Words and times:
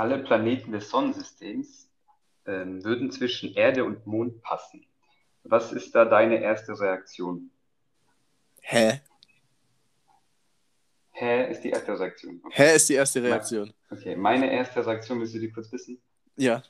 alle 0.00 0.18
Planeten 0.18 0.72
des 0.72 0.88
Sonnensystems 0.88 1.90
ähm, 2.46 2.82
würden 2.82 3.10
zwischen 3.12 3.52
Erde 3.54 3.84
und 3.84 4.06
Mond 4.06 4.40
passen. 4.42 4.86
Was 5.44 5.72
ist 5.72 5.94
da 5.94 6.06
deine 6.06 6.40
erste 6.40 6.78
Reaktion? 6.80 7.50
Hä? 8.62 9.00
Hä 11.10 11.50
ist 11.50 11.60
die 11.64 11.70
erste 11.70 11.98
Reaktion. 12.00 12.40
Okay. 12.42 12.54
Hä 12.56 12.74
ist 12.76 12.88
die 12.88 12.94
erste 12.94 13.22
Reaktion. 13.22 13.74
okay, 13.90 14.16
meine 14.16 14.50
erste 14.50 14.86
Reaktion, 14.86 15.20
willst 15.20 15.34
du 15.34 15.38
die 15.38 15.52
kurz 15.52 15.70
wissen? 15.70 16.00
Ja. 16.36 16.62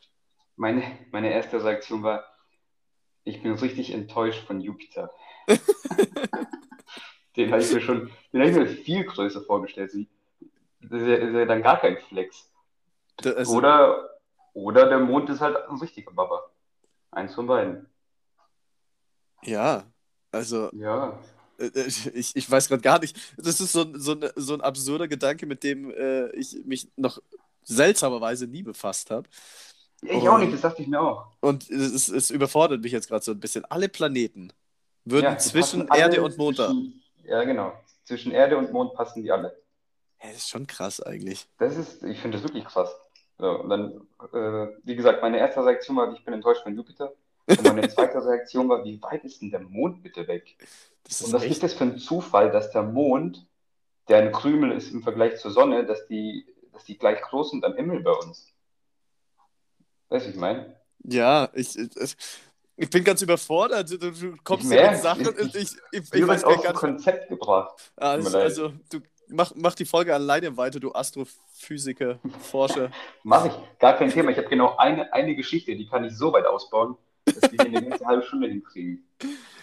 Meine, 0.56 0.82
meine 1.12 1.32
erste 1.32 1.62
Reaktion 1.62 2.02
war, 2.02 2.24
ich 3.22 3.40
bin 3.42 3.52
richtig 3.52 3.92
enttäuscht 3.92 4.44
von 4.46 4.60
Jupiter. 4.60 5.08
den 7.36 7.52
habe 7.52 7.62
ich 7.62 7.72
mir 7.72 7.80
schon, 7.80 8.10
den 8.32 8.40
habe 8.40 8.50
ich 8.50 8.56
mir 8.56 8.66
viel 8.66 9.04
größer 9.04 9.42
vorgestellt. 9.42 9.92
Sie- 9.92 10.08
Das 10.80 11.00
ist 11.02 11.06
ja, 11.08 11.14
ist 11.14 11.32
ja 11.34 11.44
dann 11.44 11.62
gar 11.62 11.78
kein 11.80 11.96
Flex. 12.08 12.49
Also- 13.26 13.52
Oder, 13.56 14.10
oder 14.54 14.88
der 14.88 14.98
Mond 14.98 15.30
ist 15.30 15.40
halt 15.40 15.56
ein 15.56 15.76
richtiger 15.78 16.12
Baba. 16.12 16.42
Eins 17.12 17.34
von 17.34 17.46
beiden. 17.46 17.86
Ja, 19.42 19.84
also 20.32 20.70
Ja. 20.72 21.18
äh, 21.58 21.66
äh, 21.66 21.86
ich, 22.14 22.36
ich 22.36 22.50
weiß 22.50 22.68
gerade 22.68 22.82
gar 22.82 22.98
nicht. 23.00 23.16
Das 23.38 23.60
ist 23.60 23.72
so, 23.72 23.82
ein- 23.82 23.98
so, 24.00 24.16
so 24.36 24.54
ein 24.54 24.60
absurder 24.60 25.08
Gedanke, 25.08 25.46
mit 25.46 25.62
dem 25.64 25.90
äh, 25.90 26.28
ich 26.32 26.56
mich 26.64 26.90
noch 26.96 27.18
seltsamerweise 27.62 28.46
nie 28.46 28.62
befasst 28.62 29.10
habe. 29.10 29.28
Ich 30.02 30.28
auch 30.28 30.38
nicht, 30.38 30.52
das 30.52 30.62
dachte 30.62 30.80
ich 30.82 30.88
mir 30.88 31.00
auch. 31.00 31.26
Und 31.40 31.68
es, 31.70 32.08
es, 32.08 32.30
überfordert 32.30 32.80
mich 32.82 32.92
jetzt 32.92 33.08
gerade 33.08 33.22
so 33.24 33.32
ein 33.32 33.40
bisschen. 33.40 33.64
Alle 33.66 33.88
Planeten 33.88 34.52
würden 35.04 35.24
Ja, 35.26 35.38
zwischen 35.38 35.86
Erde 35.88 36.22
und 36.22 36.38
Mond 36.38 36.56
zwischen- 36.56 37.02
Ja, 37.24 37.44
genau. 37.44 37.72
Zwischen 38.04 38.32
Erde 38.32 38.56
und 38.56 38.72
Mond 38.72 38.94
passen 38.94 39.22
die 39.22 39.30
alle. 39.30 39.56
Ja, 40.22 40.28
das 40.28 40.38
ist 40.38 40.48
schon 40.48 40.66
krass 40.66 41.00
eigentlich. 41.00 41.46
Das 41.58 41.76
ist, 41.76 42.02
ich 42.02 42.18
finde 42.20 42.38
das 42.38 42.44
wirklich 42.44 42.64
krass. 42.64 42.94
So, 43.40 43.60
und 43.60 43.70
dann, 43.70 44.06
äh, 44.34 44.76
wie 44.84 44.96
gesagt, 44.96 45.22
meine 45.22 45.38
erste 45.38 45.64
Reaktion 45.64 45.96
war, 45.96 46.12
ich 46.12 46.22
bin 46.24 46.34
enttäuscht 46.34 46.62
von 46.62 46.76
Jupiter. 46.76 47.12
Und 47.48 47.62
meine 47.62 47.88
zweite 47.88 48.24
Reaktion 48.24 48.68
war, 48.68 48.84
wie 48.84 49.00
weit 49.02 49.24
ist 49.24 49.40
denn 49.40 49.50
der 49.50 49.60
Mond 49.60 50.02
bitte 50.02 50.28
weg? 50.28 50.56
Das 51.04 51.22
Und 51.22 51.32
was 51.32 51.42
echt. 51.42 51.52
ist 51.52 51.62
das 51.62 51.72
für 51.74 51.84
ein 51.84 51.98
Zufall, 51.98 52.50
dass 52.50 52.70
der 52.70 52.82
Mond, 52.82 53.46
der 54.08 54.18
ein 54.18 54.32
Krümel 54.32 54.72
ist 54.72 54.92
im 54.92 55.02
Vergleich 55.02 55.38
zur 55.38 55.50
Sonne, 55.52 55.86
dass 55.86 56.06
die, 56.06 56.46
dass 56.72 56.84
die 56.84 56.98
gleich 56.98 57.20
groß 57.22 57.50
sind 57.52 57.64
am 57.64 57.74
Himmel 57.74 58.00
bei 58.00 58.12
uns? 58.12 58.52
Weißt 60.10 60.26
du, 60.26 60.30
ich 60.30 60.36
meine? 60.36 60.76
Ja, 61.04 61.48
ich, 61.54 61.78
ich, 61.78 62.16
ich 62.76 62.90
bin 62.90 63.04
ganz 63.04 63.22
überfordert. 63.22 63.90
Du, 63.90 63.98
du 63.98 64.36
kommst 64.44 64.64
Ich 64.70 64.78
mit. 64.78 64.96
Sachen. 64.98 65.22
Ich- 65.38 65.54
Ich, 65.54 65.54
ich, 65.54 65.76
ich, 65.92 66.10
Du 66.10 66.28
weiß 66.28 66.42
gar 66.42 66.52
dem 66.56 66.60
nicht. 66.60 66.74
Konzept 66.74 67.28
gebracht. 67.28 67.92
Also, 67.96 68.36
also 68.38 68.72
du 68.90 69.00
mach, 69.30 69.52
mach 69.54 69.74
die 69.74 69.84
Folge 69.84 70.14
alleine 70.14 70.56
weiter, 70.56 70.80
du 70.80 70.92
Astrophysiker, 70.92 72.18
Forscher. 72.40 72.90
Mach 73.22 73.44
ich, 73.46 73.52
gar 73.78 73.94
kein 73.96 74.10
Thema. 74.10 74.30
Ich 74.30 74.38
habe 74.38 74.48
genau 74.48 74.76
eine, 74.76 75.12
eine 75.12 75.34
Geschichte, 75.34 75.74
die 75.76 75.86
kann 75.88 76.04
ich 76.04 76.16
so 76.16 76.32
weit 76.32 76.46
ausbauen, 76.46 76.96
dass 77.24 77.42
wir 77.50 77.50
hier 77.50 77.60
eine 77.78 77.88
ganze 77.88 78.04
halbe 78.06 78.22
Stunde 78.24 78.48
hinkriegen. 78.48 79.06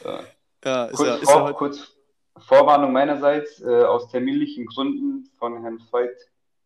So. 0.04 0.20
Ja, 0.64 0.86
ist 0.86 0.98
Kurz, 0.98 1.08
ja, 1.10 1.16
ist 1.16 1.22
ja 1.30 1.34
vor, 1.34 1.44
heute. 1.44 1.54
kurz 1.58 1.92
Vorwarnung 2.38 2.92
meinerseits, 2.92 3.62
äh, 3.62 3.84
aus 3.84 4.10
terminlichen 4.10 4.66
Gründen 4.68 5.30
von 5.40 5.62
Herrn 5.62 5.80
Veit 5.92 6.16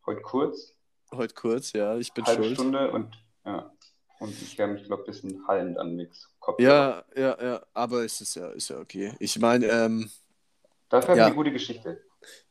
heute 0.06 0.22
kurz, 0.22 0.74
Heute 1.14 1.34
kurz, 1.34 1.74
ja, 1.74 1.98
ich 1.98 2.14
bin 2.14 2.26
halbe 2.26 2.44
schuld. 2.44 2.56
Stunde 2.56 2.90
und 2.92 3.14
ja. 3.46 3.70
Und 4.20 4.40
ich 4.42 4.58
höre 4.58 4.68
mich, 4.68 4.84
glaube 4.86 5.02
ich, 5.02 5.08
ein 5.10 5.12
bisschen 5.12 5.48
hallend 5.48 5.78
an 5.80 5.96
Mix. 5.96 6.30
Ja, 6.60 7.04
ja, 7.16 7.38
ja, 7.44 7.62
aber 7.74 8.06
es 8.06 8.22
ist 8.22 8.36
ja, 8.36 8.50
ist 8.50 8.70
ja 8.70 8.78
okay. 8.78 9.14
Ich 9.20 9.38
meine, 9.40 9.66
ähm, 9.66 10.10
Dafür 10.90 11.10
habe 11.10 11.18
Ja. 11.20 11.24
ich 11.26 11.28
eine 11.28 11.36
gute 11.36 11.52
Geschichte. 11.52 12.02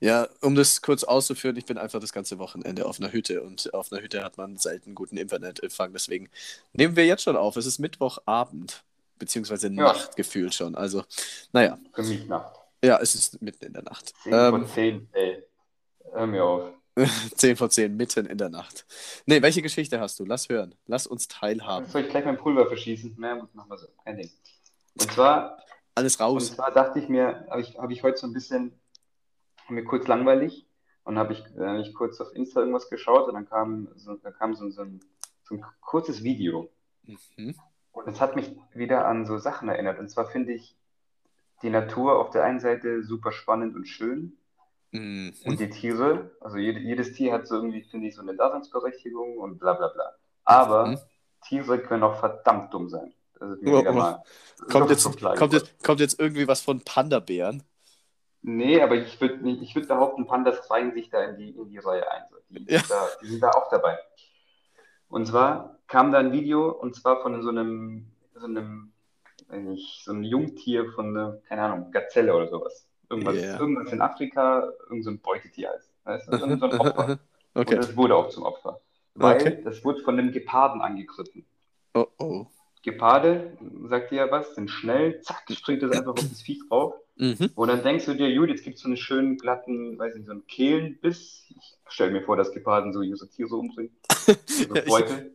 Ja, 0.00 0.28
um 0.40 0.54
das 0.54 0.82
kurz 0.82 1.04
auszuführen, 1.04 1.56
ich 1.56 1.66
bin 1.66 1.78
einfach 1.78 2.00
das 2.00 2.12
ganze 2.12 2.38
Wochenende 2.38 2.86
auf 2.86 2.98
einer 3.00 3.12
Hütte 3.12 3.42
und 3.42 3.72
auf 3.74 3.92
einer 3.92 4.02
Hütte 4.02 4.22
hat 4.24 4.36
man 4.38 4.56
selten 4.56 4.94
guten 4.94 5.16
Internetempfang, 5.16 5.92
deswegen 5.92 6.28
nehmen 6.72 6.96
wir 6.96 7.06
jetzt 7.06 7.22
schon 7.22 7.36
auf. 7.36 7.56
Es 7.56 7.66
ist 7.66 7.78
Mittwochabend, 7.78 8.82
beziehungsweise 9.18 9.70
Nacht 9.70 10.16
gefühlt 10.16 10.54
schon. 10.54 10.74
Also, 10.74 11.04
naja, 11.52 11.78
Für 11.94 12.02
mich 12.02 12.26
Nacht. 12.26 12.54
ja, 12.84 12.98
es 13.00 13.14
ist 13.14 13.40
mitten 13.42 13.66
in 13.66 13.72
der 13.72 13.82
Nacht. 13.82 14.12
10 14.24 14.32
Ähm, 14.32 14.50
von 14.50 14.66
10, 14.66 15.08
ey. 15.12 15.42
Hör 16.12 16.26
mir 16.26 16.44
auf. 16.44 16.72
10 17.36 17.56
von 17.56 17.70
10, 17.70 17.96
mitten 17.96 18.26
in 18.26 18.36
der 18.38 18.48
Nacht. 18.50 18.84
Nee, 19.26 19.40
welche 19.42 19.62
Geschichte 19.62 20.00
hast 20.00 20.18
du? 20.18 20.24
Lass 20.24 20.48
hören. 20.48 20.74
Lass 20.86 21.06
uns 21.06 21.28
teilhaben. 21.28 21.86
Soll 21.88 22.02
ich 22.02 22.08
gleich 22.08 22.24
mein 22.24 22.36
Pulver 22.36 22.66
verschießen? 22.66 23.14
Na 23.18 23.34
gut, 23.38 23.54
machen 23.54 23.70
wir 23.70 23.78
so. 23.78 23.86
Kein 24.04 24.16
Ding. 24.16 24.30
Und 25.00 25.12
zwar 25.12 25.58
Alles 25.94 26.16
Und 26.16 26.22
raus. 26.26 26.54
zwar 26.54 26.72
dachte 26.72 26.98
ich 26.98 27.08
mir, 27.08 27.46
habe 27.48 27.60
ich, 27.62 27.76
hab 27.78 27.90
ich 27.90 28.02
heute 28.02 28.18
so 28.18 28.26
ein 28.26 28.32
bisschen, 28.32 28.79
mir 29.70 29.84
kurz 29.84 30.06
langweilig 30.06 30.66
und 31.04 31.18
habe 31.18 31.32
ich, 31.32 31.44
äh, 31.56 31.66
hab 31.66 31.78
ich 31.78 31.94
kurz 31.94 32.20
auf 32.20 32.32
Insta 32.34 32.60
irgendwas 32.60 32.90
geschaut 32.90 33.28
und 33.28 33.34
dann 33.34 33.48
kam 33.48 33.88
so, 33.96 34.16
da 34.16 34.30
kam 34.30 34.54
so, 34.54 34.68
so, 34.70 34.82
ein, 34.82 35.00
so 35.42 35.54
ein 35.54 35.64
kurzes 35.80 36.22
Video. 36.22 36.70
Mhm. 37.04 37.54
Und 37.92 38.08
es 38.08 38.20
hat 38.20 38.36
mich 38.36 38.54
wieder 38.72 39.06
an 39.06 39.26
so 39.26 39.38
Sachen 39.38 39.68
erinnert. 39.68 39.98
Und 39.98 40.08
zwar 40.08 40.26
finde 40.26 40.52
ich 40.52 40.76
die 41.62 41.70
Natur 41.70 42.18
auf 42.18 42.30
der 42.30 42.44
einen 42.44 42.60
Seite 42.60 43.02
super 43.02 43.32
spannend 43.32 43.74
und 43.76 43.86
schön 43.86 44.36
Mhm. 44.92 45.32
und 45.44 45.60
die 45.60 45.70
Tiere, 45.70 46.32
also 46.40 46.56
jede, 46.56 46.80
jedes 46.80 47.12
Tier 47.12 47.32
hat 47.32 47.46
so 47.46 47.54
irgendwie, 47.54 47.84
finde 47.84 48.08
ich, 48.08 48.16
so 48.16 48.22
eine 48.22 48.34
Daseinsberechtigung 48.34 49.38
und 49.38 49.58
bla 49.60 49.74
bla 49.74 49.86
bla. 49.86 50.14
Aber 50.44 50.86
Mhm. 50.88 50.98
Tiere 51.46 51.78
können 51.78 52.02
auch 52.02 52.18
verdammt 52.18 52.74
dumm 52.74 52.88
sein. 52.88 53.14
Oh, 53.40 53.46
oh. 53.64 54.14
Kommt, 54.68 54.90
jetzt, 54.90 55.04
kommt, 55.38 55.52
jetzt, 55.52 55.82
kommt 55.84 56.00
jetzt 56.00 56.20
irgendwie 56.20 56.46
was 56.48 56.60
von 56.60 56.80
Panda-Bären? 56.80 57.62
Nee, 58.42 58.80
aber 58.80 58.96
ich 58.96 59.20
würde 59.20 59.48
ich 59.50 59.74
würd 59.74 59.88
behaupten, 59.88 60.26
Pandas 60.26 60.70
reihen 60.70 60.92
sich 60.94 61.10
da 61.10 61.22
in 61.24 61.36
die, 61.36 61.50
in 61.50 61.68
die 61.68 61.78
Reihe 61.78 62.10
ein. 62.10 62.22
Die, 62.48 62.64
Ja. 62.72 62.78
sind 62.78 62.90
da, 62.90 63.08
die 63.22 63.26
sind 63.26 63.42
da 63.42 63.50
auch 63.50 63.68
dabei. 63.70 63.98
Und 65.08 65.26
zwar 65.26 65.78
kam 65.88 66.12
da 66.12 66.18
ein 66.18 66.32
Video, 66.32 66.70
und 66.70 66.94
zwar 66.94 67.20
von 67.22 67.42
so 67.42 67.50
einem, 67.50 68.06
so 68.34 68.46
einem, 68.46 68.92
nicht, 69.52 70.04
so 70.04 70.12
einem 70.12 70.22
Jungtier 70.22 70.90
von 70.92 71.08
einer, 71.16 71.38
keine 71.48 71.62
Ahnung, 71.62 71.90
Gazelle 71.90 72.34
oder 72.34 72.48
sowas. 72.48 72.86
Irgendwas, 73.10 73.34
Yeah. 73.36 73.58
irgendwas 73.58 73.92
in 73.92 74.00
Afrika, 74.00 74.72
irgend 74.88 75.04
so 75.04 75.10
ein 75.10 75.18
Beutetier 75.20 75.70
heißt. 75.70 75.90
Weißt 76.04 76.32
du? 76.32 76.36
So 76.38 76.44
ein 76.46 76.62
Opfer. 76.80 77.18
Okay. 77.54 77.74
Und 77.74 77.84
das 77.84 77.96
wurde 77.96 78.14
auch 78.14 78.28
zum 78.28 78.44
Opfer. 78.44 78.80
Weil 79.16 79.36
Okay. 79.36 79.60
das 79.64 79.84
wurde 79.84 80.00
von 80.02 80.16
einem 80.18 80.30
Geparden 80.32 80.80
angegriffen. 80.80 81.44
Oh, 81.94 82.06
oh. 82.18 82.46
Geparde, 82.84 83.58
sagt 83.88 84.12
dir 84.12 84.24
ja 84.26 84.30
was, 84.30 84.54
sind 84.54 84.70
schnell, 84.70 85.20
zack, 85.22 85.42
springt 85.50 85.82
das 85.82 85.90
einfach 85.90 86.12
auf 86.12 86.20
das 86.20 86.40
Viech 86.40 86.60
drauf. 86.68 86.94
Mhm. 87.16 87.50
Und 87.54 87.68
dann 87.68 87.82
denkst 87.82 88.06
du 88.06 88.14
dir, 88.14 88.34
gut, 88.36 88.48
jetzt 88.48 88.64
gibt 88.64 88.76
es 88.76 88.82
so 88.82 88.88
einen 88.88 88.96
schönen 88.96 89.36
glatten, 89.36 89.98
weiß 89.98 90.14
nicht, 90.14 90.26
so 90.26 90.32
einen 90.32 90.46
Kehlenbiss. 90.46 91.44
Ich 91.50 91.76
stelle 91.88 92.12
mir 92.12 92.22
vor, 92.22 92.36
dass 92.36 92.52
Geparden 92.52 92.92
so 92.92 93.02
so 93.14 93.26
Tiere 93.26 93.54
umbringen. 93.56 93.94
So 94.46 94.74
ich- 94.74 94.84
Beute. 94.84 95.32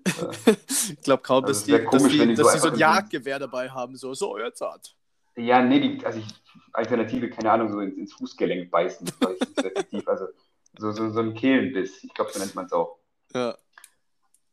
Ich 0.90 1.02
glaube 1.03 1.22
kaum, 1.24 1.44
Also 1.44 1.53
dass 1.59 1.63
die, 1.66 1.72
wär 1.74 1.80
dass 1.80 1.90
komisch, 1.90 2.13
die, 2.18 2.28
die 2.28 2.36
so 2.36 2.44
dass 2.44 2.53
die 2.53 2.59
so 2.59 2.68
ein 2.69 2.74
so- 2.75 2.80
Jagdgewehr 2.80 3.40
dabei 3.40 3.69
haben. 3.69 3.96
So, 3.97 4.13
so 4.13 4.38
jetzt 4.38 4.62
hat. 4.62 4.96
ja, 5.36 5.62
nee, 5.62 5.80
die, 5.80 6.06
also 6.06 6.19
ich, 6.19 6.25
Alternative, 6.72 7.30
keine 7.30 7.52
Ahnung, 7.52 7.72
so 7.72 7.80
ins, 7.81 7.96
ins 7.97 8.13
Fußgelenk 8.13 8.72
beißen, 8.72 9.07
so. 9.07 9.28
Also 10.06 10.28
so, 10.78 10.92
so, 10.92 11.09
so 11.12 11.19
ein 11.19 11.34
Kehlenbiss, 11.34 12.03
ich 12.03 12.13
glaube, 12.13 12.31
so 12.31 12.40
nennt 12.40 12.56
man 12.56 12.66
es 12.66 12.74
auch. 12.74 13.00
Ja. 13.34 13.57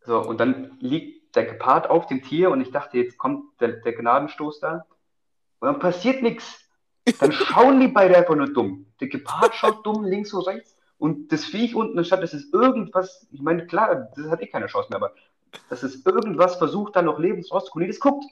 So, 0.05 0.21
und 0.21 0.39
dann 0.39 0.77
liegt 0.81 1.37
der 1.37 1.45
Gepard 1.47 1.89
auf 1.89 2.07
dem 2.07 2.23
Tier 2.23 2.51
und 2.51 2.61
ich 2.61 2.71
dachte, 2.71 2.99
jetzt 2.99 3.17
kommt 3.19 3.61
der, 3.61 3.73
der 3.81 3.93
Gnadenstoß 3.93 4.61
da. 4.61 4.87
Und 5.61 5.67
dann 5.69 5.79
passiert 5.79 6.23
nichts. 6.23 6.61
Dann 7.19 7.33
schauen 7.33 7.81
die 7.81 7.89
beide 7.89 8.17
einfach 8.17 8.35
nur 8.35 8.53
dumm. 8.53 8.87
Der 9.01 9.09
Gepard 9.09 9.55
schaut 9.55 9.85
dumm 9.85 10.05
links 10.05 10.33
und 10.33 10.47
rechts 10.47 10.77
und 10.99 11.33
das 11.33 11.45
Viech 11.45 11.75
unten, 11.75 11.99
anstatt 11.99 12.23
dass 12.23 12.33
es 12.33 12.53
irgendwas, 12.53 13.27
ich 13.33 13.43
meine, 13.43 13.67
klar, 13.67 14.09
das 14.15 14.29
hat 14.29 14.41
eh 14.41 14.47
keine 14.47 14.67
Chance 14.67 14.89
mehr, 14.91 14.99
aber 14.99 15.13
dass 15.69 15.83
es 15.83 16.07
irgendwas 16.07 16.57
versucht, 16.57 16.97
dann 16.97 17.07
noch 17.07 17.19
lebens 17.19 17.51
rauszukommen. 17.53 17.87
Nee, 17.87 17.93
das 17.93 18.01
guckt. 18.01 18.25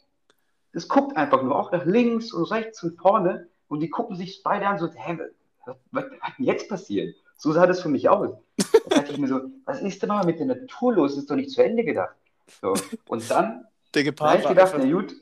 Das 0.72 0.86
guckt 0.86 1.16
einfach 1.16 1.42
nur, 1.42 1.58
auch 1.58 1.72
nach 1.72 1.84
links 1.84 2.32
und 2.32 2.44
rechts 2.44 2.82
und 2.84 2.96
vorne 2.96 3.48
und 3.66 3.80
die 3.80 3.90
gucken 3.90 4.14
sich 4.14 4.42
beide 4.44 4.68
an, 4.68 4.78
so, 4.78 4.88
hä, 4.88 5.18
was, 5.64 5.76
was 5.90 6.04
hat 6.20 6.38
denn 6.38 6.46
jetzt 6.46 6.68
passiert? 6.68 7.16
So 7.36 7.52
sah 7.52 7.66
das 7.66 7.80
für 7.80 7.88
mich 7.88 8.08
aus. 8.08 8.30
Da 8.56 8.96
dachte 8.96 9.12
ich 9.12 9.18
mir 9.18 9.26
so, 9.26 9.40
was 9.64 9.80
ist 9.80 10.02
denn 10.02 10.10
mal 10.10 10.24
mit 10.24 10.38
der 10.38 10.46
Natur 10.46 10.94
los? 10.94 11.12
Das 11.12 11.22
ist 11.22 11.30
doch 11.30 11.36
nicht 11.36 11.50
zu 11.50 11.64
Ende 11.64 11.84
gedacht. 11.84 12.14
So. 12.60 12.74
Und 13.08 13.28
dann 13.30 13.64
Der 13.94 14.04
da 14.04 14.04
habe 14.04 14.04
Gepard 14.04 14.38
ich 14.38 14.44
war 14.44 14.54
gedacht, 14.54 14.74
na 14.78 14.90
gut, 14.90 15.14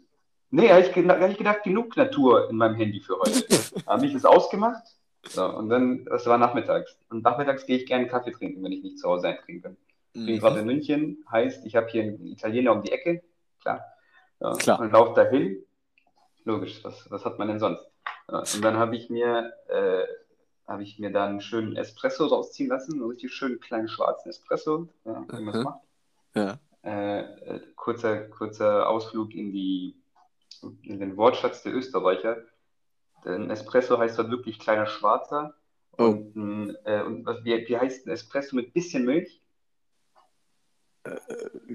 nee, 0.50 0.70
habe 0.70 0.80
ich, 0.80 0.94
hab 0.96 1.30
ich 1.30 1.38
gedacht, 1.38 1.62
genug 1.62 1.96
Natur 1.96 2.48
in 2.50 2.56
meinem 2.56 2.74
Handy 2.76 3.00
für 3.00 3.18
heute. 3.18 3.44
Habe 3.86 4.06
ich 4.06 4.14
es 4.14 4.24
ausgemacht 4.24 4.82
so, 5.24 5.44
und 5.44 5.68
dann, 5.68 6.04
das 6.06 6.26
war 6.26 6.38
nachmittags. 6.38 6.96
Und 7.10 7.24
nachmittags 7.24 7.66
gehe 7.66 7.76
ich 7.78 7.86
gerne 7.86 8.06
Kaffee 8.06 8.32
trinken, 8.32 8.62
wenn 8.62 8.72
ich 8.72 8.82
nicht 8.82 8.98
zu 8.98 9.08
Hause 9.08 9.28
eintrinken 9.28 9.62
kann. 9.62 9.76
Ich 10.14 10.24
bin 10.26 10.38
gerade 10.38 10.54
Mhm. 10.56 10.60
in 10.60 10.66
München, 10.66 11.24
heißt, 11.30 11.66
ich 11.66 11.76
habe 11.76 11.88
hier 11.88 12.02
einen 12.02 12.26
Italiener 12.26 12.72
um 12.72 12.82
die 12.82 12.92
Ecke, 12.92 13.22
klar. 13.60 13.84
Ja, 14.40 14.52
Klar. 14.54 14.80
Und 14.80 14.92
laufe 14.92 15.14
dahin. 15.14 15.64
Logisch, 16.44 16.82
was, 16.82 17.10
was 17.10 17.24
hat 17.24 17.38
man 17.38 17.48
denn 17.48 17.58
sonst? 17.58 17.84
Ja, 18.30 18.38
und 18.38 18.64
dann 18.64 18.76
habe 18.78 18.96
ich 18.96 19.10
mir, 19.10 19.52
äh, 19.68 20.04
habe 20.66 20.82
ich 20.82 20.98
mir 20.98 21.10
dann 21.10 21.30
einen 21.30 21.40
schönen 21.40 21.76
Espresso 21.76 22.26
rausziehen 22.26 22.68
lassen, 22.70 22.94
einen 22.94 23.10
richtig 23.10 23.32
schönen 23.32 23.60
kleinen 23.60 23.88
schwarzen 23.88 24.30
Espresso, 24.30 24.88
ja, 25.04 25.24
wie 25.30 25.42
man 25.42 25.54
es 25.54 25.64
macht. 25.64 25.80
Ja. 26.34 26.58
Äh, 26.84 27.20
äh, 27.20 27.60
kurzer, 27.76 28.28
kurzer 28.28 28.88
Ausflug 28.88 29.34
in 29.34 29.52
die, 29.52 29.97
in 30.82 31.00
den 31.00 31.16
Wortschatz 31.16 31.62
der 31.62 31.74
Österreicher. 31.74 32.38
Denn 33.24 33.50
Espresso 33.50 33.98
heißt 33.98 34.18
dort 34.18 34.30
wirklich 34.30 34.58
kleiner 34.58 34.86
Schwarzer. 34.86 35.54
Oh. 35.96 36.04
Und, 36.04 36.36
ein, 36.36 36.76
äh, 36.84 37.02
und 37.02 37.26
was, 37.26 37.44
wie, 37.44 37.66
wie 37.66 37.76
heißt 37.76 38.06
ein 38.06 38.10
Espresso 38.10 38.54
mit 38.56 38.72
bisschen 38.72 39.04
Milch? 39.04 39.42
Äh, 41.04 41.16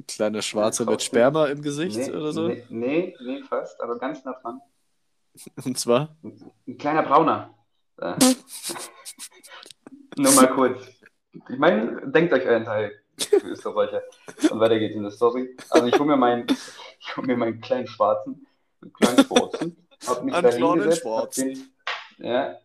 kleiner 0.07 0.41
Schwarzer 0.41 0.85
Ja, 0.85 0.91
mit. 0.91 1.01
Sperma 1.01 1.47
im 1.47 1.61
Gesicht 1.61 1.97
Nee, 1.97 2.11
oder 2.11 2.31
so? 2.31 2.47
nee, 2.47 2.65
nee, 2.69 3.15
nee, 3.23 3.43
fast, 3.43 3.81
aber 3.81 3.97
ganz 3.97 4.23
nah 4.23 4.33
dran. 4.41 4.61
Und 5.65 5.77
zwar? 5.77 6.15
Ein 6.23 6.77
kleiner 6.77 7.03
Brauner. 7.03 7.53
Äh. 7.97 8.15
Nur 10.17 10.31
mal 10.33 10.47
kurz. 10.49 10.87
Ich 11.49 11.57
meine, 11.57 12.09
denkt 12.11 12.31
euch 12.33 12.45
euren 12.45 12.63
Teil, 12.65 12.91
für 13.17 13.37
Österreicher. 13.37 14.03
Und 14.51 14.59
weiter 14.59 14.77
geht's 14.79 14.95
in 14.95 15.01
der 15.03 15.11
Story. 15.11 15.55
Also 15.69 15.87
ich 15.87 15.97
hole 15.97 16.09
mir 16.09 16.17
meinen, 16.17 16.45
ich 16.99 17.17
hol 17.17 17.25
mir 17.25 17.35
meinen 17.35 17.59
kleinen 17.59 17.87
Schwarzen, 17.87 18.45
einen 18.83 18.93
kleinen 18.93 19.25
Schwarzen, 19.25 19.87
hab 20.07 20.23
mich 20.23 20.33
Einen 20.33 20.43
da 20.43 20.49
kleinen 20.55 20.91
Schwarzen. 20.93 21.73
ja, 22.19 22.57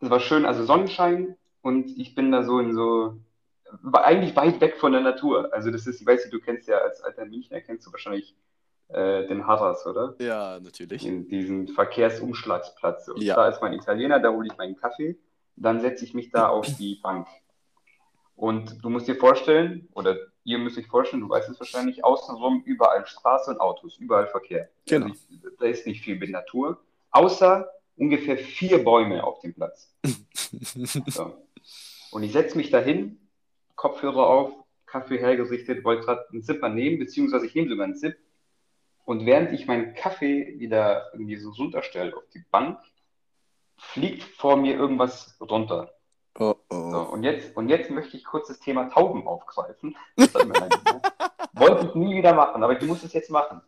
das 0.00 0.10
war 0.10 0.20
schön, 0.20 0.44
also 0.46 0.64
Sonnenschein 0.64 1.36
und 1.62 1.96
ich 1.98 2.14
bin 2.14 2.32
da 2.32 2.42
so 2.42 2.58
in 2.58 2.74
so, 2.74 3.18
eigentlich 3.92 4.34
weit 4.36 4.60
weg 4.60 4.76
von 4.78 4.92
der 4.92 5.00
Natur. 5.00 5.52
Also 5.52 5.70
das 5.70 5.86
ist, 5.86 6.00
ich 6.00 6.06
weiß 6.06 6.24
nicht, 6.24 6.32
du 6.34 6.40
kennst 6.40 6.68
ja 6.68 6.78
als 6.78 7.00
alter 7.02 7.24
Münchner, 7.24 7.60
kennst 7.60 7.86
du 7.86 7.92
wahrscheinlich 7.92 8.34
äh, 8.88 9.26
den 9.28 9.46
Harras, 9.46 9.86
oder? 9.86 10.14
Ja, 10.18 10.58
natürlich. 10.60 11.06
in 11.06 11.28
diesen 11.28 11.68
Verkehrsumschlagsplatz. 11.68 13.08
Und 13.08 13.22
Ja. 13.22 13.36
da 13.36 13.48
ist 13.48 13.62
mein 13.62 13.72
Italiener, 13.72 14.20
da 14.20 14.30
hole 14.30 14.48
ich 14.50 14.56
meinen 14.58 14.76
Kaffee, 14.76 15.18
dann 15.56 15.80
setze 15.80 16.04
ich 16.04 16.14
mich 16.14 16.30
da 16.30 16.48
auf 16.48 16.66
die 16.78 16.96
Bank. 17.02 17.26
Und 18.42 18.82
du 18.82 18.90
musst 18.90 19.06
dir 19.06 19.14
vorstellen, 19.14 19.88
oder 19.92 20.16
ihr 20.42 20.58
müsst 20.58 20.76
euch 20.76 20.88
vorstellen, 20.88 21.22
du 21.22 21.28
weißt 21.28 21.48
es 21.48 21.60
wahrscheinlich, 21.60 22.04
außenrum 22.04 22.64
überall 22.64 23.06
Straße 23.06 23.52
und 23.52 23.60
Autos, 23.60 23.98
überall 23.98 24.26
Verkehr. 24.26 24.68
Genau. 24.84 25.06
Also 25.06 25.56
da 25.60 25.66
ist 25.66 25.86
nicht 25.86 26.02
viel 26.02 26.16
mit 26.16 26.28
Natur, 26.30 26.82
außer 27.12 27.70
ungefähr 27.94 28.36
vier 28.36 28.82
Bäume 28.82 29.22
auf 29.22 29.38
dem 29.42 29.54
Platz. 29.54 29.94
So. 31.06 31.34
Und 32.10 32.24
ich 32.24 32.32
setze 32.32 32.56
mich 32.58 32.70
dahin, 32.70 33.20
Kopfhörer 33.76 34.26
auf, 34.26 34.52
Kaffee 34.86 35.18
hergerichtet, 35.18 35.84
wollte 35.84 36.04
gerade 36.04 36.28
einen 36.30 36.42
Zipper 36.42 36.68
nehmen, 36.68 36.98
beziehungsweise 36.98 37.46
ich 37.46 37.54
nehme 37.54 37.68
sogar 37.68 37.84
einen 37.84 37.94
Zip. 37.94 38.18
Und 39.04 39.24
während 39.24 39.52
ich 39.52 39.68
meinen 39.68 39.94
Kaffee 39.94 40.58
wieder 40.58 41.10
irgendwie 41.12 41.36
so 41.36 41.50
runterstelle 41.50 42.16
auf 42.16 42.28
die 42.34 42.44
Bank, 42.50 42.80
fliegt 43.76 44.24
vor 44.24 44.56
mir 44.56 44.74
irgendwas 44.74 45.36
runter. 45.40 45.94
Oh 46.38 46.54
So, 46.70 46.76
oh. 46.76 47.12
und 47.12 47.22
jetzt, 47.22 47.56
und 47.56 47.68
jetzt 47.68 47.90
möchte 47.90 48.16
ich 48.16 48.24
kurz 48.24 48.48
das 48.48 48.60
Thema 48.60 48.88
Tauben 48.88 49.26
aufgreifen. 49.26 49.96
Wollte 51.54 51.86
ich 51.86 51.94
nie 51.94 52.16
wieder 52.16 52.32
machen, 52.32 52.62
aber 52.62 52.80
ich 52.80 52.86
muss 52.86 53.04
es 53.04 53.12
jetzt 53.12 53.30
machen. 53.30 53.60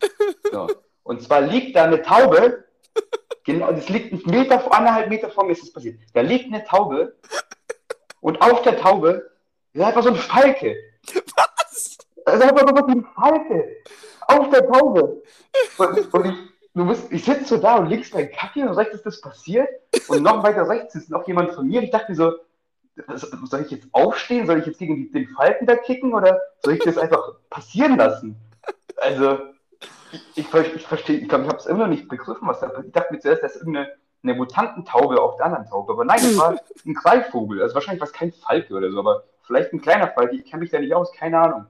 So. 0.51 0.69
Und 1.03 1.23
zwar 1.23 1.43
liegt 1.43 1.77
da 1.77 1.85
eine 1.85 2.01
Taube, 2.01 2.65
genau, 3.45 3.71
das 3.73 3.89
liegt 3.91 4.13
einen 4.13 4.23
Meter, 4.25 4.73
anderthalb 4.73 5.11
Meter 5.11 5.29
vor 5.29 5.45
mir 5.45 5.53
ist 5.53 5.63
das 5.63 5.73
passiert. 5.73 6.01
Da 6.15 6.23
liegt 6.23 6.47
eine 6.47 6.65
Taube 6.65 7.15
und 8.21 8.41
auf 8.41 8.63
der 8.63 8.79
Taube 8.79 9.31
ist 9.75 9.83
einfach 9.83 10.03
so 10.03 10.09
ein 10.09 10.17
Falke. 10.17 10.77
Was? 11.37 11.99
Das 12.25 12.37
ist 12.37 12.43
einfach 12.43 12.67
so 12.67 12.87
ein 12.87 13.07
Falke. 13.15 13.77
Auf 14.27 14.49
der 14.49 14.67
Taube. 14.67 15.23
Und, 15.77 16.15
und 16.15 16.25
ich, 16.25 16.35
du 16.73 16.87
bist, 16.87 17.13
ich 17.13 17.23
sitze 17.23 17.45
so 17.45 17.57
da 17.59 17.77
und 17.77 17.89
links 17.89 18.15
mein 18.15 18.33
Kaffee 18.33 18.63
und 18.63 18.71
rechts 18.71 18.95
ist 18.95 19.05
das 19.05 19.21
passiert. 19.21 19.69
Und 20.09 20.23
noch 20.23 20.43
weiter 20.43 20.67
rechts 20.67 20.95
ist 20.95 21.11
noch 21.11 21.27
jemand 21.29 21.53
von 21.53 21.69
mir. 21.69 21.83
Ich 21.83 21.91
dachte 21.91 22.13
mir 22.13 22.17
so, 22.17 22.33
soll 23.45 23.63
ich 23.63 23.71
jetzt 23.71 23.89
aufstehen? 23.93 24.47
Soll 24.47 24.59
ich 24.61 24.67
jetzt 24.67 24.79
gegen 24.79 24.97
die- 24.97 25.11
den 25.11 25.29
Falken 25.29 25.67
da 25.67 25.77
kicken 25.77 26.15
oder 26.15 26.41
soll 26.63 26.75
ich 26.75 26.85
das 26.85 26.97
einfach 26.99 27.35
passieren 27.51 27.97
lassen? 27.97 28.37
Also, 28.97 29.39
ich, 30.13 30.23
ich, 30.37 30.47
ver- 30.49 30.75
ich 30.75 30.87
verstehe, 30.87 31.19
ich 31.19 31.29
glaube, 31.29 31.45
ich 31.45 31.51
habe 31.51 31.59
es 31.59 31.67
immer 31.67 31.81
noch 31.81 31.89
nicht 31.89 32.09
begriffen, 32.09 32.47
was 32.47 32.61
da 32.61 32.67
passiert. 32.69 32.87
Ich 32.87 32.93
dachte 32.93 33.13
mir 33.13 33.21
zuerst, 33.21 33.43
das 33.43 33.55
ist 33.57 33.63
irgendeine 33.63 33.93
eine 34.23 34.35
Mutantentaube 34.35 35.21
auf 35.21 35.37
der 35.37 35.47
anderen 35.47 35.67
Taube. 35.67 35.93
Aber 35.93 36.05
nein, 36.07 36.19
das 36.23 36.39
war 36.39 36.57
ein 36.87 36.95
Greifvogel. 36.95 37.61
Also 37.61 37.75
wahrscheinlich 37.75 38.01
war 38.01 38.07
es 38.07 38.13
kein 38.15 38.33
Falke 38.33 38.73
oder 38.75 38.91
so, 38.91 38.99
aber 39.01 39.25
vielleicht 39.43 39.73
ein 39.75 39.83
kleiner 39.83 40.09
Falke. 40.09 40.37
Ich 40.37 40.45
kenne 40.47 40.61
mich 40.63 40.71
da 40.71 40.79
nicht 40.79 40.95
aus, 40.95 41.13
keine 41.13 41.39
Ahnung. 41.41 41.67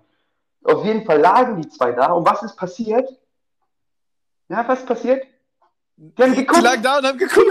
Auf 0.62 0.84
jeden 0.84 1.04
Fall 1.04 1.18
lagen 1.18 1.60
die 1.60 1.68
zwei 1.68 1.90
da. 1.92 2.12
Und 2.12 2.26
was 2.28 2.42
ist 2.44 2.54
passiert? 2.56 3.08
Ja, 4.48 4.66
was 4.68 4.84
passiert? 4.86 5.24
Die 5.96 6.22
haben 6.22 6.32
Die 6.32 6.38
geguckt. 6.44 6.62
lagen 6.62 6.82
da 6.82 6.98
und 6.98 7.06
haben 7.06 7.18
geguckt. 7.18 7.46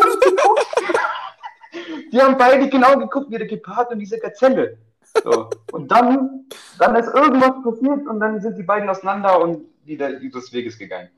Die 2.12 2.21
haben 2.21 2.38
beide 2.38 2.69
genau 2.69 2.97
geguckt, 2.97 3.31
wie 3.31 3.38
der 3.38 3.47
Gepard 3.47 3.91
und 3.91 4.00
diese 4.00 4.19
Gazelle. 4.19 4.77
So. 5.24 5.50
Und 5.71 5.91
dann, 5.91 6.45
dann 6.80 6.95
ist 6.95 7.13
irgendwas 7.13 7.63
passiert 7.63 8.07
und 8.07 8.19
dann 8.19 8.41
sind 8.41 8.57
die 8.57 8.63
beiden 8.63 8.89
auseinander 8.89 9.39
und 9.41 9.65
wieder 9.85 10.19
ihres 10.19 10.51
Weges 10.53 10.77
gegangen. 10.77 11.09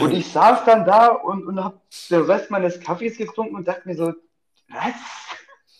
Und 0.00 0.12
ich 0.12 0.30
saß 0.32 0.64
dann 0.64 0.84
da 0.84 1.08
und, 1.08 1.46
und 1.46 1.62
habe 1.62 1.80
den 2.10 2.22
Rest 2.22 2.50
meines 2.50 2.80
Kaffees 2.80 3.16
getrunken 3.16 3.54
und 3.54 3.68
dachte 3.68 3.88
mir 3.88 3.94
so, 3.94 4.12
was? 4.68 4.94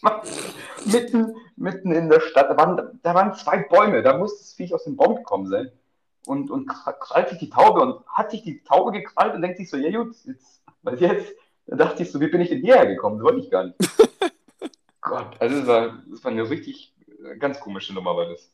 mitten, 0.86 1.34
mitten 1.56 1.92
in 1.92 2.08
der 2.08 2.20
Stadt, 2.20 2.50
da 2.50 2.56
waren, 2.56 3.00
da 3.02 3.14
waren 3.14 3.34
zwei 3.34 3.58
Bäume, 3.58 4.02
da 4.02 4.16
muss 4.16 4.38
das 4.38 4.52
Viech 4.52 4.74
aus 4.74 4.84
dem 4.84 4.96
Baum 4.96 5.16
gekommen 5.16 5.46
sein. 5.46 5.70
Und, 6.26 6.50
und 6.50 6.66
krallt 6.66 7.28
sich 7.28 7.38
die 7.38 7.50
Taube 7.50 7.80
und 7.80 8.06
hat 8.06 8.30
sich 8.30 8.42
die 8.42 8.62
Taube 8.62 8.92
gekrallt 8.92 9.34
und 9.34 9.42
denkt 9.42 9.58
sich 9.58 9.68
so, 9.68 9.76
ja 9.76 9.90
gut, 9.90 10.14
jetzt, 10.24 10.62
was 10.82 11.00
jetzt? 11.00 11.34
Da 11.66 11.76
dachte 11.76 12.02
ich 12.02 12.12
so, 12.12 12.20
wie 12.20 12.28
bin 12.28 12.40
ich 12.40 12.48
denn 12.48 12.60
hierher 12.60 12.86
gekommen? 12.86 13.18
Das 13.18 13.24
wollte 13.24 13.40
ich 13.40 13.50
gar 13.50 13.64
nicht. 13.64 13.76
Gott, 15.04 15.36
also 15.40 15.58
das 15.58 15.66
war, 15.66 16.02
das 16.10 16.24
war 16.24 16.32
eine 16.32 16.48
richtig 16.50 16.94
äh, 17.24 17.36
ganz 17.36 17.60
komische 17.60 17.94
Nummer, 17.94 18.16
war 18.16 18.28
das. 18.28 18.50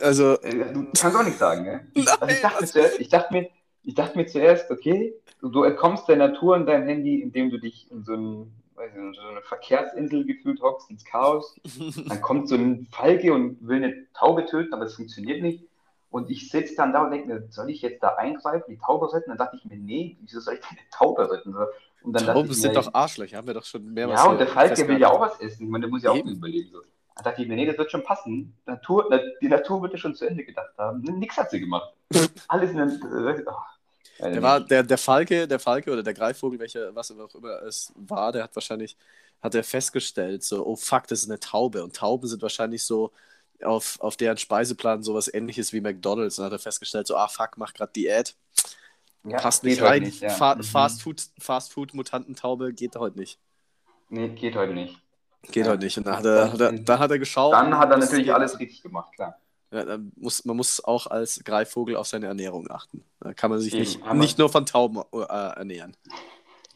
Also, 0.00 0.40
Äh, 0.40 0.72
Du 0.72 0.84
kannst 0.98 1.16
auch 1.16 1.22
nichts 1.22 1.38
sagen, 1.38 1.64
ne? 1.64 1.86
Nein, 1.94 2.06
Also 2.20 2.34
ich, 2.34 2.40
dachte 2.40 2.56
mir 2.56 2.62
was- 2.62 2.72
zuerst, 2.72 3.00
ich, 3.00 3.08
dachte 3.08 3.34
mir, 3.34 3.50
ich 3.84 3.94
dachte 3.94 4.18
mir 4.18 4.26
zuerst, 4.26 4.70
okay, 4.70 5.14
du, 5.40 5.62
entkommst 5.64 6.08
der 6.08 6.16
Natur 6.16 6.56
in 6.56 6.66
deinem 6.66 6.86
Handy, 6.88 7.20
indem 7.20 7.50
du 7.50 7.58
dich 7.58 7.90
in 7.90 8.04
so, 8.04 8.14
ein, 8.14 8.52
weiß 8.74 8.92
nicht, 8.94 9.20
so 9.20 9.26
eine 9.28 9.42
Verkehrsinsel 9.42 10.24
gefühlt 10.24 10.60
hockst, 10.62 10.90
ins 10.90 11.04
Chaos. 11.04 11.54
Dann 12.08 12.20
kommt 12.22 12.48
so 12.48 12.54
ein 12.54 12.88
Falke 12.90 13.32
und 13.32 13.58
will 13.66 13.84
eine 13.84 14.06
Taube 14.14 14.46
töten, 14.46 14.72
aber 14.72 14.84
es 14.84 14.94
funktioniert 14.94 15.42
nicht. 15.42 15.67
Und 16.10 16.30
ich 16.30 16.50
sitze 16.50 16.74
dann 16.76 16.92
da 16.92 17.04
und 17.04 17.10
denke 17.10 17.28
mir, 17.28 17.46
soll 17.50 17.68
ich 17.68 17.82
jetzt 17.82 18.02
da 18.02 18.14
eingreifen, 18.14 18.64
die 18.70 18.78
Taube 18.78 19.12
retten? 19.12 19.28
Dann 19.28 19.38
dachte 19.38 19.56
ich 19.56 19.64
mir, 19.66 19.76
nee, 19.76 20.16
wieso 20.22 20.40
soll 20.40 20.54
ich 20.54 20.60
denn 20.60 20.78
eine 20.78 20.88
Taube 20.90 21.30
retten? 21.30 21.54
Und 22.02 22.12
dann 22.12 22.24
Tauben 22.26 22.52
sind 22.52 22.72
mir, 22.72 22.80
doch 22.80 22.94
Arschlöcher, 22.94 23.36
haben 23.36 23.46
wir 23.46 23.54
doch 23.54 23.64
schon 23.64 23.92
mehrmals 23.92 24.20
ja, 24.20 24.26
und 24.26 24.38
der 24.38 24.46
Falke 24.46 24.88
will 24.88 24.98
ja 24.98 25.10
auch 25.10 25.20
was 25.20 25.38
essen. 25.40 25.64
Ich 25.64 25.68
meine, 25.68 25.82
der 25.82 25.90
muss 25.90 26.02
ja 26.02 26.10
auch 26.10 26.16
Eben. 26.16 26.30
überleben. 26.30 26.70
So. 26.72 26.80
Dann 27.16 27.24
dachte 27.24 27.42
ich 27.42 27.48
mir, 27.48 27.56
nee, 27.56 27.66
das 27.66 27.76
wird 27.76 27.90
schon 27.90 28.04
passen. 28.04 28.54
Natur, 28.64 29.06
na, 29.10 29.18
die 29.42 29.48
Natur 29.48 29.82
wird 29.82 29.92
ja 29.92 29.98
schon 29.98 30.14
zu 30.14 30.24
Ende 30.26 30.44
gedacht 30.44 30.72
haben. 30.78 31.00
Nix 31.00 31.36
hat 31.36 31.50
sie 31.50 31.60
gemacht. 31.60 31.92
Alles 32.48 32.70
in 32.70 32.78
den. 32.78 33.44
ach, 33.46 33.76
Der, 34.20 34.42
war, 34.42 34.60
der, 34.60 34.84
der 34.84 34.98
Falke, 34.98 35.46
der 35.46 35.58
Falke 35.58 35.92
oder 35.92 36.02
der 36.02 36.14
Greifvogel, 36.14 36.58
welcher, 36.58 36.94
was 36.94 37.10
auch 37.10 37.34
immer 37.34 37.62
es 37.62 37.92
war, 37.96 38.32
der 38.32 38.44
hat 38.44 38.54
wahrscheinlich, 38.54 38.96
hat 39.42 39.54
er 39.54 39.64
festgestellt, 39.64 40.44
so, 40.44 40.64
oh 40.64 40.76
fuck, 40.76 41.06
das 41.08 41.22
ist 41.22 41.28
eine 41.28 41.40
Taube. 41.40 41.82
Und 41.82 41.96
Tauben 41.96 42.28
sind 42.28 42.40
wahrscheinlich 42.40 42.84
so 42.84 43.12
auf, 43.64 43.98
auf 44.00 44.16
deren 44.16 44.36
Speiseplan 44.38 45.02
sowas 45.02 45.32
ähnliches 45.32 45.72
wie 45.72 45.80
McDonalds. 45.80 46.38
Und 46.38 46.44
hat 46.46 46.52
er 46.52 46.58
festgestellt, 46.58 47.06
so, 47.06 47.16
ah 47.16 47.28
fuck, 47.28 47.56
mach 47.56 47.74
grad 47.74 47.94
Diät, 47.96 48.36
ja, 49.24 49.36
passt 49.38 49.64
nicht 49.64 49.82
rein. 49.82 50.02
Nicht, 50.02 50.20
ja. 50.22 50.30
Fa 50.30 50.54
Mhm. 50.54 50.62
Fast 50.62 51.02
Food, 51.02 51.22
Fast 51.38 51.72
Food 51.72 51.94
Mutantentaube 51.94 52.72
geht 52.72 52.96
heute 52.96 53.18
nicht. 53.18 53.38
Nee, 54.08 54.28
geht 54.28 54.56
heute 54.56 54.72
nicht. 54.74 54.96
Geht 55.42 55.66
Ja. 55.66 55.72
heute 55.72 55.84
nicht. 55.84 55.98
Und 55.98 56.06
dann 56.06 56.16
hat 56.16 56.24
er, 56.24 56.52
hat 56.52 56.60
er, 56.60 56.72
dann 56.72 56.98
hat 56.98 57.10
er 57.10 57.18
geschaut. 57.18 57.52
Dann 57.52 57.76
hat 57.76 57.90
er 57.90 57.98
natürlich 57.98 58.32
alles 58.32 58.58
richtig 58.58 58.82
gemacht, 58.82 59.12
klar. 59.14 59.38
Ja, 59.70 59.98
muss, 60.16 60.46
man 60.46 60.56
muss 60.56 60.82
auch 60.82 61.06
als 61.08 61.42
Greifvogel 61.44 61.94
auf 61.96 62.06
seine 62.06 62.26
Ernährung 62.26 62.70
achten. 62.70 63.04
Da 63.20 63.34
kann 63.34 63.50
man 63.50 63.60
sich 63.60 63.74
Eben, 63.74 63.80
nicht, 63.82 64.14
nicht 64.14 64.38
nur 64.38 64.48
von 64.48 64.64
Tauben 64.64 65.02
äh, 65.12 65.18
ernähren. 65.26 65.94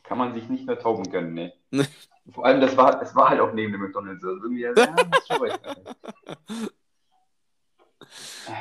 Kann 0.02 0.18
man 0.18 0.34
sich 0.34 0.46
nicht 0.50 0.66
mehr 0.66 0.78
Tauben 0.78 1.10
gönnen, 1.10 1.32
nee. 1.32 1.52
Vor 2.30 2.46
allem, 2.46 2.60
das 2.60 2.76
war, 2.76 2.98
das 2.98 3.14
war 3.14 3.30
halt 3.30 3.40
auch 3.40 3.52
neben 3.52 3.72
dem 3.72 3.82
McDonalds. 3.82 4.24
Also 4.24 4.42
irgendwie, 4.42 4.62
ja, 4.62 4.72
hast 4.76 5.28
schon 5.28 5.42
recht. 5.42 5.60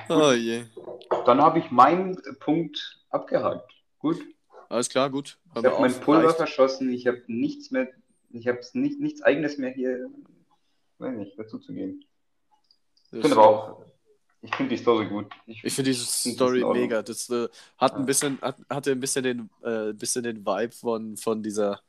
Oh 0.10 0.32
je. 0.32 0.64
Dann 1.26 1.42
habe 1.42 1.60
ich 1.60 1.72
meinen 1.72 2.18
Punkt 2.40 3.00
abgehakt. 3.10 3.70
Gut. 4.00 4.18
Alles 4.70 4.88
klar, 4.88 5.10
gut. 5.10 5.38
Ich 5.56 5.66
habe 5.66 5.82
mein 5.82 5.94
Pulver 5.94 6.28
reicht. 6.28 6.38
verschossen, 6.38 6.92
ich 6.92 7.08
habe 7.08 7.22
nichts 7.28 7.72
mehr, 7.72 7.90
ich 8.30 8.48
habe 8.48 8.60
nicht, 8.74 9.00
nichts 9.00 9.22
eigenes 9.22 9.58
mehr 9.58 9.72
hier, 9.72 10.10
weiß 11.00 11.18
nicht, 11.18 11.38
dazu 11.38 11.60
zu 11.60 11.74
geben. 11.74 12.06
Ich 13.12 13.22
finde 13.22 13.36
aber 13.36 13.46
auch, 13.46 13.86
ich 14.42 14.56
finde 14.56 14.76
die 14.76 14.82
Story 14.82 15.08
gut. 15.08 15.28
Ich 15.46 15.74
finde 15.74 15.92
diese 15.92 16.06
find 16.06 16.36
das 16.36 16.36
Story 16.36 16.60
in 16.60 16.64
Ordnung. 16.64 16.84
mega. 16.84 17.02
Das 17.02 17.30
äh, 17.30 17.50
hat 17.78 17.96
ein 17.96 18.06
bisschen, 18.06 18.40
hat, 18.42 18.58
hatte 18.70 18.92
ein 18.92 19.00
bisschen 19.00 19.24
den, 19.24 19.50
äh, 19.62 19.94
bisschen 19.94 20.24
den 20.24 20.46
Vibe 20.46 20.72
von, 20.72 21.18
von 21.18 21.44
dieser, 21.44 21.82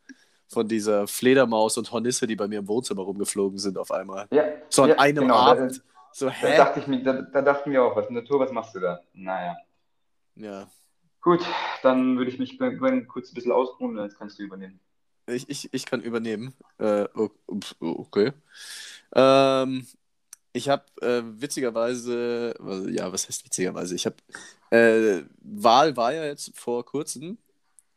von 0.53 0.69
dieser 0.69 1.07
Fledermaus 1.09 1.79
und 1.79 1.91
Hornisse, 1.91 2.27
die 2.27 2.37
bei 2.37 2.47
mir 2.47 2.59
im 2.59 2.69
Wohnzimmer 2.69 3.03
rumgeflogen 3.03 3.59
sind 3.59 3.79
auf 3.79 3.91
einmal. 3.91 4.29
Ja, 4.33 4.45
So 4.69 4.83
an 4.83 4.91
ja, 4.91 4.99
einem 4.99 5.23
genau, 5.23 5.35
Abend. 5.35 5.79
Da, 5.79 5.83
So, 6.13 6.27
da, 6.27 6.33
hä? 6.33 6.57
dachte 6.57 6.81
ich 6.81 6.87
mir, 6.87 7.03
da, 7.03 7.23
da 7.23 7.41
dachten 7.43 7.71
wir 7.73 7.83
auch, 7.83 7.97
was 7.97 8.11
Natur, 8.11 8.39
was 8.41 8.53
machst 8.53 8.75
du 8.75 8.81
da? 8.81 9.01
Naja. 9.15 9.57
Ja. 10.37 10.69
Gut, 11.23 11.41
dann 11.83 12.19
würde 12.19 12.31
ich 12.31 12.39
mich 12.39 12.59
bei- 12.59 12.77
bei- 12.77 13.01
kurz 13.03 13.31
ein 13.31 13.35
bisschen 13.35 13.53
ausruhen, 13.53 13.95
dann 13.97 14.13
kannst 14.19 14.39
du 14.39 14.43
übernehmen. 14.43 14.79
Ich, 15.27 15.49
ich, 15.49 15.73
ich 15.73 15.87
kann 15.87 16.01
übernehmen. 16.03 16.53
Äh, 16.79 17.07
okay. 17.81 18.33
Ähm, 19.15 19.87
ich 20.53 20.69
habe 20.69 20.85
äh, 21.01 21.23
witzigerweise, 21.25 22.55
also, 22.59 22.89
ja, 22.89 23.11
was 23.13 23.29
heißt 23.29 23.45
witzigerweise? 23.45 23.95
Ich 23.95 24.05
habe, 24.05 24.17
äh, 24.71 25.23
Wahl 25.41 25.97
war 25.97 26.13
ja 26.13 26.25
jetzt 26.25 26.53
vor 26.59 26.85
kurzem 26.85 27.39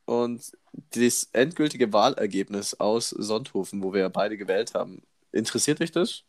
und 0.05 0.51
das 0.73 1.29
endgültige 1.33 1.93
Wahlergebnis 1.93 2.75
aus 2.75 3.09
Sonthofen, 3.09 3.83
wo 3.83 3.93
wir 3.93 4.01
ja 4.01 4.09
beide 4.09 4.37
gewählt 4.37 4.73
haben, 4.73 5.01
interessiert 5.31 5.79
dich 5.79 5.91
das? 5.91 6.23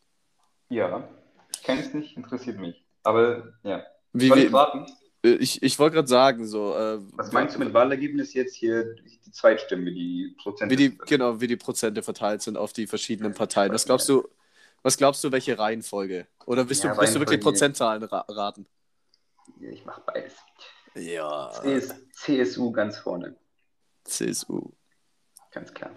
Ja, 0.69 1.07
ich 1.53 1.63
kenne 1.63 1.81
es 1.81 1.93
nicht, 1.93 2.17
interessiert 2.17 2.59
mich. 2.59 2.83
Aber 3.03 3.53
ja. 3.63 3.83
Wie, 4.13 4.27
Soll 4.27 4.37
wie, 4.37 4.43
ich 4.45 4.51
warten? 4.51 4.85
ich 5.23 5.61
ich 5.63 5.79
wollte 5.79 5.95
gerade 5.95 6.07
sagen, 6.07 6.45
so. 6.47 6.73
Äh, 6.75 6.99
Was 7.13 7.31
meinst 7.31 7.55
du 7.55 7.59
mit 7.59 7.73
Wahlergebnis 7.73 8.33
jetzt 8.33 8.55
hier 8.55 8.95
die 8.95 9.31
Zweitstimme, 9.31 9.91
die 9.91 10.35
Prozent? 10.41 10.71
Wie 10.71 10.75
die, 10.75 10.97
genau, 10.97 11.39
wie 11.41 11.47
die 11.47 11.57
Prozente 11.57 12.03
verteilt 12.03 12.41
sind 12.41 12.57
auf 12.57 12.73
die 12.73 12.87
verschiedenen 12.87 13.33
Parteien. 13.33 13.73
Was 13.73 13.85
glaubst 13.85 14.09
du, 14.09 14.27
was 14.83 14.97
glaubst 14.97 15.23
du, 15.23 15.31
welche 15.31 15.57
Reihenfolge? 15.57 16.27
Oder 16.45 16.67
willst, 16.69 16.83
Ja, 16.83 16.93
du, 16.93 17.01
willst 17.01 17.15
du 17.15 17.19
wirklich 17.19 17.39
Prozentzahlen 17.41 18.03
ra 18.03 18.25
raten? 18.29 18.67
Ich 19.59 19.85
mache 19.85 20.01
beides. 20.05 20.35
Ja. 20.95 21.51
CS, 21.61 21.93
CSU 22.11 22.71
ganz 22.71 22.97
vorne, 22.97 23.35
CSU. 24.07 24.71
ganz 25.51 25.73
klar. 25.73 25.91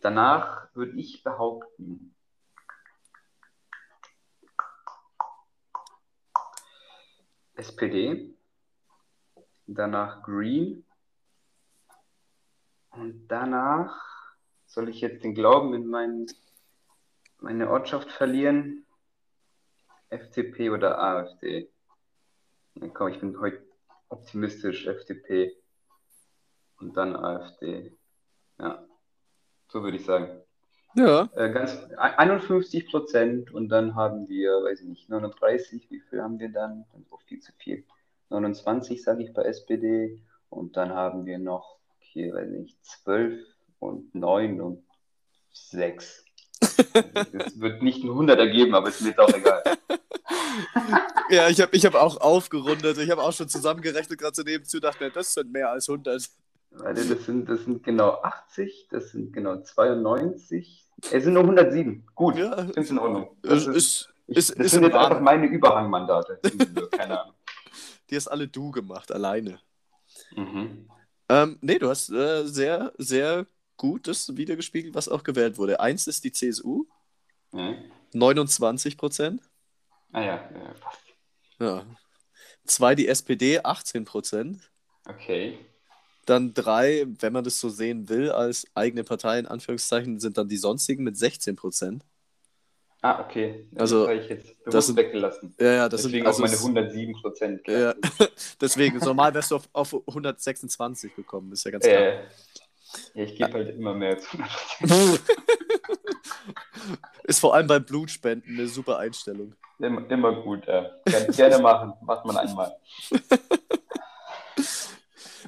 Danach 0.00 0.74
würde 0.74 0.98
ich 0.98 1.22
behaupten, 1.22 2.14
SPD, 7.56 8.34
danach 9.66 10.22
Green 10.22 10.84
und 12.90 13.26
danach 13.26 14.00
soll 14.66 14.88
ich 14.88 15.00
jetzt 15.00 15.24
den 15.24 15.34
Glauben 15.34 15.74
in 15.74 15.86
mein, 15.86 16.26
meine 17.38 17.70
Ortschaft 17.70 18.12
verlieren? 18.12 18.86
FDP 20.10 20.70
oder 20.70 20.98
AfD? 21.00 21.70
Ja, 22.74 22.88
komm, 22.88 23.08
ich 23.08 23.18
bin 23.18 23.38
heute 23.40 23.66
optimistisch, 24.08 24.86
FDP 24.86 25.56
und 26.78 26.96
dann 26.96 27.16
AfD. 27.16 27.96
Ja, 28.58 28.84
so 29.68 29.82
würde 29.82 29.96
ich 29.96 30.04
sagen. 30.04 30.42
Ja. 30.94 31.28
Äh, 31.34 31.50
ganz 31.52 31.76
51 31.96 32.90
Prozent 32.90 33.52
und 33.52 33.68
dann 33.68 33.94
haben 33.94 34.28
wir, 34.28 34.50
weiß 34.50 34.80
ich 34.80 34.88
nicht, 34.88 35.08
39, 35.08 35.90
wie 35.90 36.00
viel 36.00 36.22
haben 36.22 36.38
wir 36.38 36.48
dann? 36.48 36.86
Dann 36.92 37.02
ist 37.02 37.12
auch 37.12 37.22
viel 37.22 37.40
zu 37.40 37.52
viel. 37.58 37.84
29 38.30 39.02
sage 39.02 39.22
ich 39.22 39.32
bei 39.32 39.42
SPD 39.42 40.20
und 40.48 40.76
dann 40.76 40.92
haben 40.92 41.26
wir 41.26 41.38
noch, 41.38 41.78
hier, 42.00 42.34
weiß 42.34 42.50
ich 42.50 42.58
nicht, 42.58 42.84
12 42.84 43.40
und 43.78 44.14
9 44.14 44.60
und 44.60 44.84
6. 45.52 46.24
Das 47.32 47.60
wird 47.60 47.82
nicht 47.82 48.02
ein 48.04 48.10
100 48.10 48.38
ergeben, 48.38 48.74
aber 48.74 48.88
ist 48.88 49.00
mir 49.00 49.08
jetzt 49.08 49.18
auch 49.18 49.32
egal. 49.32 49.62
Ja, 51.30 51.48
ich 51.48 51.60
habe 51.60 51.76
ich 51.76 51.84
hab 51.84 51.94
auch 51.94 52.16
aufgerundet. 52.20 52.96
Ich 52.96 53.10
habe 53.10 53.22
auch 53.22 53.32
schon 53.32 53.48
zusammengerechnet, 53.48 54.18
gerade 54.18 54.34
so 54.34 54.42
nebenzu, 54.42 54.80
dachte 54.80 55.04
mir, 55.04 55.10
das 55.10 55.34
sind 55.34 55.52
mehr 55.52 55.70
als 55.70 55.88
100. 55.88 56.26
Warte, 56.80 57.04
das 57.06 57.24
sind, 57.26 57.48
das 57.48 57.64
sind 57.64 57.82
genau 57.82 58.20
80, 58.22 58.88
das 58.90 59.10
sind 59.10 59.32
genau 59.32 59.60
92. 59.62 60.84
Es 61.12 61.24
sind 61.24 61.34
nur 61.34 61.42
107. 61.44 62.04
Gut, 62.14 62.36
Ja. 62.36 62.66
es 62.76 62.90
in 62.90 62.98
Ordnung. 62.98 63.36
Das, 63.42 63.66
ist, 63.66 63.76
ist, 63.76 64.08
ich, 64.26 64.36
ist- 64.36 64.50
das 64.58 64.66
ist 64.66 64.72
sind 64.72 64.82
jetzt 64.84 64.94
einfach 64.94 65.10
Rahmen. 65.12 65.24
meine 65.24 65.46
Überhangmandate. 65.46 66.40
Keine 66.92 67.20
Ahnung. 67.22 67.34
die 68.10 68.16
hast 68.16 68.28
alle 68.28 68.48
du 68.48 68.70
gemacht, 68.70 69.12
alleine. 69.12 69.60
Mhm. 70.34 70.88
Ähm, 71.28 71.58
nee, 71.60 71.78
du 71.78 71.88
hast 71.88 72.10
äh, 72.10 72.44
sehr, 72.46 72.92
sehr 72.98 73.46
gut 73.76 74.08
das 74.08 74.36
wiedergespiegelt, 74.36 74.94
was 74.94 75.08
auch 75.08 75.22
gewählt 75.22 75.58
wurde. 75.58 75.78
Eins 75.80 76.06
ist 76.06 76.24
die 76.24 76.32
CSU, 76.32 76.84
Ja. 77.52 77.74
29 78.12 78.96
Prozent. 78.96 79.42
Ah 80.12 80.20
ja, 80.22 80.34
ja, 80.52 80.74
passt. 80.80 81.02
Ja. 81.60 81.84
Zwei 82.64 82.94
die 82.94 83.08
SPD, 83.08 83.60
18 83.62 84.04
Prozent. 84.04 84.70
Okay. 85.06 85.58
Dann 86.28 86.52
drei, 86.52 87.06
wenn 87.20 87.32
man 87.32 87.42
das 87.42 87.58
so 87.58 87.70
sehen 87.70 88.08
will, 88.10 88.30
als 88.30 88.66
eigene 88.74 89.02
Partei 89.02 89.38
in 89.38 89.46
Anführungszeichen, 89.46 90.20
sind 90.20 90.36
dann 90.36 90.46
die 90.48 90.58
sonstigen 90.58 91.02
mit 91.02 91.16
16 91.16 91.56
Prozent. 91.56 92.04
Ah, 93.00 93.24
okay. 93.24 93.66
Also, 93.76 94.00
das 94.00 94.08
habe 94.08 94.18
ich 94.20 94.28
jetzt 94.28 94.58
bewusst 94.58 94.74
das 94.74 94.86
sind- 94.88 94.96
weggelassen. 94.96 95.54
Ja, 95.58 95.72
ja, 95.72 95.88
das 95.88 96.02
Deswegen 96.02 96.24
sind 96.24 96.26
also 96.26 96.38
auch 96.42 96.46
meine 96.46 96.54
es- 96.54 96.60
107 96.62 97.12
Prozent. 97.22 97.60
Ja, 97.68 97.94
deswegen, 98.60 98.98
normal 98.98 99.32
wärst 99.32 99.52
du 99.52 99.56
auf, 99.56 99.68
auf 99.72 99.94
126 100.06 101.14
gekommen, 101.16 101.52
ist 101.52 101.64
ja 101.64 101.70
ganz 101.70 101.84
klar. 101.84 101.96
Äh, 101.98 102.14
ja, 103.14 103.22
ich 103.24 103.36
gebe 103.36 103.52
halt 103.52 103.68
immer 103.74 103.94
mehr 103.94 104.16
als 104.16 104.26
100 104.32 104.50
Prozent. 104.80 105.20
Ist 107.24 107.40
vor 107.40 107.54
allem 107.54 107.66
bei 107.66 107.78
Blutspenden 107.78 108.54
eine 108.58 108.66
super 108.68 108.98
Einstellung. 108.98 109.54
Immer, 109.78 110.10
immer 110.10 110.42
gut. 110.42 110.66
Ja. 110.66 110.90
Gerne, 111.04 111.26
gerne 111.28 111.58
machen. 111.60 111.92
Macht 112.02 112.24
man 112.26 112.36
einmal. 112.36 112.76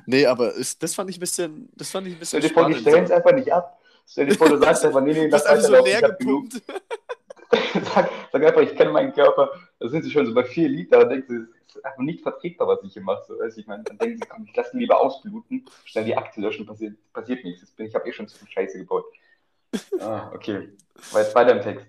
Nee, 0.07 0.27
aber 0.27 0.55
ist, 0.55 0.83
das 0.83 0.95
fand 0.95 1.11
ich 1.11 1.17
ein 1.17 1.21
bisschen, 1.21 1.69
das 1.75 1.91
fand 1.91 2.07
ich 2.07 2.15
ein 2.15 2.19
bisschen 2.19 2.41
Stell 2.41 2.49
dir 2.49 2.55
vor, 2.55 2.69
die 2.69 2.75
stellen 2.75 3.05
es 3.05 3.11
einfach 3.11 3.33
nicht 3.33 3.53
ab. 3.53 3.79
Stell 4.07 4.27
dir 4.27 4.35
vor, 4.35 4.49
du 4.49 4.57
sagst 4.59 4.85
einfach, 4.85 5.01
nee, 5.01 5.13
nee, 5.13 5.29
das 5.29 5.45
lass 5.45 5.59
ist 5.59 5.67
einfach 5.67 5.79
so 5.79 5.85
leer 5.85 6.01
gepumpt. 6.03 6.63
sag, 7.95 8.11
sag 8.33 8.45
einfach, 8.45 8.63
ich 8.63 8.75
kenne 8.75 8.91
meinen 8.91 9.13
Körper, 9.13 9.51
da 9.79 9.89
sind 9.89 10.03
sie 10.03 10.11
schon 10.11 10.27
so 10.27 10.35
bei 10.35 10.45
4 10.45 10.69
Liter, 10.69 11.01
dann 11.01 11.11
denkst 11.11 11.29
du, 11.29 11.47
das 11.67 11.77
ist 11.77 11.85
einfach 11.85 12.03
nicht 12.03 12.23
vertretbar, 12.23 12.69
was 12.69 12.83
ich 12.83 12.93
hier 12.93 13.03
mache. 13.03 13.25
So, 13.27 13.37
du, 13.37 13.47
ich 13.47 13.67
meine, 13.67 13.85
dann 13.85 13.99
denken 13.99 14.19
sie, 14.19 14.29
komm, 14.29 14.45
ich 14.45 14.57
lasse 14.57 14.77
ihn 14.77 14.81
lieber 14.81 15.01
ausbluten, 15.01 15.65
schnell 15.85 16.05
die 16.05 16.17
Akte 16.17 16.41
löschen, 16.41 16.67
passiert, 16.67 16.97
passiert 17.13 17.45
nichts. 17.45 17.63
Jetzt 17.63 17.77
bin, 17.77 17.87
ich 17.87 17.95
habe 17.95 18.09
eh 18.09 18.13
schon 18.13 18.27
zu 18.27 18.39
viel 18.39 18.49
Scheiße 18.49 18.79
gebaut. 18.79 19.05
Ah, 20.01 20.31
okay. 20.35 20.71
War 21.13 21.23
jetzt 21.23 21.35
weiter 21.35 21.53
im 21.53 21.63
Text. 21.63 21.87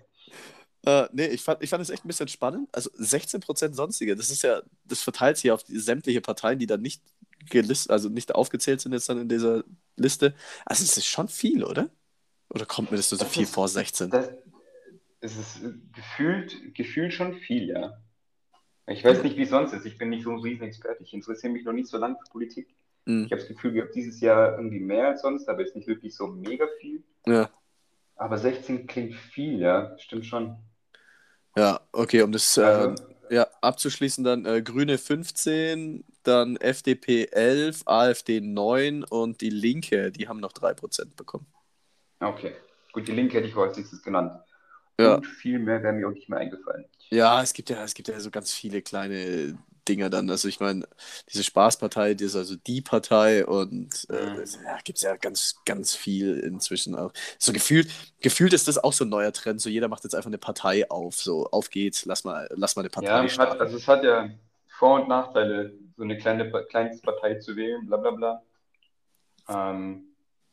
Äh, 0.84 1.08
nee, 1.12 1.26
ich 1.26 1.42
fand, 1.42 1.62
ich 1.62 1.70
fand 1.70 1.82
es 1.82 1.90
echt 1.90 2.04
ein 2.04 2.08
bisschen 2.08 2.28
spannend. 2.28 2.68
Also 2.72 2.90
16% 2.90 3.74
sonstige, 3.74 4.16
das 4.16 4.30
ist 4.30 4.42
ja, 4.42 4.62
das 4.84 5.00
verteilt 5.02 5.36
sich 5.36 5.50
auf 5.50 5.62
die, 5.62 5.78
sämtliche 5.78 6.20
Parteien, 6.20 6.58
die 6.58 6.66
dann 6.66 6.82
nicht 6.82 7.02
gelistet, 7.50 7.90
also 7.90 8.08
nicht 8.08 8.34
aufgezählt 8.34 8.80
sind 8.80 8.92
jetzt 8.92 9.08
dann 9.08 9.20
in 9.20 9.28
dieser 9.28 9.64
Liste. 9.96 10.34
Also 10.64 10.84
es 10.84 10.96
ist 10.96 11.06
schon 11.06 11.28
viel, 11.28 11.64
oder? 11.64 11.88
Oder 12.50 12.66
kommt 12.66 12.90
mir 12.90 12.96
das 12.98 13.08
so 13.08 13.16
Das 13.16 13.28
viel 13.28 13.44
ist- 13.44 13.54
vor 13.54 13.68
16? 13.68 14.10
Das, 14.10 14.30
es 15.20 15.36
ist 15.36 15.62
äh, 15.62 15.72
gefühlt, 15.94 16.74
gefühlt 16.74 17.12
schon 17.14 17.34
viel, 17.34 17.68
ja. 17.68 17.96
Ich 18.88 19.04
weiß 19.04 19.22
nicht, 19.22 19.36
wie 19.36 19.42
es 19.42 19.50
sonst 19.50 19.72
ist. 19.72 19.86
Ich 19.86 19.96
bin 19.96 20.10
nicht 20.10 20.24
so 20.24 20.30
ein 20.32 20.40
Riesenexperte. 20.40 21.02
Ich 21.04 21.14
interessiere 21.14 21.52
mich 21.52 21.64
noch 21.64 21.72
nicht 21.72 21.88
so 21.88 21.96
lange 21.98 22.16
für 22.16 22.30
Politik. 22.30 22.68
Mhm. 23.06 23.24
Ich 23.26 23.32
habe 23.32 23.40
das 23.40 23.48
Gefühl 23.48 23.72
gehabt, 23.72 23.94
dieses 23.94 24.20
Jahr 24.20 24.56
irgendwie 24.58 24.80
mehr 24.80 25.08
als 25.08 25.22
sonst, 25.22 25.48
aber 25.48 25.60
jetzt 25.62 25.76
nicht 25.76 25.86
wirklich 25.86 26.14
so 26.16 26.26
mega 26.26 26.66
viel. 26.80 27.02
Ja. 27.26 27.48
Aber 28.16 28.36
16 28.38 28.86
klingt 28.88 29.14
viel, 29.14 29.60
ja. 29.60 29.96
Stimmt 29.98 30.26
schon. 30.26 30.56
Ja, 31.56 31.80
okay, 31.92 32.22
um 32.22 32.32
das 32.32 32.58
Also- 32.58 33.02
äh, 33.28 33.34
ja, 33.34 33.46
abzuschließen, 33.62 34.24
dann 34.24 34.44
äh, 34.44 34.60
Grüne 34.62 34.98
15, 34.98 36.04
dann 36.22 36.56
FDP 36.56 37.26
11, 37.30 37.82
AfD 37.86 38.40
9 38.40 39.04
und 39.04 39.40
die 39.40 39.50
Linke, 39.50 40.12
die 40.12 40.28
haben 40.28 40.40
noch 40.40 40.52
3% 40.52 41.16
bekommen. 41.16 41.46
Okay. 42.20 42.54
Gut, 42.92 43.08
die 43.08 43.12
Linke 43.12 43.38
hätte 43.38 43.48
ich 43.48 43.56
als 43.56 43.76
nächstes 43.76 44.02
genannt. 44.02 44.32
Ja. 45.00 45.16
Und 45.16 45.26
viel 45.26 45.58
mehr 45.58 45.82
wäre 45.82 45.92
mir 45.92 46.06
auch 46.08 46.12
nicht 46.12 46.28
mehr 46.28 46.38
eingefallen. 46.38 46.84
Ja, 47.10 47.42
es 47.42 47.52
gibt 47.52 47.70
ja, 47.70 47.82
es 47.82 47.94
gibt 47.94 48.08
ja 48.08 48.20
so 48.20 48.30
ganz 48.30 48.52
viele 48.52 48.82
kleine 48.82 49.58
Dinger 49.88 50.10
dann. 50.10 50.30
Also 50.30 50.48
ich 50.48 50.60
meine, 50.60 50.86
diese 51.32 51.42
Spaßpartei, 51.42 52.14
die 52.14 52.24
ist 52.24 52.36
also 52.36 52.54
die 52.56 52.82
Partei 52.82 53.44
und 53.46 54.06
äh, 54.10 54.36
Mhm. 54.36 54.44
ja, 54.64 54.78
gibt 54.84 54.98
es 54.98 55.02
ja 55.02 55.16
ganz, 55.16 55.56
ganz 55.64 55.94
viel 55.94 56.38
inzwischen 56.38 56.94
auch. 56.94 57.12
So 57.38 57.52
gefühlt, 57.52 57.90
gefühlt 58.20 58.52
ist 58.52 58.68
das 58.68 58.78
auch 58.78 58.92
so 58.92 59.04
ein 59.04 59.08
neuer 59.08 59.32
Trend. 59.32 59.60
So 59.60 59.68
jeder 59.68 59.88
macht 59.88 60.04
jetzt 60.04 60.14
einfach 60.14 60.28
eine 60.30 60.38
Partei 60.38 60.88
auf. 60.90 61.16
So, 61.16 61.46
auf 61.50 61.70
geht's, 61.70 62.04
lass 62.04 62.24
mal, 62.24 62.48
lass 62.54 62.76
mal 62.76 62.82
eine 62.82 62.90
Partei 62.90 63.08
Ja, 63.08 63.24
es 63.24 63.38
hat, 63.38 63.60
also 63.60 63.76
es 63.76 63.88
hat 63.88 64.04
ja 64.04 64.30
Vor- 64.68 65.00
und 65.02 65.08
Nachteile, 65.08 65.72
so 66.02 66.04
eine 66.04 66.18
kleine 66.18 66.50
Kleinstpartei 66.68 67.36
zu 67.36 67.54
wählen, 67.54 67.86
bla 67.86 67.96
bla 67.96 68.10
bla. 68.10 68.42
Ähm, 69.48 70.04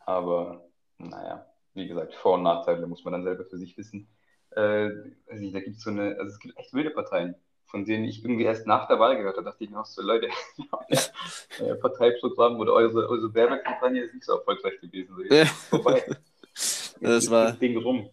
aber 0.06 0.64
naja, 1.00 1.48
wie 1.74 1.88
gesagt, 1.88 2.14
Vor- 2.14 2.36
und 2.36 2.44
Nachteile 2.44 2.86
muss 2.86 3.04
man 3.04 3.14
dann 3.14 3.24
selber 3.24 3.46
für 3.46 3.58
sich 3.58 3.76
wissen. 3.76 4.08
Äh, 4.56 4.90
nicht, 5.34 5.56
da 5.56 5.60
gibt 5.60 5.80
so 5.80 5.90
eine, 5.90 6.16
also 6.20 6.32
es 6.32 6.38
gibt 6.40 6.56
echt 6.60 6.72
wilde 6.74 6.92
Parteien, 6.92 7.34
von 7.66 7.84
denen 7.84 8.04
ich 8.06 8.24
irgendwie 8.24 8.44
erst 8.44 8.68
nach 8.68 8.88
der 8.88 9.00
Wahl 9.00 9.18
gehört 9.18 9.38
habe, 9.38 9.46
dachte 9.46 9.64
ich 9.64 9.72
mir 9.72 9.80
auch 9.80 9.86
so, 9.88 10.04
Leute, 10.04 10.30
euer 11.62 11.76
Parteiprogramm 11.80 12.60
oder 12.60 12.74
eure, 12.74 13.10
eure 13.10 13.34
Werbekampagne 13.34 14.02
ist 14.04 14.14
nicht 14.14 14.26
so 14.26 14.34
erfolgreich 14.34 14.80
gewesen. 14.82 15.16
So, 15.18 15.46
vorbei. 15.78 16.04
Jetzt 16.54 17.00
Das 17.02 17.32
war- 17.32 17.46
das 17.48 17.60
Ding 17.60 17.76
rum. 17.78 18.08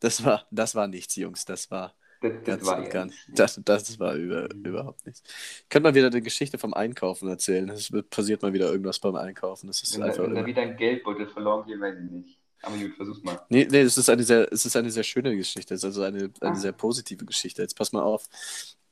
Das 0.00 0.24
war, 0.24 0.46
das 0.50 0.74
war 0.74 0.88
nichts, 0.88 1.14
Jungs. 1.14 1.44
Das 1.44 1.70
war 1.70 1.94
Das, 2.22 2.32
das 2.32 2.44
ganz 2.44 2.66
war 2.66 2.78
und 2.78 3.06
nicht. 3.06 3.18
Das, 3.34 3.60
das 3.64 3.98
war 3.98 4.14
über, 4.14 4.48
überhaupt 4.54 5.04
nichts. 5.06 5.22
Können 5.68 5.84
wir 5.84 5.94
wieder 5.94 6.06
eine 6.06 6.22
Geschichte 6.22 6.56
vom 6.58 6.72
Einkaufen 6.74 7.28
erzählen? 7.28 7.68
Es 7.70 7.90
passiert 8.10 8.42
mal 8.42 8.52
wieder 8.52 8.70
irgendwas 8.70 8.98
beim 9.00 9.16
Einkaufen. 9.16 9.66
Das 9.66 9.82
ist 9.82 9.94
Wenn, 9.94 10.02
da, 10.02 10.06
einfach 10.08 10.22
wenn 10.24 10.34
da 10.34 10.46
wieder 10.46 10.62
ein 10.62 10.76
Geldbeutel 10.76 11.26
verloren 11.28 11.66
geht, 11.66 11.80
weiß 11.80 11.96
ich 12.04 12.10
nicht. 12.10 12.38
Aber 12.62 12.76
gut, 12.76 12.94
versuch's 12.94 13.22
mal. 13.24 13.40
Nee, 13.48 13.66
nee, 13.68 13.80
es 13.80 13.98
ist 13.98 14.08
eine 14.08 14.22
sehr, 14.22 14.52
es 14.52 14.64
ist 14.64 14.76
eine 14.76 14.90
sehr 14.90 15.02
schöne 15.02 15.36
Geschichte. 15.36 15.74
Es 15.74 15.80
ist 15.80 15.84
also 15.84 16.02
eine, 16.02 16.30
eine 16.40 16.52
Ah. 16.52 16.54
sehr 16.54 16.70
positive 16.72 17.24
Geschichte. 17.24 17.60
Jetzt 17.60 17.76
pass 17.76 17.92
mal 17.92 18.02
auf. 18.02 18.28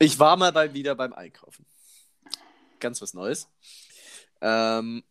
Ich 0.01 0.19
war 0.19 0.37
mal 0.37 0.51
bei, 0.53 0.75
wieder 0.75 0.97
beim 0.97 1.13
Einkaufen. 1.13 1.65
Ganz 2.81 3.01
was 3.01 3.15
Neues. 3.15 3.49
Ähm, 4.41 5.05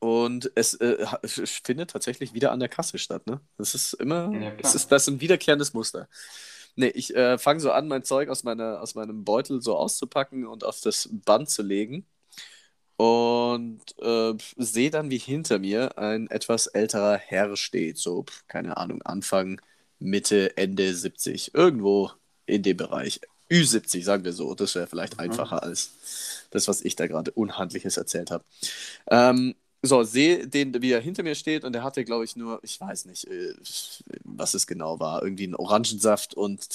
und 0.00 0.50
es 0.54 0.74
äh, 0.74 1.06
findet 1.26 1.90
tatsächlich 1.90 2.34
wieder 2.34 2.52
an 2.52 2.60
der 2.60 2.68
Kasse 2.68 2.98
statt. 2.98 3.26
Ne? 3.26 3.40
Das 3.56 3.74
ist 3.74 3.94
immer, 3.94 4.30
Ja, 4.32 4.50
das 4.56 4.74
ist, 4.74 4.90
das 4.92 5.02
ist 5.02 5.08
ein 5.14 5.20
wiederkehrendes 5.20 5.72
Muster. 5.74 6.08
Nee, 6.76 6.88
ich 6.88 7.14
äh, 7.16 7.38
fange 7.38 7.60
so 7.60 7.72
an, 7.72 7.88
mein 7.88 8.04
Zeug 8.04 8.28
aus, 8.28 8.44
meiner, 8.44 8.80
aus 8.82 8.94
meinem 8.94 9.24
Beutel 9.24 9.62
so 9.62 9.76
auszupacken 9.76 10.46
und 10.46 10.62
auf 10.64 10.80
das 10.80 11.08
Band 11.10 11.48
zu 11.50 11.62
legen. 11.62 12.06
Und 12.96 13.80
äh, 14.00 14.34
sehe 14.56 14.90
dann, 14.90 15.10
wie 15.10 15.18
hinter 15.18 15.58
mir 15.58 15.98
ein 15.98 16.28
etwas 16.30 16.66
älterer 16.66 17.16
Herr 17.16 17.56
steht. 17.56 17.98
So, 17.98 18.24
keine 18.48 18.76
Ahnung, 18.78 19.02
Anfang, 19.02 19.60
Mitte, 19.98 20.56
Ende 20.56 20.94
70. 20.94 21.54
Irgendwo 21.54 22.10
in 22.46 22.62
dem 22.62 22.76
Bereich. 22.76 23.20
Ü70, 23.50 24.02
sagen 24.02 24.24
wir 24.24 24.32
so. 24.32 24.54
Das 24.54 24.74
wäre 24.74 24.86
vielleicht 24.86 25.18
einfacher 25.18 25.62
als 25.62 26.46
das, 26.50 26.68
was 26.68 26.80
ich 26.82 26.96
da 26.96 27.06
gerade 27.06 27.30
Unhandliches 27.32 27.96
erzählt 27.96 28.30
habe. 28.30 28.44
Ähm, 29.10 29.54
so, 29.86 30.02
sehe 30.02 30.46
den, 30.48 30.80
wie 30.82 30.92
er 30.92 31.00
hinter 31.00 31.22
mir 31.22 31.34
steht 31.34 31.64
und 31.64 31.74
er 31.74 31.82
hatte, 31.84 32.04
glaube 32.04 32.24
ich, 32.24 32.36
nur, 32.36 32.60
ich 32.62 32.80
weiß 32.80 33.06
nicht, 33.06 33.26
äh, 33.26 33.54
was 34.24 34.54
es 34.54 34.66
genau 34.66 35.00
war, 35.00 35.22
irgendwie 35.22 35.44
einen 35.44 35.54
Orangensaft 35.56 36.34
und 36.34 36.66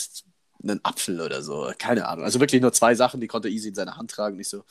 einen 0.63 0.79
Apfel 0.83 1.21
oder 1.21 1.41
so. 1.41 1.71
Keine 1.77 2.07
Ahnung. 2.07 2.25
Also 2.25 2.39
wirklich 2.39 2.61
nur 2.61 2.73
zwei 2.73 2.95
Sachen, 2.95 3.21
die 3.21 3.27
konnte 3.27 3.49
Easy 3.49 3.69
in 3.69 3.75
seiner 3.75 3.97
Hand 3.97 4.11
tragen. 4.11 4.37
Nicht 4.37 4.49
so, 4.49 4.63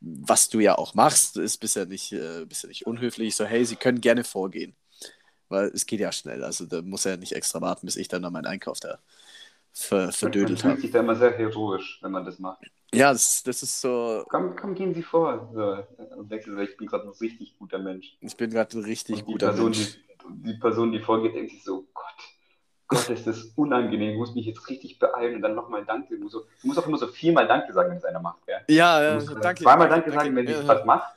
was 0.00 0.48
du 0.48 0.60
ja 0.60 0.76
auch 0.76 0.94
machst, 0.94 1.36
ist 1.36 1.58
bisher 1.58 1.86
nicht, 1.86 2.12
äh, 2.12 2.44
bisher 2.46 2.68
nicht 2.68 2.86
unhöflich. 2.86 3.36
So, 3.36 3.44
hey, 3.44 3.64
sie 3.64 3.76
können 3.76 4.00
gerne 4.00 4.24
vorgehen. 4.24 4.74
Weil 5.48 5.66
es 5.74 5.86
geht 5.86 6.00
ja 6.00 6.12
schnell. 6.12 6.44
Also 6.44 6.66
da 6.66 6.82
muss 6.82 7.06
er 7.06 7.16
nicht 7.16 7.32
extra 7.32 7.60
warten, 7.60 7.86
bis 7.86 7.96
ich 7.96 8.08
dann 8.08 8.22
noch 8.22 8.30
meinen 8.30 8.46
Einkauf 8.46 8.80
da 8.80 8.98
ver 9.72 10.12
verdödelt 10.12 10.64
habe. 10.64 10.68
Man 10.68 10.76
fühlt 10.76 10.82
sich 10.82 10.90
da 10.92 11.00
immer 11.00 11.16
sehr 11.16 11.36
heroisch, 11.36 11.98
wenn 12.02 12.12
man 12.12 12.24
das 12.24 12.38
macht. 12.38 12.70
Ja, 12.94 13.12
das, 13.12 13.42
das 13.42 13.62
ist 13.62 13.80
so. 13.80 14.24
Komm, 14.28 14.54
komm, 14.54 14.74
gehen 14.74 14.92
Sie 14.92 15.02
vor. 15.02 15.50
So, 15.54 16.28
wechsel, 16.28 16.58
ich 16.60 16.76
bin 16.76 16.86
gerade 16.86 17.04
ein 17.04 17.14
richtig 17.20 17.56
guter 17.58 17.78
Mensch. 17.78 18.16
Ich 18.20 18.36
bin 18.36 18.50
gerade 18.50 18.78
ein 18.78 18.84
richtig 18.84 19.24
guter 19.24 19.48
Person, 19.48 19.70
Mensch. 19.70 19.98
Die, 20.28 20.52
die 20.52 20.58
Person, 20.58 20.92
die 20.92 21.00
vorgeht, 21.00 21.34
denkt 21.34 21.52
sich 21.52 21.64
so, 21.64 21.86
Gott, 21.94 22.04
Gott, 22.88 23.08
ist 23.08 23.26
das 23.26 23.44
unangenehm, 23.56 24.10
ich 24.10 24.18
muss 24.18 24.34
mich 24.34 24.44
jetzt 24.44 24.68
richtig 24.68 24.98
beeilen 24.98 25.36
und 25.36 25.42
dann 25.42 25.54
nochmal 25.54 25.84
Danke. 25.86 26.16
Du 26.16 26.22
musst, 26.22 26.34
so, 26.34 26.40
du 26.60 26.66
musst 26.66 26.78
auch 26.78 26.86
immer 26.86 26.98
so 26.98 27.06
viermal 27.06 27.48
Danke 27.48 27.72
sagen, 27.72 27.90
wenn 27.90 27.96
es 27.96 28.04
einer 28.04 28.20
macht. 28.20 28.40
Ja, 28.46 29.00
ja, 29.00 29.14
musst 29.14 29.30
danke. 29.42 29.62
zweimal 29.62 29.88
Danke, 29.88 30.12
sagen, 30.12 30.36
wenn 30.36 30.46
ja, 30.46 30.52
die 30.52 30.66
ja. 30.66 30.68
was 30.68 30.84
macht. 30.84 31.14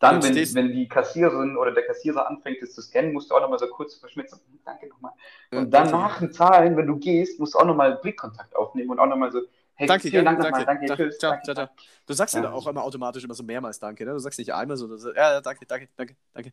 Dann, 0.00 0.22
wenn, 0.22 0.34
wenn 0.34 0.72
die 0.72 0.86
Kassiererin 0.86 1.56
oder 1.56 1.72
der 1.72 1.84
Kassierer 1.84 2.28
anfängt, 2.28 2.62
es 2.62 2.72
zu 2.72 2.80
scannen, 2.80 3.12
musst 3.12 3.30
du 3.30 3.34
auch 3.34 3.40
nochmal 3.40 3.58
so 3.58 3.66
kurz 3.66 3.96
verschmitzen. 3.96 4.40
Hm, 4.48 4.60
Danke 4.64 4.88
nochmal. 4.88 5.12
Ja, 5.52 5.58
Und 5.58 5.70
dann 5.72 5.90
danke. 5.90 5.98
nach 5.98 6.18
dem 6.20 6.32
Zahlen, 6.32 6.76
wenn 6.76 6.86
du 6.86 6.96
gehst, 6.96 7.40
musst 7.40 7.54
du 7.54 7.58
auch 7.58 7.66
nochmal 7.66 7.96
Blickkontakt 7.96 8.54
aufnehmen 8.54 8.90
und 8.90 9.00
auch 9.00 9.06
nochmal 9.06 9.32
so, 9.32 9.40
hey, 9.78 9.86
Danke, 9.86 10.10
vielen 10.10 10.24
danke, 10.24 10.42
Dank 10.42 10.54
nochmal, 10.54 10.66
danke. 10.66 10.86
danke, 10.86 11.04
tschüss. 11.04 11.18
Ciao, 11.18 11.30
danke, 11.32 11.44
ciao, 11.44 11.54
ciao. 11.54 11.68
Du 12.06 12.12
sagst 12.12 12.34
ja. 12.34 12.42
Ja. 12.42 12.52
auch 12.52 12.66
immer 12.66 12.82
automatisch 12.82 13.24
immer 13.24 13.34
so 13.34 13.42
mehrmals 13.42 13.78
Danke, 13.78 14.04
ne? 14.04 14.12
Du 14.12 14.18
sagst 14.18 14.38
nicht 14.38 14.52
einmal 14.52 14.76
so, 14.76 14.94
sagst, 14.96 15.16
ja, 15.16 15.40
danke, 15.40 15.64
danke, 15.66 15.88
danke, 15.96 16.16
danke. 16.34 16.52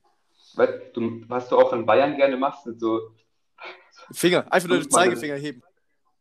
Weil 0.53 0.91
du, 0.93 1.21
was 1.27 1.49
du 1.49 1.57
auch 1.57 1.73
in 1.73 1.85
Bayern 1.85 2.15
gerne 2.15 2.37
machst, 2.37 2.63
sind 2.63 2.79
so, 2.79 3.01
Finger, 4.11 4.45
einfach 4.51 4.69
nur 4.69 4.79
den 4.79 4.89
Zeigefinger 4.89 5.35
heben. 5.35 5.63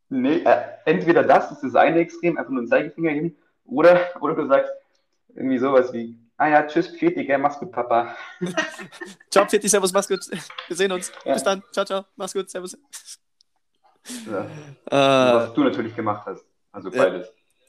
nee, 0.09 0.39
äh, 0.39 0.63
entweder 0.85 1.23
das 1.23 1.53
ist 1.53 1.63
das 1.63 1.75
eine 1.75 1.99
Extrem, 1.99 2.39
einfach 2.39 2.51
nur 2.51 2.61
einen 2.61 2.69
Zeigefinger 2.69 3.11
hin, 3.11 3.37
oder, 3.65 4.11
oder 4.21 4.35
du 4.35 4.47
sagst 4.47 4.73
irgendwie 5.35 5.59
sowas 5.59 5.93
wie, 5.93 6.19
ah 6.37 6.49
ja, 6.49 6.63
tschüss, 6.67 6.89
Pfirti, 6.89 7.25
gell, 7.25 7.39
mach's 7.39 7.59
gut, 7.59 7.73
Papa. 7.73 8.17
Ciao, 9.31 9.47
Pfitti, 9.47 9.69
Servus, 9.69 9.93
mach's 9.93 10.09
gut. 10.09 10.21
Wir 10.69 10.77
sehen 10.77 10.93
uns. 10.93 11.13
Ja. 11.25 11.35
Bis 11.35 11.43
dann. 11.43 11.63
Ciao, 11.73 11.85
ciao. 11.85 12.05
Mach's 12.17 12.33
gut, 12.33 12.51
Servus. 12.51 12.77
Ja. 14.27 14.45
Äh, 14.87 15.35
was 15.35 15.55
du 15.55 15.65
natürlich 15.65 15.95
gemacht 15.95 16.27
hast. 16.27 16.45
Also 16.75 16.91
Ja. 16.91 17.05
beides. 17.05 17.29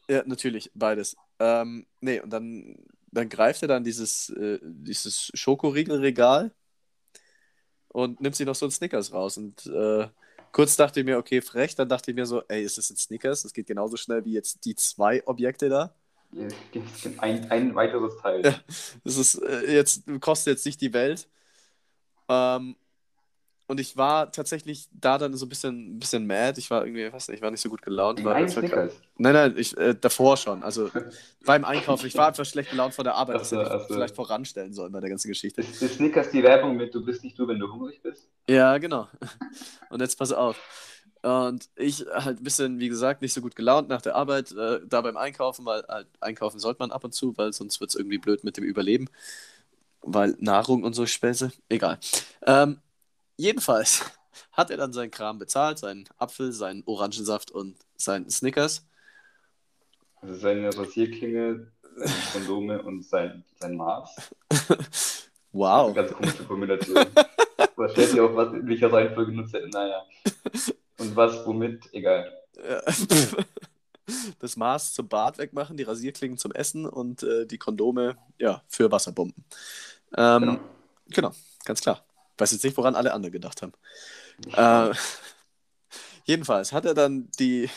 ja, 0.09 0.23
natürlich, 0.25 0.71
beides. 0.73 1.15
Ähm, 1.39 1.85
nee, 2.01 2.19
und 2.19 2.31
dann, 2.31 2.75
dann 3.11 3.29
greift 3.29 3.61
er 3.61 3.67
dann 3.67 3.83
dieses, 3.83 4.29
äh, 4.31 4.59
dieses 4.63 5.31
Schokoriegelregal 5.35 6.51
und 7.89 8.19
nimmt 8.19 8.35
sich 8.35 8.45
noch 8.45 8.55
so 8.55 8.65
einen 8.65 8.71
Snickers 8.71 9.13
raus. 9.13 9.37
Und 9.37 9.67
äh, 9.67 10.07
kurz 10.51 10.75
dachte 10.75 10.99
ich 10.99 11.05
mir, 11.05 11.17
okay, 11.17 11.41
frech. 11.41 11.75
Dann 11.75 11.87
dachte 11.87 12.11
ich 12.11 12.15
mir 12.15 12.25
so, 12.25 12.41
ey, 12.47 12.63
ist 12.63 12.77
das 12.77 12.89
ein 12.89 12.97
Snickers? 12.97 13.43
Das 13.43 13.53
geht 13.53 13.67
genauso 13.67 13.95
schnell 13.95 14.25
wie 14.25 14.33
jetzt 14.33 14.65
die 14.65 14.75
zwei 14.75 15.25
Objekte 15.27 15.69
da. 15.69 15.93
Ein, 17.19 17.49
ein 17.51 17.75
weiteres 17.75 18.17
Teil. 18.21 18.43
Ja. 18.43 18.59
Das 19.03 19.17
ist 19.17 19.35
äh, 19.35 19.71
jetzt, 19.73 20.03
kostet 20.19 20.55
jetzt 20.55 20.65
nicht 20.65 20.81
die 20.81 20.91
Welt. 20.93 21.29
Ähm, 22.27 22.75
und 23.67 23.79
ich 23.79 23.97
war 23.97 24.31
tatsächlich 24.31 24.87
da 24.91 25.17
dann 25.17 25.33
so 25.35 25.45
ein 25.45 25.49
bisschen, 25.49 25.95
ein 25.95 25.99
bisschen 25.99 26.27
mad. 26.27 26.59
Ich 26.59 26.69
war 26.69 26.85
irgendwie, 26.85 27.11
weiß 27.11 27.29
nicht, 27.29 27.37
ich 27.37 27.41
war 27.41 27.49
nicht 27.49 27.61
so 27.61 27.69
gut 27.69 27.81
gelaunt. 27.81 28.23
War. 28.23 28.39
Nein, 28.39 29.33
nein, 29.33 29.55
ich, 29.57 29.75
äh, 29.77 29.95
davor 29.99 30.37
schon. 30.37 30.61
Also 30.61 30.91
beim 31.45 31.65
Einkaufen. 31.65 32.05
Ich 32.05 32.15
war 32.15 32.27
einfach 32.27 32.45
schlecht 32.45 32.69
gelaunt 32.69 32.93
vor 32.93 33.03
der 33.03 33.15
Arbeit. 33.15 33.37
Ach 33.37 33.39
Das 33.39 33.51
hätte 33.51 33.63
ich 33.63 33.69
ach 33.69 33.87
so. 33.87 33.93
vielleicht 33.95 34.15
voranstellen 34.15 34.73
sollen 34.73 34.91
bei 34.91 34.99
der 34.99 35.09
ganzen 35.09 35.29
Geschichte. 35.29 35.61
Ist, 35.61 35.81
ist 35.81 35.95
Snickers 35.95 36.29
die 36.29 36.43
Werbung 36.43 36.75
mit, 36.75 36.93
du 36.93 37.03
bist 37.03 37.23
nicht 37.23 37.39
du, 37.39 37.47
wenn 37.47 37.57
du 37.57 37.71
hungrig 37.71 38.01
bist? 38.03 38.27
Ja, 38.47 38.77
genau. 38.77 39.07
Und 39.89 39.99
jetzt 40.01 40.17
pass 40.19 40.31
auf. 40.31 40.59
Und 41.23 41.67
ich 41.75 42.05
halt 42.13 42.39
ein 42.39 42.43
bisschen, 42.43 42.77
wie 42.77 42.87
gesagt, 42.87 43.23
nicht 43.23 43.33
so 43.33 43.41
gut 43.41 43.55
gelaunt 43.55 43.89
nach 43.89 44.01
der 44.03 44.15
Arbeit, 44.15 44.51
äh, 44.51 44.81
da 44.87 45.01
beim 45.01 45.17
Einkaufen, 45.17 45.65
weil 45.65 45.83
halt 45.87 46.07
einkaufen 46.19 46.59
sollte 46.59 46.77
man 46.81 46.91
ab 46.91 47.03
und 47.03 47.15
zu, 47.15 47.35
weil 47.35 47.51
sonst 47.51 47.79
wird 47.79 47.89
es 47.89 47.95
irgendwie 47.95 48.19
blöd 48.19 48.43
mit 48.43 48.57
dem 48.57 48.63
Überleben. 48.63 49.09
Weil 50.03 50.35
Nahrung 50.39 50.83
und 50.83 50.93
so 50.93 51.07
Späße. 51.07 51.51
Egal. 51.67 51.97
Ähm, 52.45 52.79
jedenfalls 53.37 54.03
hat 54.51 54.71
er 54.71 54.77
dann 54.77 54.93
seinen 54.93 55.11
Kram 55.11 55.37
bezahlt, 55.39 55.79
seinen 55.79 56.05
Apfel, 56.17 56.51
seinen 56.51 56.83
Orangensaft 56.85 57.51
und 57.51 57.77
seinen 57.95 58.29
Snickers. 58.29 58.85
Also 60.21 60.35
seine 60.35 60.75
Rasierklinge, 60.75 61.71
seine 61.95 62.13
Kondome 62.33 62.81
und 62.81 63.03
sein, 63.05 63.43
sein 63.59 63.75
Maß. 63.75 64.15
Wow. 65.55 65.85
Eine 65.85 65.93
ganz 65.95 66.11
komische 66.11 66.43
Kombination. 66.43 67.05
was 67.77 67.91
stellt 67.93 68.19
auf, 68.19 68.35
was 68.35 68.53
in 68.53 68.67
welcher 68.67 68.91
Reihenfolge 68.91 69.31
genutzt 69.31 69.53
hätte? 69.53 69.69
Naja. 69.69 70.03
Und 70.97 71.15
was, 71.15 71.45
womit? 71.45 71.81
Egal. 71.93 72.29
Ja. 72.61 72.81
Das 74.39 74.55
Maß 74.55 74.93
zum 74.93 75.07
Bart 75.07 75.39
wegmachen, 75.39 75.77
die 75.77 75.83
Rasierklingen 75.83 76.37
zum 76.37 76.51
Essen 76.51 76.85
und 76.85 77.23
äh, 77.23 77.47
die 77.47 77.57
Kondome, 77.57 78.17
ja, 78.37 78.61
für 78.67 78.91
Wasserbomben. 78.91 79.43
Ähm, 80.15 80.41
Genau. 80.41 80.59
genau. 81.09 81.31
ganz 81.63 81.81
klar. 81.81 82.05
Weiß 82.37 82.51
jetzt 82.51 82.63
nicht, 82.63 82.77
woran 82.77 82.95
alle 82.95 83.13
anderen 83.13 83.31
gedacht 83.31 83.61
haben. 83.61 83.73
Äh, 84.53 84.95
jedenfalls 86.25 86.71
hat 86.73 86.85
er 86.85 86.93
dann 86.93 87.29
die 87.39 87.69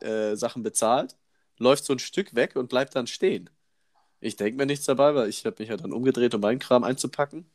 äh, 0.00 0.36
Sachen 0.36 0.62
bezahlt, 0.62 1.16
läuft 1.58 1.84
so 1.84 1.92
ein 1.92 1.98
Stück 1.98 2.34
weg 2.34 2.56
und 2.56 2.68
bleibt 2.68 2.94
dann 2.96 3.06
stehen. 3.06 3.50
Ich 4.20 4.36
denke 4.36 4.56
mir 4.56 4.66
nichts 4.66 4.86
dabei, 4.86 5.14
weil 5.14 5.28
ich 5.28 5.44
habe 5.44 5.56
mich 5.58 5.68
ja 5.68 5.76
dann 5.76 5.92
umgedreht, 5.92 6.34
um 6.34 6.40
meinen 6.40 6.58
Kram 6.58 6.84
einzupacken. 6.84 7.46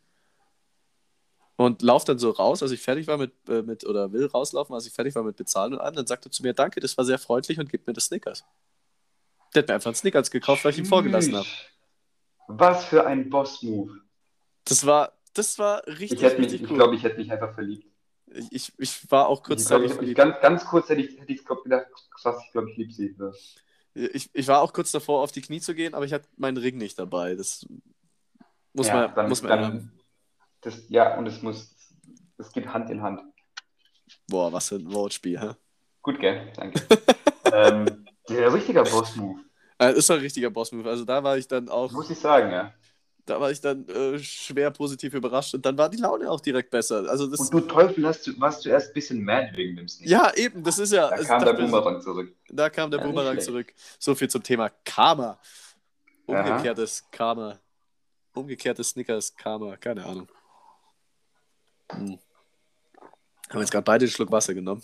Und 1.56 1.82
laufe 1.82 2.06
dann 2.06 2.20
so 2.20 2.30
raus, 2.30 2.64
als 2.64 2.72
ich 2.72 2.80
fertig 2.80 3.08
war 3.08 3.18
mit, 3.18 3.34
äh, 3.50 3.64
mit, 3.64 3.86
oder 3.86 4.14
will 4.14 4.28
rauslaufen, 4.28 4.74
als 4.74 4.86
ich 4.86 4.94
fertig 4.94 5.14
war 5.16 5.24
mit 5.24 5.36
Bezahlen 5.36 5.74
und 5.74 5.80
allem. 5.80 5.96
Dann 5.96 6.08
sagt 6.08 6.26
er 6.26 6.32
zu 6.32 6.42
mir, 6.42 6.54
danke, 6.54 6.80
das 6.80 6.98
war 6.98 7.04
sehr 7.04 7.20
freundlich 7.20 7.60
und 7.60 7.70
gibt 7.70 7.86
mir 7.86 7.94
das 7.94 8.06
Snickers. 8.06 8.46
Der 9.54 9.64
hat 9.64 9.68
mir 9.68 9.74
einfach 9.74 9.90
einen 9.90 9.96
Snickers 9.96 10.32
gekauft, 10.32 10.64
weil 10.64 10.72
ich 10.72 10.78
ihn 10.78 10.86
vorgelassen 10.86 11.36
habe. 11.36 11.48
Was 12.48 12.86
für 12.86 13.06
ein 13.06 13.30
Boss-Move. 13.30 14.00
Das 14.64 14.86
war, 14.86 15.19
das 15.34 15.60
war 15.60 15.86
richtig, 15.88 16.14
Ich, 16.14 16.22
hätte 16.24 16.38
mich, 16.42 16.52
richtig 16.52 16.70
ich 16.70 16.76
glaube, 16.76 16.96
ich 16.96 17.04
hätte 17.04 17.18
mich 17.18 17.32
einfach 17.32 17.54
verliebt. 17.54 17.86
ich, 18.28 18.52
ich, 18.52 18.74
ich 18.78 19.12
war 19.12 19.28
auch 19.28 19.44
kurzzeitig 19.44 19.86
ich, 19.86 19.92
ich, 19.92 19.98
verliebt. 19.98 20.18
ganz, 20.18 20.40
ganz 20.42 20.66
kurz 20.66 20.90
hätte 20.90 21.02
ich, 21.02 21.20
hätte 21.20 21.32
ich 21.32 21.46
glaub, 21.46 21.64
gedacht, 21.64 21.88
krass, 22.12 22.42
ich 22.46 22.52
glaube, 22.52 22.70
ich 22.72 22.78
liebe 22.78 22.94
sie. 22.94 23.16
So. 23.18 23.32
Ich, 23.94 24.30
ich 24.34 24.48
war 24.48 24.62
auch 24.62 24.72
kurz 24.74 24.92
davor, 24.92 25.24
auf 25.24 25.32
die 25.32 25.42
Knie 25.42 25.60
zu 25.62 25.74
gehen, 25.76 25.94
aber 25.94 26.06
ich 26.06 26.14
hatte 26.14 26.28
meinen 26.38 26.58
Ring 26.58 26.78
nicht 26.78 26.98
dabei. 27.00 27.36
Das 27.36 27.66
muss 28.74 28.88
ja, 28.88 28.94
man, 29.08 29.16
dann, 29.16 29.30
muss 29.30 29.42
man 29.42 29.50
dann, 29.50 29.92
das, 30.62 30.84
Ja, 30.90 31.18
und 31.18 31.26
es 31.28 31.42
muss, 31.42 31.76
es 32.38 32.52
geht 32.52 32.68
Hand 32.74 32.90
in 32.90 33.02
Hand. 33.02 33.22
Boah, 34.28 34.52
was 34.54 34.70
für 34.70 34.76
ein 34.76 34.92
Wortspiel, 34.94 35.40
hä? 35.40 35.52
Gut, 36.02 36.20
gell? 36.20 36.52
Danke. 36.56 36.82
ähm, 37.54 38.06
der 38.30 38.54
richtiger 38.54 38.84
Boss-Move, 38.84 39.40
Äh, 39.80 39.94
ist 39.94 40.10
doch 40.10 40.16
ein 40.16 40.22
richtiger 40.22 40.50
Boss-Move. 40.50 40.88
Also 40.90 41.04
da 41.04 41.24
war 41.24 41.38
ich 41.38 41.48
dann 41.48 41.68
auch, 41.68 41.92
muss 41.92 42.10
ich 42.10 42.20
sagen, 42.20 42.52
ja. 42.52 42.74
Da 43.30 43.40
war 43.40 43.52
ich 43.52 43.62
dann 43.62 43.88
äh, 43.90 44.18
schwer 44.20 44.72
positiv 44.72 45.14
überrascht 45.14 45.54
und 45.54 45.66
dann 45.66 45.78
war 45.78 45.90
die 45.90 45.98
Laune 45.98 46.30
auch 46.30 46.40
direkt 46.42 46.72
besser. 46.72 47.08
Also 47.10 47.28
das, 47.28 47.40
Und 47.40 47.54
du 47.54 47.60
Teufel, 47.62 48.06
hast 48.08 48.26
du, 48.26 48.40
warst 48.40 48.64
zuerst 48.64 48.90
ein 48.90 48.94
bisschen 48.94 49.24
mad 49.24 49.52
wegen 49.56 49.76
dem 49.78 49.88
Sneak. 49.88 50.10
ja, 50.10 50.34
eben, 50.36 50.64
das 50.64 50.80
ist 50.80 50.92
ja. 50.92 51.10
Da 51.10 51.16
es- 51.18 51.28
kam 51.28 51.44
der 51.46 51.54
Boomerang 51.54 52.02
zurück. 52.02 52.36
Da 52.50 52.70
kam 52.70 52.90
der 52.90 53.00
Ja, 53.00 53.06
Boomerang 53.06 53.40
zurück. 53.40 53.74
So 54.00 54.16
viel 54.16 54.30
zum 54.30 54.42
Thema 54.44 54.70
Karma. 54.84 55.40
Aha. 56.28 56.50
Umgekehrtes 56.52 57.04
Karma. 57.12 57.60
Umgekehrtes 58.34 58.90
Snickers 58.90 59.36
Karma. 59.36 59.76
Keine 59.78 60.06
Ahnung. 60.06 60.28
Hm. 61.92 62.20
Haben 63.50 63.60
jetzt 63.62 63.72
gerade 63.72 63.84
beide 63.84 64.06
einen 64.06 64.12
Schluck 64.12 64.32
Wasser 64.32 64.54
genommen. 64.54 64.84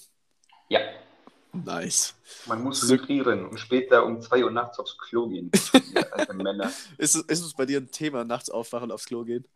Nice. 1.63 2.15
man 2.47 2.61
muss 2.63 2.81
So- 2.81 2.93
hydrieren 2.95 3.45
und 3.47 3.59
später 3.59 4.05
um 4.05 4.19
2 4.21 4.43
Uhr 4.43 4.51
nachts 4.51 4.79
aufs 4.79 4.97
Klo 4.97 5.27
gehen. 5.29 5.51
Männer. 6.33 6.71
Ist, 6.97 7.15
es- 7.15 7.21
ist 7.23 7.41
es 7.45 7.53
bei 7.53 7.65
dir 7.65 7.79
ein 7.79 7.91
Thema, 7.91 8.23
nachts 8.23 8.49
aufwachen, 8.49 8.91
aufs 8.91 9.05
Klo 9.05 9.23
gehen? 9.23 9.47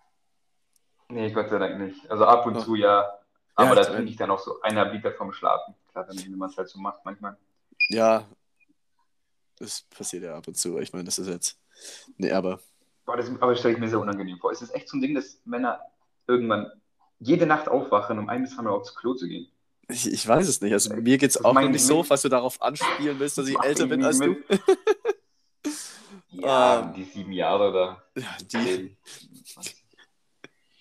Nee, 1.10 1.32
Gott 1.32 1.50
sei 1.50 1.58
Dank 1.60 1.80
nicht. 1.80 2.10
Also 2.10 2.26
ab 2.26 2.46
und 2.46 2.56
Oh. 2.58 2.62
zu 2.62 2.76
ja. 2.76 3.06
Aber 3.56 3.70
Ja, 3.70 3.76
da 3.76 3.82
ich 3.82 3.88
trinke 3.88 4.02
mein- 4.04 4.08
ich 4.12 4.16
dann 4.18 4.32
auch 4.32 4.40
so 4.40 4.62
eineinhalb 4.62 4.94
Liter 4.94 5.12
vom 5.12 5.34
Schlafen. 5.34 5.74
Klar, 5.92 6.08
wenn 6.08 6.18
wenn 6.18 6.38
man 6.38 6.50
es 6.50 6.58
halt 6.58 6.70
so 6.70 6.80
macht 6.80 7.04
manchmal. 7.04 7.36
Ja. 7.90 8.26
Das 9.58 9.82
passiert 9.90 10.24
ja 10.24 10.36
ab 10.36 10.48
und 10.48 10.56
zu. 10.56 10.78
Ich 10.80 10.94
meine, 10.94 11.04
das 11.06 11.20
ist 11.20 11.28
jetzt. 11.28 11.60
Nee, 12.18 12.32
aber. 12.32 12.60
Boah, 13.06 13.18
das, 13.18 13.28
aber 13.30 13.52
das 13.52 13.60
stelle 13.60 13.74
ich 13.74 13.80
mir 13.80 13.90
sehr 13.90 14.00
unangenehm 14.00 14.38
vor. 14.38 14.52
Es 14.52 14.62
ist 14.62 14.74
echt 14.74 14.88
so 14.88 14.96
ein 14.98 15.02
Ding, 15.02 15.16
dass 15.16 15.42
Männer 15.46 15.82
irgendwann 16.28 16.72
jede 17.20 17.46
Nacht 17.46 17.68
aufwachen, 17.68 18.20
um 18.20 18.30
ein 18.30 18.44
bis 18.44 18.56
zweimal 18.56 18.74
aufs 18.74 18.96
Klo 18.96 19.14
zu 19.16 19.28
gehen. 19.28 19.52
Ich, 19.90 20.12
ich 20.12 20.28
weiß 20.28 20.48
es 20.48 20.62
nicht. 20.62 20.72
Also 20.74 20.94
mir 20.96 21.18
geht 21.18 21.32
es 21.32 21.44
auch 21.44 21.54
mein- 21.54 21.72
nicht 21.72 21.84
so, 21.86 22.04
falls 22.04 22.22
du 22.22 22.30
darauf 22.30 22.62
anspielen 22.62 23.20
willst, 23.20 23.38
dass 23.38 23.48
ich 23.48 23.60
älter 23.60 23.88
bin 23.88 24.04
als 24.04 24.20
du. 24.20 24.36
Ja, 26.32 26.82
Ähm. 26.82 26.94
die 26.94 27.04
sieben 27.06 27.32
Jahre 27.34 27.74
da. 27.74 28.04
Ja, 28.22 28.38
die, 28.40 28.96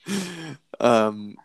ähm, 0.79 1.39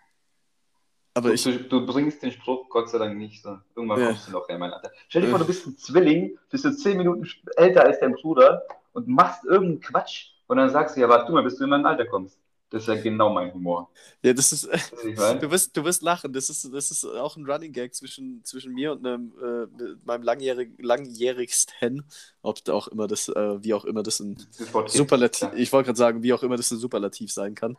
Aber 1.13 1.30
du, 1.30 1.34
ich, 1.36 1.43
du, 1.43 1.58
du 1.60 1.86
bringst 1.86 2.21
den 2.21 2.32
Spruch 2.32 2.69
Gott 2.69 2.89
sei 2.89 2.97
Dank 2.97 3.17
nicht 3.17 3.41
so. 3.41 3.58
Irgendwann 3.76 3.99
Ja. 4.02 4.08
kommst 4.08 4.28
du 4.28 4.32
noch 4.34 4.47
her, 4.49 4.58
mein 4.60 4.73
Alter. 4.73 4.91
Stell 5.08 5.21
dir 5.23 5.30
vor, 5.30 5.39
du 5.39 5.45
bist 5.45 5.65
ein 5.65 5.78
Zwilling, 5.78 6.38
bist 6.49 6.65
du 6.65 6.71
zehn 6.76 6.97
Minuten 6.97 7.28
älter 7.56 7.84
als 7.86 7.99
dein 8.02 8.13
Bruder 8.13 8.63
und 8.91 9.08
machst 9.08 9.45
irgendeinen 9.45 9.80
Quatsch 9.82 10.32
und 10.47 10.58
dann 10.58 10.69
sagst 10.69 10.95
du, 10.97 11.02
ja, 11.02 11.10
warte 11.10 11.28
du 11.28 11.34
mal, 11.34 11.43
bis 11.43 11.56
du 11.58 11.63
in 11.63 11.69
mein 11.69 11.86
Alter 11.86 12.06
kommst. 12.06 12.38
Das 12.73 12.81
ist 12.83 12.88
ja 12.88 12.95
genau 12.95 13.29
mein 13.31 13.53
Humor. 13.53 13.91
ja, 14.23 14.33
das 14.33 14.51
ist, 14.51 14.63
du, 14.63 15.51
wirst, 15.51 15.77
du 15.77 15.83
wirst 15.83 16.01
lachen. 16.01 16.33
Das 16.33 16.49
ist, 16.49 16.73
das 16.73 16.89
ist 16.89 17.05
auch 17.05 17.38
ein 17.38 17.45
Running 17.45 17.71
Gag 17.71 17.93
zwischen, 17.93 18.43
zwischen 18.43 18.73
mir 18.73 18.93
und 18.93 19.05
einem, 19.05 19.31
äh, 19.39 19.95
meinem 20.05 20.23
langjährig, 20.23 20.73
langjährigsten, 20.79 22.03
ob 22.41 22.63
da 22.65 22.73
auch 22.73 22.88
immer 22.88 23.05
das, 23.07 23.29
äh, 23.29 23.63
wie 23.63 23.75
auch 23.75 23.86
immer 23.86 24.01
das 24.01 24.19
ein 24.19 24.38
Das. 24.57 24.93
Superlativ, 24.93 25.41
Ja. 25.41 25.53
ich 25.53 25.71
wollte 25.71 25.88
gerade 25.88 25.97
sagen, 25.99 26.23
wie 26.23 26.33
auch 26.33 26.41
immer 26.41 26.57
das 26.57 26.71
ein 26.71 26.79
Superlativ 26.79 27.31
sein 27.31 27.53
kann. 27.53 27.77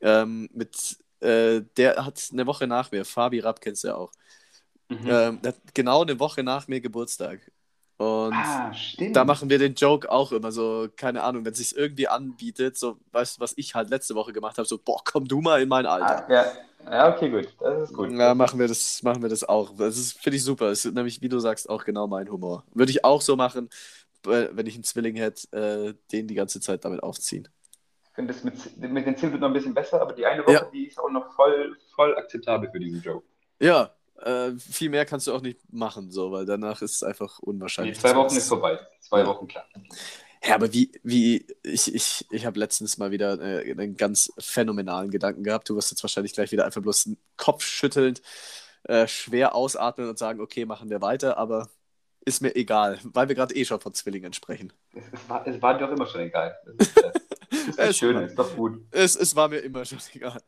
Ähm, 0.00 0.50
mit, 0.52 0.98
äh, 1.20 1.62
der 1.78 2.04
hat 2.04 2.28
eine 2.32 2.46
Woche 2.46 2.66
nach 2.66 2.92
mir, 2.92 3.04
Fabi 3.06 3.40
Rapp 3.40 3.60
kennst 3.62 3.84
du 3.84 3.88
ja 3.88 3.96
auch, 3.96 4.12
Mhm. 4.90 5.06
ähm, 5.06 5.42
der 5.42 5.52
hat 5.52 5.74
genau 5.74 6.02
eine 6.02 6.18
Woche 6.20 6.42
nach 6.42 6.68
mir 6.68 6.80
Geburtstag. 6.80 7.50
Und 7.98 8.32
ah, 8.32 8.70
da 9.12 9.24
machen 9.24 9.50
wir 9.50 9.58
den 9.58 9.74
Joke 9.74 10.08
auch 10.08 10.30
immer 10.30 10.52
so, 10.52 10.86
keine 10.94 11.24
Ahnung, 11.24 11.44
wenn 11.44 11.50
es 11.52 11.58
sich 11.58 11.76
irgendwie 11.76 12.06
anbietet, 12.06 12.78
so, 12.78 12.96
weißt 13.10 13.36
du, 13.36 13.40
was 13.40 13.54
ich 13.56 13.74
halt 13.74 13.90
letzte 13.90 14.14
Woche 14.14 14.32
gemacht 14.32 14.56
habe, 14.56 14.68
so, 14.68 14.78
boah, 14.78 15.00
komm 15.04 15.26
du 15.26 15.40
mal 15.40 15.60
in 15.60 15.68
mein 15.68 15.84
Alter. 15.84 16.24
ah, 16.28 16.32
ja. 16.32 16.44
ja, 16.92 17.12
okay, 17.14 17.28
gut. 17.28 17.48
Das 17.58 17.90
ist 17.90 17.96
gut. 17.96 18.12
Ja, 18.12 18.36
machen 18.36 18.60
wir 18.60 18.68
das, 18.68 19.02
machen 19.02 19.20
wir 19.20 19.28
das 19.28 19.42
auch. 19.42 19.74
Das 19.76 19.98
ist, 19.98 20.16
finde 20.22 20.36
ich 20.36 20.44
super. 20.44 20.68
Das 20.68 20.84
ist 20.84 20.94
nämlich, 20.94 21.20
wie 21.22 21.28
du 21.28 21.40
sagst, 21.40 21.68
auch 21.68 21.84
genau 21.84 22.06
mein 22.06 22.30
Humor. 22.30 22.62
Würde 22.72 22.92
ich 22.92 23.04
auch 23.04 23.20
so 23.20 23.34
machen, 23.34 23.68
äh, 24.26 24.46
wenn 24.52 24.66
ich 24.68 24.74
einen 24.76 24.84
Zwilling 24.84 25.16
hätte, 25.16 25.50
äh, 25.52 25.94
den 26.12 26.28
die 26.28 26.34
ganze 26.36 26.60
Zeit 26.60 26.84
damit 26.84 27.02
aufziehen. 27.02 27.48
Ich 28.04 28.14
finde 28.14 28.32
das 28.32 28.44
mit, 28.44 28.76
mit 28.92 29.06
den 29.06 29.16
10 29.16 29.32
wird 29.32 29.40
noch 29.40 29.48
ein 29.48 29.54
bisschen 29.54 29.74
besser, 29.74 30.00
aber 30.00 30.12
die 30.12 30.24
eine 30.24 30.42
Woche, 30.44 30.52
Ja. 30.52 30.64
die 30.72 30.86
ist 30.86 31.00
auch 31.00 31.10
noch 31.10 31.32
voll, 31.34 31.76
voll 31.96 32.16
akzeptabel 32.16 32.70
für 32.70 32.78
diesen 32.78 33.02
Joke. 33.02 33.26
Ja, 33.60 33.90
äh, 34.22 34.52
viel 34.58 34.90
mehr 34.90 35.04
kannst 35.04 35.26
du 35.26 35.34
auch 35.34 35.40
nicht 35.40 35.58
machen, 35.72 36.10
so, 36.10 36.30
weil 36.32 36.44
danach 36.46 36.82
ist 36.82 36.96
es 36.96 37.02
einfach 37.02 37.38
unwahrscheinlich. 37.40 37.98
zwei 37.98 38.08
dass 38.10 38.16
Wochen 38.16 38.36
ist 38.36 38.48
vorbei. 38.48 38.78
Zwei. 39.00 39.26
Wochen 39.26 39.46
klar. 39.48 39.66
Ja, 40.44 40.54
aber 40.54 40.72
wie, 40.72 40.92
wie, 41.02 41.46
ich, 41.64 41.92
ich, 41.94 42.26
ich 42.30 42.46
habe 42.46 42.58
letztens 42.60 42.96
mal 42.98 43.10
wieder 43.10 43.40
äh, 43.40 43.70
einen 43.72 43.96
ganz 43.96 44.32
phänomenalen 44.38 45.10
Gedanken 45.10 45.42
gehabt. 45.42 45.68
Du 45.68 45.74
wirst 45.76 45.90
jetzt 45.90 46.02
wahrscheinlich 46.02 46.32
gleich 46.32 46.52
wieder 46.52 46.64
einfach 46.64 46.80
bloß 46.82 47.06
einen 47.06 47.18
Kopf 47.36 47.64
schüttelnd, 47.64 48.22
äh, 48.84 49.08
schwer 49.08 49.54
ausatmen 49.54 50.08
und 50.08 50.18
sagen, 50.18 50.40
okay, 50.40 50.64
machen 50.64 50.90
wir 50.90 51.00
weiter, 51.00 51.38
aber 51.38 51.68
ist 52.24 52.40
mir 52.42 52.54
egal, 52.54 52.98
weil 53.04 53.28
wir 53.28 53.34
gerade 53.34 53.54
eh 53.56 53.64
schon 53.64 53.80
von 53.80 53.94
Zwillingen 53.94 54.32
sprechen. 54.32 54.72
Es, 54.94 55.28
war, 55.28 55.46
es 55.46 55.60
war 55.62 55.76
dir 55.76 55.88
auch 55.88 55.92
immer 55.92 56.06
schon 56.06 56.20
egal. 56.20 56.56
Das 56.66 56.86
ist, 56.88 56.96
äh, 56.98 57.02
das 57.50 57.58
ist 57.68 57.78
das 57.78 57.88
Es 57.88 57.96
Schöne, 57.98 58.20
war- 58.20 58.26
ist 58.26 58.38
doch 58.38 58.54
gut. 58.56 58.82
Es, 58.90 59.16
es 59.16 59.34
war 59.34 59.48
mir 59.48 59.58
immer 59.58 59.84
schon 59.84 59.98
egal. 60.14 60.40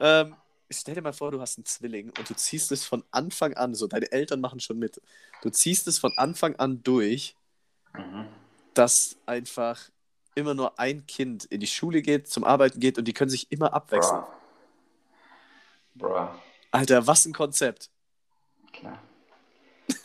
Ähm, 0.00 0.34
stell 0.72 0.94
dir 0.94 1.02
mal 1.02 1.12
vor, 1.12 1.30
du 1.32 1.40
hast 1.40 1.58
einen 1.58 1.64
Zwilling 1.64 2.12
und 2.18 2.28
du 2.28 2.34
ziehst 2.34 2.70
es 2.72 2.84
von 2.84 3.04
Anfang 3.10 3.54
an, 3.54 3.74
so 3.74 3.86
deine 3.86 4.10
Eltern 4.12 4.40
machen 4.40 4.60
schon 4.60 4.78
mit, 4.78 5.00
du 5.42 5.50
ziehst 5.50 5.86
es 5.88 5.98
von 5.98 6.12
Anfang 6.16 6.56
an 6.56 6.82
durch, 6.82 7.36
Mhm. 7.92 8.28
dass 8.74 9.16
einfach 9.26 9.80
immer 10.36 10.54
nur 10.54 10.78
ein 10.78 11.06
Kind 11.06 11.44
in 11.46 11.58
die 11.58 11.66
Schule 11.66 12.02
geht, 12.02 12.28
zum 12.28 12.44
Arbeiten 12.44 12.78
geht 12.78 12.98
und 12.98 13.04
die 13.06 13.12
können 13.12 13.30
sich 13.30 13.50
immer 13.50 13.72
abwechseln. 13.74 14.22
Bra. 15.96 16.08
Bra. 16.08 16.38
Alter, 16.70 17.04
was 17.06 17.26
ein 17.26 17.32
Konzept. 17.32 17.90
Klar. 18.72 19.02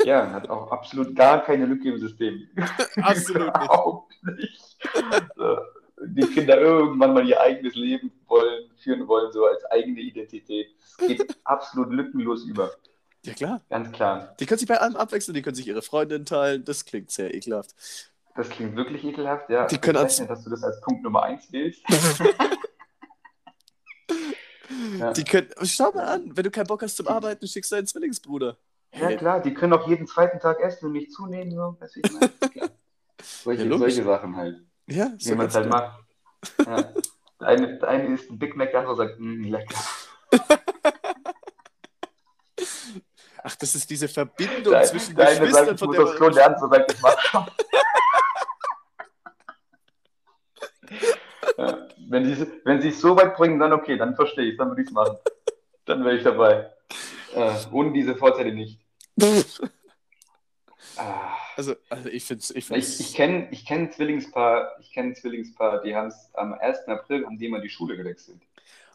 Ja, 0.03 0.31
hat 0.31 0.49
auch 0.49 0.71
absolut 0.71 1.15
gar 1.15 1.43
keine 1.43 1.67
Lücke 1.67 1.89
im 1.89 1.99
System. 1.99 2.49
Absolut 2.95 3.53
nicht. 3.53 4.07
Nicht. 4.23 4.77
So, 5.35 5.57
die 6.01 6.27
Kinder 6.27 6.59
irgendwann 6.59 7.13
mal 7.13 7.27
ihr 7.27 7.39
eigenes 7.39 7.75
Leben 7.75 8.11
wollen, 8.27 8.69
führen 8.77 9.07
wollen, 9.07 9.31
so 9.31 9.45
als 9.45 9.63
eigene 9.71 10.01
Identität. 10.01 10.67
Es 10.99 11.07
geht 11.07 11.37
absolut 11.45 11.91
lückenlos 11.91 12.43
über. 12.45 12.71
Ja, 13.23 13.33
klar. 13.33 13.61
Ganz 13.69 13.91
klar. 13.91 14.35
Die 14.39 14.45
können 14.45 14.59
sich 14.59 14.67
bei 14.67 14.79
allem 14.79 14.95
abwechseln, 14.95 15.33
die 15.33 15.41
können 15.41 15.55
sich 15.55 15.67
ihre 15.67 15.81
Freundin 15.81 16.25
teilen. 16.25 16.63
Das 16.65 16.85
klingt 16.85 17.11
sehr 17.11 17.33
ekelhaft. 17.33 17.73
Das 18.35 18.49
klingt 18.49 18.75
wirklich 18.75 19.03
ekelhaft, 19.03 19.49
ja. 19.49 19.65
Die 19.67 19.77
können 19.77 19.97
als- 19.97 20.17
Bezeichnet, 20.19 20.29
dass 20.37 20.43
du 20.43 20.49
das 20.49 20.63
als 20.63 20.81
Punkt 20.81 21.03
Nummer 21.03 21.23
eins 21.23 21.51
wählst. 21.51 21.81
Ja. 24.99 25.13
Die 25.13 25.23
können, 25.23 25.49
schau 25.63 25.91
mal 25.91 26.05
an, 26.05 26.35
wenn 26.35 26.43
du 26.43 26.51
keinen 26.51 26.67
Bock 26.67 26.81
hast 26.81 26.97
zum 26.97 27.07
Arbeiten, 27.07 27.47
schickst 27.47 27.71
du 27.71 27.75
deinen 27.75 27.87
Zwillingsbruder. 27.87 28.57
Ja, 28.93 29.15
klar, 29.15 29.39
die 29.41 29.53
können 29.53 29.73
auch 29.73 29.87
jeden 29.87 30.07
zweiten 30.07 30.39
Tag 30.39 30.59
essen 30.59 30.87
und 30.87 30.93
nicht 30.93 31.11
zunehmen. 31.11 31.51
So. 31.51 31.77
Solche, 33.43 33.63
Ja, 33.65 33.77
solche 33.77 34.03
Sachen 34.03 34.35
halt. 34.35 34.57
Ja, 34.87 35.11
Wie 35.17 35.35
man 35.35 35.47
es 35.47 35.55
halt 35.55 35.69
macht. 35.69 35.99
Ja. 36.65 36.93
Der, 37.39 37.47
eine, 37.47 37.77
der 37.79 37.87
eine 37.89 38.13
isst 38.13 38.29
ein 38.29 38.37
Big 38.39 38.55
Mac, 38.55 38.71
der 38.71 38.81
andere 38.81 38.95
sagt, 38.95 39.19
"Mm, 39.19 39.43
lecker. 39.45 39.75
Ach, 43.47 43.55
das 43.57 43.75
ist 43.75 43.87
diese 43.89 44.07
Verbindung 44.07 44.73
Der, 44.73 44.83
zwischen 44.83 45.15
der 45.15 45.27
eine 45.27 45.51
sagt, 45.51 45.69
Geschwistern, 45.69 45.75
ich 45.75 45.81
muss 45.81 45.99
aufs 45.99 46.15
Klo, 46.15 46.31
sagt, 46.31 46.91
ich 46.91 47.01
mach 47.01 47.15
ja. 51.57 51.87
wenn, 52.09 52.23
die, 52.23 52.47
wenn 52.63 52.81
sie 52.81 52.89
es 52.89 52.99
so 52.99 53.15
weit 53.15 53.35
bringen, 53.35 53.59
dann 53.59 53.73
okay, 53.73 53.97
dann 53.97 54.15
verstehe 54.15 54.51
ich 54.51 54.57
dann 54.57 54.69
würde 54.69 54.81
ich 54.81 54.87
es 54.87 54.93
machen. 54.93 55.17
Dann 55.85 56.03
wäre 56.03 56.17
ich 56.17 56.23
dabei. 56.23 56.71
Äh, 57.35 57.53
ohne 57.71 57.91
diese 57.91 58.15
Vorteile 58.15 58.51
nicht. 58.51 58.79
Ah. 60.97 61.35
Also, 61.55 61.75
also 61.89 62.09
ich 62.09 62.25
finde 62.25 62.41
es. 62.41 62.51
Ich 62.51 62.57
Ich, 62.57 62.65
find's, 62.65 62.99
ich 62.99 63.13
kenne 63.13 63.47
ich 63.51 63.65
kenn 63.65 63.83
ein 63.83 63.91
Zwillingspaar, 63.91 64.77
ich 64.79 64.97
ein 64.97 65.15
Zwillingspaar, 65.15 65.81
die 65.81 65.95
haben 65.95 66.07
es 66.07 66.29
am 66.33 66.53
1. 66.53 66.87
April, 66.87 67.25
haben 67.25 67.37
die 67.37 67.49
mal 67.49 67.61
die 67.61 67.69
Schule 67.69 67.97
gewechselt. 67.97 68.41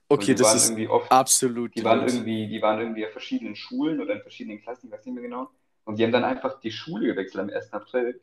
Okay, 0.08 0.34
die 0.34 0.34
das 0.34 0.54
ist 0.54 0.70
irgendwie 0.70 0.88
oft, 0.88 1.10
absolut 1.12 1.74
die 1.76 1.84
waren 1.84 2.06
irgendwie, 2.06 2.48
die 2.48 2.60
waren 2.60 2.80
irgendwie 2.80 3.06
auf 3.06 3.12
verschiedenen 3.12 3.54
Schulen 3.54 4.00
oder 4.00 4.14
in 4.14 4.22
verschiedenen 4.22 4.60
Klassen, 4.60 4.86
ich 4.88 4.92
weiß 4.92 5.06
nicht 5.06 5.14
mehr 5.14 5.22
genau. 5.22 5.48
Und 5.84 5.98
die 5.98 6.04
haben 6.04 6.12
dann 6.12 6.24
einfach 6.24 6.60
die 6.60 6.72
Schule 6.72 7.06
gewechselt 7.06 7.42
am 7.42 7.50
1. 7.50 7.72
April 7.72 8.20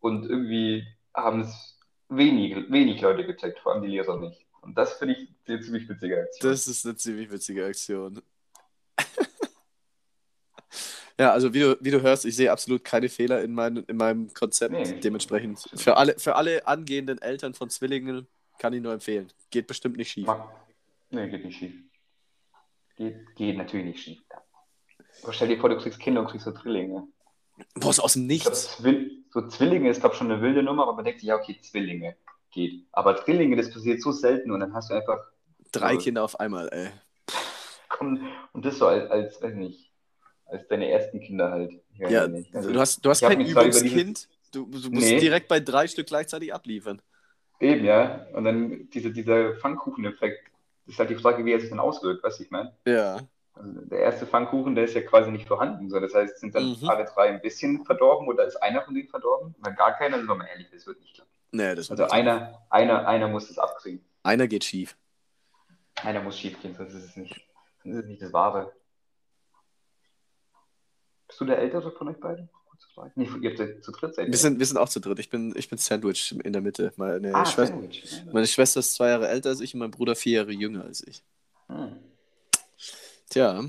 und 0.00 0.28
irgendwie 0.28 0.86
haben 1.14 1.40
es 1.40 1.78
wenig, 2.08 2.70
wenig 2.70 3.00
Leute 3.00 3.24
gecheckt, 3.24 3.60
vor 3.60 3.72
allem 3.72 3.82
die 3.82 3.88
Lehrer 3.88 4.18
nicht. 4.18 4.44
Und 4.60 4.76
das 4.76 4.94
finde 4.94 5.14
ich 5.14 5.28
eine 5.48 5.60
ziemlich 5.60 5.88
witzige 5.88 6.20
Aktion. 6.20 6.50
Das 6.50 6.66
ist 6.66 6.84
eine 6.84 6.96
ziemlich 6.96 7.30
witzige 7.30 7.66
Aktion. 7.66 8.20
ja, 11.22 11.32
also 11.32 11.54
wie 11.54 11.60
du, 11.60 11.76
wie 11.80 11.90
du 11.92 12.02
hörst, 12.02 12.24
ich 12.24 12.34
sehe 12.34 12.50
absolut 12.50 12.82
keine 12.82 13.08
Fehler 13.08 13.42
in, 13.42 13.54
mein, 13.54 13.76
in 13.76 13.96
meinem 13.96 14.34
Konzept. 14.34 14.72
Nee. 14.72 15.00
Dementsprechend 15.00 15.64
für 15.74 15.96
alle, 15.96 16.18
für 16.18 16.34
alle 16.34 16.66
angehenden 16.66 17.22
Eltern 17.22 17.54
von 17.54 17.70
Zwillingen 17.70 18.26
kann 18.58 18.72
ich 18.72 18.82
nur 18.82 18.92
empfehlen. 18.92 19.28
Geht 19.50 19.68
bestimmt 19.68 19.96
nicht 19.96 20.10
schief. 20.10 20.28
Nee, 21.10 21.28
geht 21.28 21.44
nicht 21.44 21.58
schief. 21.58 21.74
Geht, 22.96 23.36
geht 23.36 23.56
natürlich 23.56 23.86
nicht 23.86 24.00
schief. 24.00 24.18
Aber 25.22 25.32
stell 25.32 25.48
dir 25.48 25.60
vor, 25.60 25.68
du 25.68 25.76
kriegst 25.78 26.00
Kinder 26.00 26.22
und 26.22 26.26
kriegst 26.26 26.44
so 26.44 26.50
Drillinge. 26.52 27.06
Boah, 27.74 27.90
ist 27.90 28.00
aus 28.00 28.14
dem 28.14 28.28
Ich 28.28 28.42
glaub, 28.42 28.52
Nichts. 28.52 28.76
Zwill 28.76 29.22
so 29.30 29.46
Zwillinge 29.46 29.88
ist, 29.90 30.00
glaube 30.00 30.14
ich, 30.14 30.18
schon 30.18 30.30
eine 30.30 30.42
wilde 30.42 30.62
Nummer, 30.62 30.82
aber 30.82 30.94
man 30.94 31.04
denkt 31.04 31.20
sich, 31.20 31.28
ja, 31.28 31.36
okay, 31.36 31.56
Zwillinge 31.60 32.16
geht. 32.50 32.84
Aber 32.90 33.14
Drillinge, 33.14 33.56
das 33.56 33.70
passiert 33.70 34.02
so 34.02 34.10
selten 34.10 34.50
und 34.50 34.60
dann 34.60 34.74
hast 34.74 34.90
du 34.90 34.94
einfach, 34.94 35.18
Drei 35.70 35.92
Ja. 35.94 35.98
Kinder 36.00 36.24
auf 36.24 36.38
einmal, 36.40 36.68
ey. 36.72 36.90
komm, 37.88 38.28
und 38.52 38.64
das 38.64 38.78
so 38.78 38.86
als, 38.86 39.08
als 39.10 39.40
weiß 39.40 39.54
nicht, 39.54 39.91
als 40.52 40.66
deine 40.68 40.88
ersten 40.90 41.20
Kinder 41.20 41.50
halt. 41.50 41.72
Ja. 41.98 42.26
Also, 42.52 42.72
du 42.72 42.78
hast, 42.80 43.04
du 43.04 43.10
hast 43.10 43.20
kein 43.22 43.40
Übungskind. 43.40 44.28
Du, 44.52 44.66
du 44.66 44.90
musst 44.90 45.08
Nee. 45.10 45.18
direkt 45.18 45.48
bei 45.48 45.60
drei 45.60 45.86
Stück 45.88 46.06
gleichzeitig 46.06 46.52
abliefern. 46.52 47.00
Eben, 47.60 47.84
ja. 47.84 48.26
Und 48.34 48.44
dann 48.44 48.90
diese, 48.90 49.10
dieser 49.10 49.54
Pfannkuchen-Effekt, 49.56 50.50
das 50.84 50.94
ist 50.94 50.98
halt 50.98 51.10
die 51.10 51.14
Frage, 51.16 51.44
wie 51.44 51.52
er 51.52 51.60
sich 51.60 51.70
dann 51.70 51.78
auswirkt, 51.80 52.22
weißt 52.22 52.40
du, 52.40 52.44
ich 52.44 52.50
meine. 52.50 52.76
Ja. 52.86 53.18
Also 53.54 53.80
der 53.82 53.98
erste 54.00 54.26
Pfannkuchen, 54.26 54.74
der 54.74 54.84
ist 54.84 54.94
ja 54.94 55.02
quasi 55.02 55.30
nicht 55.30 55.46
vorhanden. 55.46 55.88
So. 55.90 56.00
Das 56.00 56.14
heißt, 56.14 56.38
sind 56.40 56.54
dann 56.54 56.64
Mhm. 56.70 56.88
alle 56.88 57.04
drei 57.04 57.28
ein 57.28 57.40
bisschen 57.40 57.84
verdorben 57.84 58.26
oder 58.28 58.44
ist 58.46 58.56
einer 58.56 58.82
von 58.82 58.94
denen 58.94 59.08
verdorben? 59.08 59.54
Oder 59.60 59.72
gar 59.72 59.96
keiner, 59.96 60.18
sind 60.18 60.26
wir 60.26 60.34
mal 60.34 60.46
ehrlich, 60.46 60.68
das 60.72 60.86
wird 60.86 61.00
nicht 61.00 61.14
klappen. 61.14 61.30
Nee, 61.52 61.74
das 61.74 61.90
Also 61.90 62.04
einer, 62.08 62.62
einer, 62.70 63.06
einer 63.06 63.28
muss 63.28 63.48
das 63.48 63.58
abkriegen. 63.58 64.04
einer 64.22 64.46
geht 64.48 64.64
schief. 64.64 64.96
Einer 66.02 66.22
muss 66.22 66.38
schief 66.38 66.60
gehen, 66.62 66.74
sonst 66.74 66.94
ist 66.94 67.04
es 67.04 67.16
nicht, 67.16 67.46
sonst 67.82 67.96
ist 67.96 68.02
es 68.04 68.08
nicht 68.08 68.22
das 68.22 68.32
Wahre. 68.32 68.72
Bist 71.32 71.40
du 71.40 71.44
der 71.46 71.58
Ältere 71.60 71.90
von 71.92 72.08
euch 72.08 72.20
beiden? 72.20 72.50
Nee, 73.14 73.26
ihr 73.40 73.56
seid 73.56 73.82
zu 73.82 73.90
dritt 73.90 74.14
seid. 74.14 74.28
Wir 74.28 74.36
sind, 74.36 74.58
wir 74.58 74.66
sind 74.66 74.76
auch 74.76 74.88
zu 74.88 75.00
dritt. 75.00 75.18
Ich 75.18 75.30
bin, 75.30 75.54
ich 75.56 75.70
bin 75.70 75.78
Sandwich 75.78 76.34
in 76.44 76.52
der 76.52 76.60
Mitte. 76.60 76.92
Meine, 76.96 77.34
ah, 77.34 77.46
Schwester, 77.46 77.74
Sandwich. 77.74 78.22
meine 78.30 78.46
Schwester 78.46 78.80
ist 78.80 78.92
zwei 78.92 79.08
Jahre 79.08 79.28
älter 79.28 79.48
als 79.48 79.62
ich 79.62 79.72
und 79.72 79.80
mein 79.80 79.90
Bruder 79.90 80.14
vier 80.14 80.40
Jahre 80.40 80.52
jünger 80.52 80.84
als 80.84 81.02
ich. 81.06 81.22
Hm. 81.68 81.96
Tja, 83.30 83.64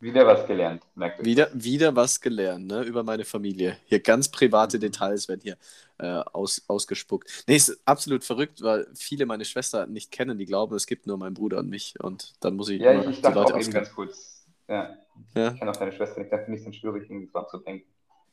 Wieder 0.00 0.26
was 0.26 0.46
gelernt, 0.46 0.82
merkt 0.94 1.22
wieder, 1.24 1.50
wieder 1.52 1.94
was 1.94 2.20
gelernt, 2.20 2.68
ne, 2.68 2.84
über 2.84 3.02
meine 3.02 3.24
Familie. 3.24 3.76
Hier 3.86 4.00
ganz 4.00 4.28
private 4.28 4.78
Details 4.78 5.28
werden 5.28 5.40
hier 5.42 5.56
äh, 5.98 6.22
aus, 6.32 6.62
ausgespuckt. 6.68 7.44
Nee, 7.48 7.56
ist 7.56 7.80
absolut 7.84 8.24
verrückt, 8.24 8.62
weil 8.62 8.86
viele 8.94 9.26
meine 9.26 9.44
Schwester 9.44 9.86
nicht 9.86 10.10
kennen, 10.10 10.38
die 10.38 10.46
glauben, 10.46 10.74
es 10.74 10.86
gibt 10.86 11.06
nur 11.06 11.18
meinen 11.18 11.34
Bruder 11.34 11.58
und 11.58 11.68
mich 11.68 11.94
und 12.00 12.32
dann 12.40 12.54
muss 12.54 12.70
ich 12.70 12.80
Ja, 12.80 12.92
ich, 12.92 13.08
ich 13.08 13.16
die 13.16 13.22
dachte 13.22 13.38
Leute 13.40 13.54
auch 13.54 13.60
eben 13.60 13.72
ganz 13.72 13.92
kurz. 13.92 14.37
Ja, 14.68 14.96
Ja. 15.34 15.52
ich 15.52 15.58
kenne 15.58 15.70
auch 15.70 15.76
deine 15.76 15.92
Schwester. 15.92 16.20
Ich 16.20 16.30
dachte 16.30 16.50
nicht, 16.50 16.60
es 16.60 16.66
ist 16.68 16.76
schwierig, 16.76 17.04
irgendwie 17.10 17.30
dran 17.32 17.46
zu 17.50 17.58
denken. 17.58 17.88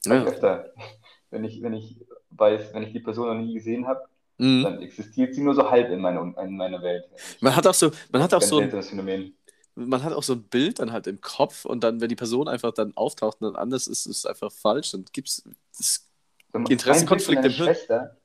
Ja. 0.06 0.24
Öfter, 0.24 0.74
wenn 1.32 1.44
ich, 1.44 1.62
wenn 1.62 1.74
ich 1.74 1.98
weiß, 2.32 2.74
wenn 2.74 2.84
ich 2.84 2.92
die 2.92 3.00
Person 3.00 3.28
noch 3.28 3.44
nie 3.44 3.54
gesehen 3.54 3.88
habe, 3.88 4.02
Mhm. 4.38 4.64
dann 4.64 4.82
existiert 4.82 5.34
sie 5.34 5.42
nur 5.42 5.56
so 5.56 5.72
halb 5.72 5.90
in 5.90 6.02
meiner, 6.02 6.22
in 6.44 6.58
meiner 6.58 6.82
Welt. 6.82 7.06
Man 7.40 7.56
hat 7.56 7.66
auch 7.66 7.74
so, 7.74 7.90
man 8.12 8.22
hat 8.22 8.34
auch 8.34 8.42
so 8.42 8.60
ein 8.60 9.34
man 9.78 10.04
hat 10.04 10.14
auch 10.14 10.24
so 10.24 10.34
ein 10.34 10.44
Bild 10.44 10.80
dann 10.80 10.92
halt 10.92 11.08
im 11.08 11.20
Kopf 11.22 11.66
und 11.66 11.84
dann, 11.84 12.00
wenn 12.02 12.08
die 12.10 12.16
Person 12.16 12.48
einfach 12.48 12.74
dann 12.74 12.96
auftaucht 12.96 13.42
und 13.42 13.54
dann 13.54 13.62
anders 13.62 13.88
ist, 13.88 14.06
ist 14.06 14.18
es 14.20 14.26
einfach 14.26 14.52
falsch. 14.52 14.92
Dann 14.92 15.06
gibt 15.12 15.28
es 15.30 15.44
Interessenkonflikt 16.54 17.44
im 17.46 17.52
Schwester, 17.52 18.18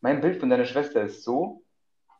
Mein 0.00 0.20
Bild 0.20 0.38
von 0.40 0.48
deiner 0.50 0.64
Schwester 0.66 1.02
ist 1.02 1.22
so, 1.24 1.62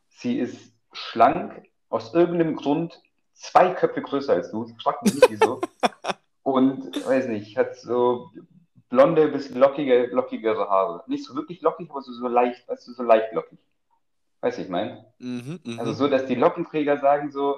sie 0.09 0.37
ist 0.39 0.73
schlank, 0.91 1.69
aus 1.89 2.13
irgendeinem 2.13 2.55
Grund 2.55 2.99
zwei 3.39 3.73
Köpfe 3.73 4.01
größer 4.01 4.33
als 4.33 4.51
du. 4.51 4.67
Frag 4.81 5.01
mich 5.03 5.15
nicht 5.15 5.29
wieso. 5.29 5.61
und, 6.43 7.05
weiß 7.05 7.27
nicht, 7.27 7.57
hat 7.57 7.75
so 7.75 8.31
blonde 8.89 9.27
bis 9.29 9.49
lockige, 9.51 10.07
lockigere 10.07 10.69
Haare. 10.69 11.03
Nicht 11.07 11.25
so 11.25 11.35
wirklich 11.35 11.61
lockig, 11.61 11.89
aber 11.89 12.01
so, 12.01 12.11
so 12.11 12.27
leicht, 12.27 12.67
weißt 12.67 12.87
du, 12.87 12.93
so 12.93 13.03
leicht 13.03 13.33
lockig. 13.33 13.59
Weißt 14.41 14.57
du, 14.57 14.63
ich 14.63 14.69
meine? 14.69 15.05
Mhm, 15.19 15.59
mh. 15.63 15.79
Also 15.79 15.93
so, 15.93 16.07
dass 16.07 16.25
die 16.25 16.35
Lockenträger 16.35 16.97
sagen 16.97 17.31
so, 17.31 17.57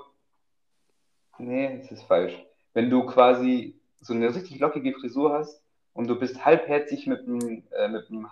nee, 1.38 1.80
das 1.80 1.92
ist 1.92 2.04
falsch. 2.04 2.34
Wenn 2.74 2.90
du 2.90 3.06
quasi 3.06 3.80
so 4.00 4.14
eine 4.14 4.34
richtig 4.34 4.60
lockige 4.60 4.94
Frisur 4.94 5.34
hast 5.34 5.62
und 5.94 6.08
du 6.08 6.18
bist 6.18 6.44
halbherzig 6.44 7.08
mit 7.08 7.28
einem 7.28 7.64
äh, 7.72 7.88
mit 7.88 8.10
einem 8.10 8.28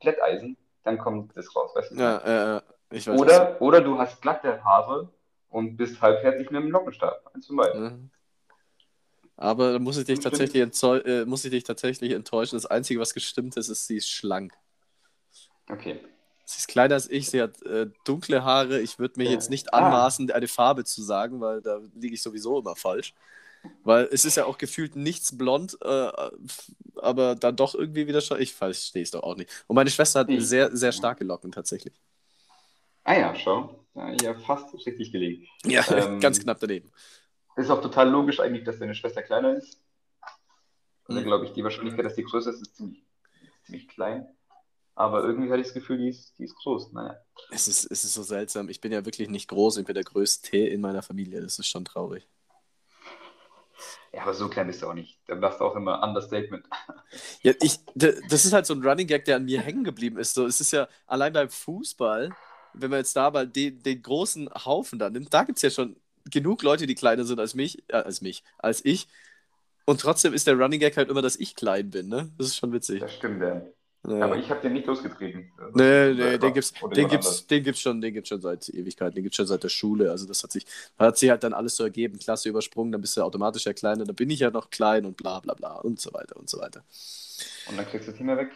Glätteisen, 0.00 0.56
dann 0.84 0.98
kommt 0.98 1.36
das 1.36 1.54
raus, 1.56 1.72
weißt 1.74 1.92
du? 1.92 1.94
Ja, 1.96 2.56
äh, 2.56 2.60
ich 2.90 3.06
weiß 3.06 3.18
oder, 3.18 3.60
oder 3.60 3.80
du 3.80 3.98
hast 3.98 4.22
glatte 4.22 4.62
Haare 4.64 5.10
und 5.50 5.76
bist 5.76 6.00
halbherzig 6.00 6.50
mit 6.50 6.62
einem 6.62 6.70
Lockenstab. 6.70 7.30
Eins 7.34 7.46
von 7.46 7.56
beiden. 7.56 7.82
Mhm. 7.82 8.10
Aber 9.36 9.72
da 9.72 9.78
muss 9.78 9.96
ich 9.96 10.04
dich 10.04 10.18
tatsächlich, 10.18 10.60
äh, 10.82 11.24
muss 11.24 11.44
ich 11.44 11.52
dich 11.52 11.62
tatsächlich 11.62 12.12
enttäuschen. 12.12 12.56
Das 12.56 12.66
Einzige, 12.66 12.98
was 12.98 13.14
gestimmt 13.14 13.56
ist, 13.56 13.68
ist, 13.68 13.86
sie 13.86 13.96
ist 13.96 14.10
schlank. 14.10 14.52
Okay. 15.70 16.00
Sie 16.44 16.58
ist 16.58 16.66
kleiner 16.66 16.94
als 16.94 17.08
ich, 17.08 17.30
sie 17.30 17.42
hat 17.42 17.62
äh, 17.62 17.88
dunkle 18.04 18.42
Haare. 18.42 18.80
Ich 18.80 18.98
würde 18.98 19.14
mir 19.18 19.26
ja. 19.26 19.32
jetzt 19.32 19.48
nicht 19.48 19.72
anmaßen, 19.72 20.30
ah. 20.30 20.34
eine 20.34 20.48
Farbe 20.48 20.84
zu 20.84 21.02
sagen, 21.02 21.40
weil 21.40 21.60
da 21.60 21.80
liege 21.94 22.14
ich 22.14 22.22
sowieso 22.22 22.58
immer 22.58 22.74
falsch. 22.74 23.14
Weil 23.84 24.08
es 24.10 24.24
ist 24.24 24.36
ja 24.36 24.44
auch 24.44 24.58
gefühlt 24.58 24.96
nichts 24.96 25.36
blond, 25.36 25.76
äh, 25.82 26.10
aber 26.96 27.34
dann 27.34 27.54
doch 27.54 27.74
irgendwie 27.74 28.06
wieder 28.06 28.20
schon. 28.20 28.40
Ich 28.40 28.54
verstehe 28.54 29.02
es 29.02 29.10
doch 29.10 29.22
auch 29.22 29.36
nicht. 29.36 29.64
Und 29.66 29.76
meine 29.76 29.90
Schwester 29.90 30.20
hat 30.20 30.30
ich. 30.30 30.44
sehr, 30.46 30.74
sehr 30.76 30.92
starke 30.92 31.24
Locken 31.24 31.52
tatsächlich. 31.52 31.94
Ah 33.04 33.14
ja, 33.14 33.34
schau. 33.34 33.84
Ja, 33.98 34.12
ja 34.22 34.34
fast 34.34 34.72
richtig 34.74 35.12
gelegen. 35.12 35.46
Ja, 35.64 35.84
ähm, 35.90 36.20
ganz 36.20 36.40
knapp 36.40 36.60
daneben. 36.60 36.90
Ist 37.56 37.70
auch 37.70 37.82
total 37.82 38.08
logisch 38.08 38.38
eigentlich, 38.38 38.64
dass 38.64 38.78
deine 38.78 38.94
Schwester 38.94 39.22
kleiner 39.22 39.56
ist. 39.56 39.82
Also 41.04 41.20
mhm. 41.20 41.24
glaube 41.24 41.46
ich, 41.46 41.52
die 41.52 41.64
Wahrscheinlichkeit, 41.64 42.04
dass 42.04 42.14
die 42.14 42.22
größer 42.22 42.50
ist, 42.50 42.62
ist 42.62 42.76
ziemlich, 42.76 43.04
ziemlich 43.64 43.88
klein. 43.88 44.28
Aber 44.94 45.24
irgendwie 45.24 45.50
hatte 45.50 45.60
ich 45.60 45.68
das 45.68 45.74
Gefühl, 45.74 45.98
die 45.98 46.08
ist, 46.08 46.38
die 46.38 46.44
ist 46.44 46.54
groß. 46.56 46.92
Naja. 46.92 47.16
Es 47.50 47.66
ist, 47.66 47.90
es 47.90 48.04
ist 48.04 48.14
so 48.14 48.22
seltsam. 48.22 48.68
Ich 48.68 48.80
bin 48.80 48.92
ja 48.92 49.04
wirklich 49.04 49.28
nicht 49.28 49.48
groß. 49.48 49.78
Ich 49.78 49.86
bin 49.86 49.94
der 49.94 50.04
größte 50.04 50.56
in 50.56 50.80
meiner 50.80 51.02
Familie. 51.02 51.40
Das 51.40 51.58
ist 51.58 51.68
schon 51.68 51.84
traurig. 51.84 52.28
Ja, 54.12 54.22
aber 54.22 54.34
so 54.34 54.48
klein 54.48 54.66
bist 54.66 54.82
du 54.82 54.88
auch 54.88 54.94
nicht. 54.94 55.20
Dann 55.26 55.40
machst 55.40 55.60
du 55.60 55.64
auch 55.64 55.76
immer 55.76 56.02
Understatement. 56.02 56.66
Ja, 57.42 57.52
ich, 57.60 57.78
das 57.94 58.44
ist 58.44 58.52
halt 58.52 58.66
so 58.66 58.74
ein 58.74 58.82
Running 58.82 59.06
Gag, 59.06 59.24
der 59.24 59.36
an 59.36 59.44
mir 59.44 59.60
hängen 59.60 59.84
geblieben 59.84 60.18
ist. 60.18 60.34
So, 60.34 60.46
es 60.46 60.60
ist 60.60 60.72
ja 60.72 60.88
allein 61.06 61.32
beim 61.32 61.48
Fußball, 61.48 62.30
wenn 62.80 62.90
man 62.90 63.00
jetzt 63.00 63.16
da 63.16 63.30
mal 63.30 63.46
den, 63.46 63.82
den 63.82 64.02
großen 64.02 64.48
Haufen 64.64 64.98
da 64.98 65.10
nimmt, 65.10 65.32
da 65.32 65.44
gibt 65.44 65.58
es 65.58 65.62
ja 65.62 65.70
schon 65.70 65.96
genug 66.30 66.62
Leute, 66.62 66.86
die 66.86 66.94
kleiner 66.94 67.24
sind 67.24 67.40
als 67.40 67.54
mich, 67.54 67.82
äh, 67.88 67.96
als 67.96 68.20
mich, 68.20 68.42
als 68.58 68.84
ich. 68.84 69.08
Und 69.84 70.00
trotzdem 70.00 70.34
ist 70.34 70.46
der 70.46 70.54
Running 70.54 70.80
Gag 70.80 70.96
halt 70.96 71.08
immer, 71.08 71.22
dass 71.22 71.36
ich 71.36 71.54
klein 71.54 71.90
bin, 71.90 72.08
ne? 72.08 72.30
Das 72.36 72.48
ist 72.48 72.56
schon 72.56 72.72
witzig. 72.72 73.00
Das 73.00 73.14
stimmt, 73.14 73.40
ja. 73.40 73.62
ja. 74.06 74.24
Aber 74.24 74.36
ich 74.36 74.50
habe 74.50 74.60
den 74.60 74.74
nicht 74.74 74.86
losgetreten. 74.86 75.50
Also, 75.56 75.78
nee, 75.78 76.12
nee, 76.12 76.38
den 76.38 76.52
gibt's, 76.52 76.74
den 76.94 77.08
gibt's, 77.08 77.46
den 77.46 77.62
gibt's 77.64 77.80
schon, 77.80 78.00
den 78.00 78.12
gibt's 78.12 78.28
schon 78.28 78.40
seit 78.42 78.68
Ewigkeiten, 78.68 79.14
den 79.14 79.22
gibt's 79.22 79.36
schon 79.36 79.46
seit 79.46 79.62
der 79.62 79.70
Schule. 79.70 80.10
Also 80.10 80.26
das 80.26 80.42
hat 80.42 80.52
sich, 80.52 80.66
hat 80.98 81.16
sich 81.16 81.30
halt 81.30 81.42
dann 81.42 81.54
alles 81.54 81.76
so 81.76 81.84
ergeben, 81.84 82.18
Klasse 82.18 82.50
übersprungen, 82.50 82.92
dann 82.92 83.00
bist 83.00 83.16
du 83.16 83.22
automatisch 83.22 83.64
ja 83.64 83.72
kleiner, 83.72 84.04
dann 84.04 84.14
bin 84.14 84.28
ich 84.28 84.40
ja 84.40 84.50
noch 84.50 84.68
klein 84.68 85.06
und 85.06 85.16
bla 85.16 85.40
bla 85.40 85.54
bla 85.54 85.76
und 85.76 85.98
so 86.00 86.12
weiter 86.12 86.36
und 86.36 86.50
so 86.50 86.58
weiter. 86.58 86.84
Und 87.70 87.78
dann 87.78 87.86
kriegst 87.86 88.08
du 88.08 88.10
das 88.12 88.20
nicht 88.20 88.26
mehr 88.26 88.36
weg. 88.36 88.50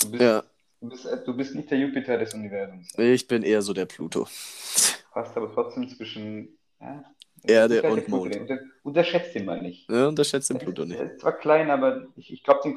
Du 0.00 0.10
bist, 0.10 0.22
ja. 0.22 0.42
Du 0.82 0.88
bist, 0.88 1.08
du 1.26 1.36
bist 1.36 1.54
nicht 1.54 1.70
der 1.70 1.78
Jupiter 1.78 2.18
des 2.18 2.34
Universums. 2.34 2.92
Ich 2.98 3.26
bin 3.26 3.42
eher 3.42 3.62
so 3.62 3.72
der 3.72 3.86
Pluto. 3.86 4.26
Passt 5.12 5.36
aber 5.36 5.52
trotzdem 5.52 5.88
zwischen 5.88 6.58
ja, 6.80 7.04
Erde 7.44 7.82
und 7.82 8.08
Mond. 8.08 8.36
Unter, 8.36 8.58
unterschätzt 8.82 9.34
den 9.34 9.44
mal 9.44 9.62
nicht. 9.62 9.88
Ja, 9.88 10.08
unterschätzt 10.08 10.50
den 10.50 10.58
Pluto 10.58 10.84
nicht. 10.84 10.98
Er 10.98 11.06
ist 11.06 11.20
zwar 11.20 11.32
klein, 11.32 11.70
aber 11.70 12.08
ich, 12.16 12.32
ich 12.32 12.42
glaube, 12.42 12.74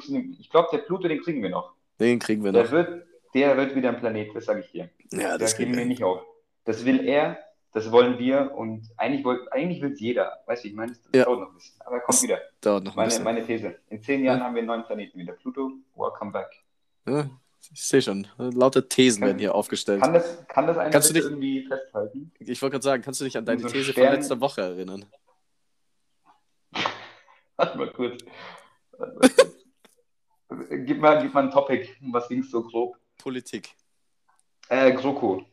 glaub, 0.50 0.70
der 0.70 0.78
Pluto, 0.78 1.08
den 1.08 1.20
kriegen 1.20 1.42
wir 1.42 1.50
noch. 1.50 1.74
Den 1.98 2.18
kriegen 2.18 2.44
wir 2.44 2.52
der 2.52 2.64
noch. 2.64 2.70
Wird, 2.70 3.06
der 3.34 3.56
wird 3.56 3.74
wieder 3.74 3.88
ein 3.90 3.98
Planet, 3.98 4.34
das 4.34 4.44
sage 4.44 4.60
ich 4.60 4.70
dir. 4.70 4.90
Ja, 5.12 5.36
das 5.36 5.56
kriegen 5.56 5.76
wir 5.76 5.84
nicht 5.84 6.02
auf. 6.02 6.22
Das 6.64 6.84
will 6.84 7.06
er, 7.06 7.38
das 7.72 7.90
wollen 7.90 8.18
wir 8.18 8.52
und 8.54 8.88
eigentlich, 8.96 9.24
wollt, 9.24 9.52
eigentlich 9.52 9.82
will 9.82 9.92
es 9.92 10.00
jeder. 10.00 10.40
Weißt 10.46 10.64
du, 10.64 10.68
ich 10.68 10.74
meine, 10.74 10.92
das 10.92 11.00
ja. 11.14 11.24
dauert 11.24 11.40
noch 11.40 11.48
ein 11.48 11.54
bisschen. 11.54 11.80
Aber 11.80 11.96
er 11.96 12.02
kommt 12.02 12.22
wieder. 12.22 12.40
Dauert 12.60 12.84
noch 12.84 12.92
ein 12.92 12.96
meine, 12.96 13.08
bisschen. 13.08 13.24
Meine 13.24 13.46
These. 13.46 13.76
In 13.88 14.02
zehn 14.02 14.24
Jahren 14.24 14.38
ja. 14.38 14.44
haben 14.44 14.54
wir 14.54 14.60
einen 14.60 14.68
neuen 14.68 14.84
Planeten 14.84 15.18
wieder. 15.18 15.32
Pluto, 15.34 15.72
welcome 15.94 16.32
back. 16.32 16.50
Ja, 17.06 17.30
ich 17.72 17.82
sehe 17.82 18.02
schon. 18.02 18.26
Lauter 18.38 18.88
Thesen 18.88 19.20
kann, 19.20 19.28
werden 19.28 19.38
hier 19.38 19.54
aufgestellt. 19.54 20.02
Kann 20.02 20.14
das, 20.14 20.46
kann 20.48 20.66
das 20.66 20.76
kannst 20.92 21.10
du 21.10 21.14
dich, 21.14 21.24
irgendwie 21.24 21.66
festhalten? 21.66 22.32
Ich 22.38 22.60
wollte 22.62 22.72
gerade 22.72 22.84
sagen, 22.84 23.02
kannst 23.02 23.20
du 23.20 23.24
dich 23.24 23.36
an 23.36 23.44
deine 23.44 23.62
so 23.62 23.68
These 23.68 23.92
Stern... 23.92 24.06
von 24.06 24.14
letzter 24.14 24.40
Woche 24.40 24.60
erinnern? 24.62 25.04
Warte 27.56 27.78
mal 27.78 27.92
kurz. 27.92 28.22
Gib, 30.70 31.00
mal, 31.00 31.20
gib 31.20 31.34
mal 31.34 31.44
ein 31.44 31.50
Topic. 31.50 31.88
Was 32.12 32.28
ging 32.28 32.42
so 32.42 32.62
grob? 32.62 32.96
Politik. 33.18 33.74
Äh, 34.68 34.92
GroKo. 34.92 35.44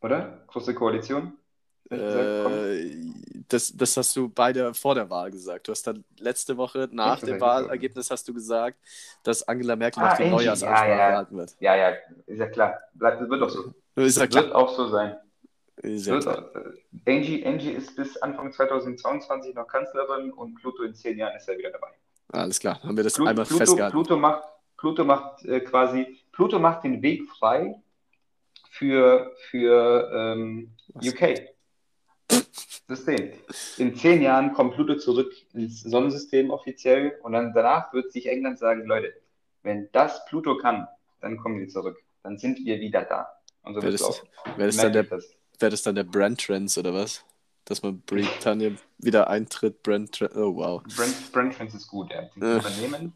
Oder? 0.00 0.44
Große 0.46 0.74
Koalition? 0.74 1.36
Äh, 1.90 2.94
das, 3.48 3.76
das 3.76 3.96
hast 3.96 4.16
du 4.16 4.28
beide 4.28 4.74
vor 4.74 4.94
der 4.94 5.08
Wahl 5.10 5.30
gesagt. 5.30 5.68
Du 5.68 5.72
hast 5.72 5.86
dann 5.86 6.04
letzte 6.18 6.56
Woche 6.56 6.88
nach 6.92 7.20
dem 7.20 7.40
Wahlergebnis 7.40 8.10
hast 8.10 8.26
du 8.28 8.34
gesagt, 8.34 8.78
dass 9.22 9.46
Angela 9.46 9.76
Merkel 9.76 10.02
ah, 10.02 10.10
noch 10.10 10.16
die 10.16 10.30
Neujahrsansprache 10.30 10.88
ja, 10.88 10.96
ja. 10.96 11.10
gehalten 11.10 11.36
wird. 11.36 11.56
Ja, 11.60 11.76
ja, 11.76 11.92
ist 12.26 12.38
ja 12.38 12.46
klar. 12.48 12.78
Das 12.94 13.20
wird 13.20 13.42
auch 13.42 13.50
so. 13.50 13.74
Ist 13.96 14.18
ja 14.18 14.26
klar. 14.26 14.44
Wird 14.44 14.54
auch 14.54 14.76
so 14.76 14.88
sein. 14.88 15.16
Ist 15.76 16.06
ja 16.06 16.18
klar. 16.18 16.50
Äh, 17.06 17.16
Angie, 17.16 17.44
Angie 17.46 17.70
ist 17.70 17.94
bis 17.94 18.16
Anfang 18.18 18.52
2022 18.52 19.54
noch 19.54 19.66
Kanzlerin 19.66 20.32
und 20.32 20.54
Pluto 20.56 20.82
in 20.82 20.94
zehn 20.94 21.18
Jahren 21.18 21.36
ist 21.36 21.48
er 21.48 21.58
wieder 21.58 21.70
dabei. 21.70 21.92
Alles 22.28 22.58
klar, 22.58 22.82
haben 22.82 22.96
wir 22.96 23.04
das 23.04 23.14
Pluto, 23.14 23.30
einmal 23.30 23.44
Pluto, 23.44 23.58
festgehalten. 23.58 23.92
Pluto 23.92 24.16
macht, 24.16 24.42
Pluto 24.76 25.04
macht 25.04 25.44
äh, 25.44 25.60
quasi, 25.60 26.18
Pluto 26.32 26.58
macht 26.58 26.84
den 26.84 27.00
Weg 27.02 27.28
frei 27.38 27.80
für, 28.70 29.32
für 29.50 30.10
ähm, 30.12 30.72
UK. 30.96 31.55
System. 32.88 33.32
In 33.78 33.96
zehn 33.96 34.22
Jahren 34.22 34.52
kommt 34.52 34.74
Pluto 34.74 34.96
zurück 34.96 35.32
ins 35.52 35.82
Sonnensystem 35.82 36.50
offiziell 36.50 37.18
und 37.22 37.32
dann 37.32 37.52
danach 37.52 37.92
wird 37.92 38.12
sich 38.12 38.28
England 38.28 38.58
sagen, 38.58 38.86
Leute, 38.86 39.12
wenn 39.62 39.88
das 39.92 40.24
Pluto 40.26 40.56
kann, 40.56 40.86
dann 41.20 41.36
kommen 41.36 41.58
wir 41.58 41.68
zurück. 41.68 41.98
Dann 42.22 42.38
sind 42.38 42.64
wir 42.64 42.78
wieder 42.80 43.02
da. 43.02 43.28
Und 43.62 43.74
so 43.74 43.82
wäre 43.82 43.92
das, 43.92 44.22
wär 44.56 44.66
das, 44.66 44.76
dann 44.76 44.92
der, 44.92 45.10
wär 45.10 45.70
das 45.70 45.82
dann 45.82 45.94
der 45.96 46.04
Brand 46.04 46.44
Trends 46.44 46.78
oder 46.78 46.94
was? 46.94 47.24
Dass 47.64 47.82
man 47.82 48.00
Britannien 48.02 48.78
wieder 48.98 49.28
eintritt, 49.28 49.82
Brand 49.82 50.12
Trends, 50.12 50.36
oh 50.36 50.54
wow. 50.54 50.82
Brand, 50.96 51.32
Brand 51.32 51.56
Trends 51.56 51.74
ist 51.74 51.88
gut, 51.88 52.12
ja. 52.12 52.22
Die 52.36 52.40
äh. 52.40 52.58
übernehmen 52.58 53.12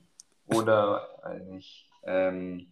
oder, 0.46 1.08
weiß 1.22 1.44
nicht, 1.44 1.86
ähm, 2.02 2.66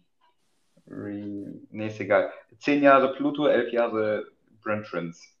nee, 0.85 1.87
ist 1.87 1.99
egal. 2.01 2.33
Zehn 2.59 2.83
Jahre 2.83 3.13
Pluto, 3.13 3.47
elf 3.47 3.71
Jahre 3.71 4.27
Brand 4.61 4.85
Trends. 4.85 5.38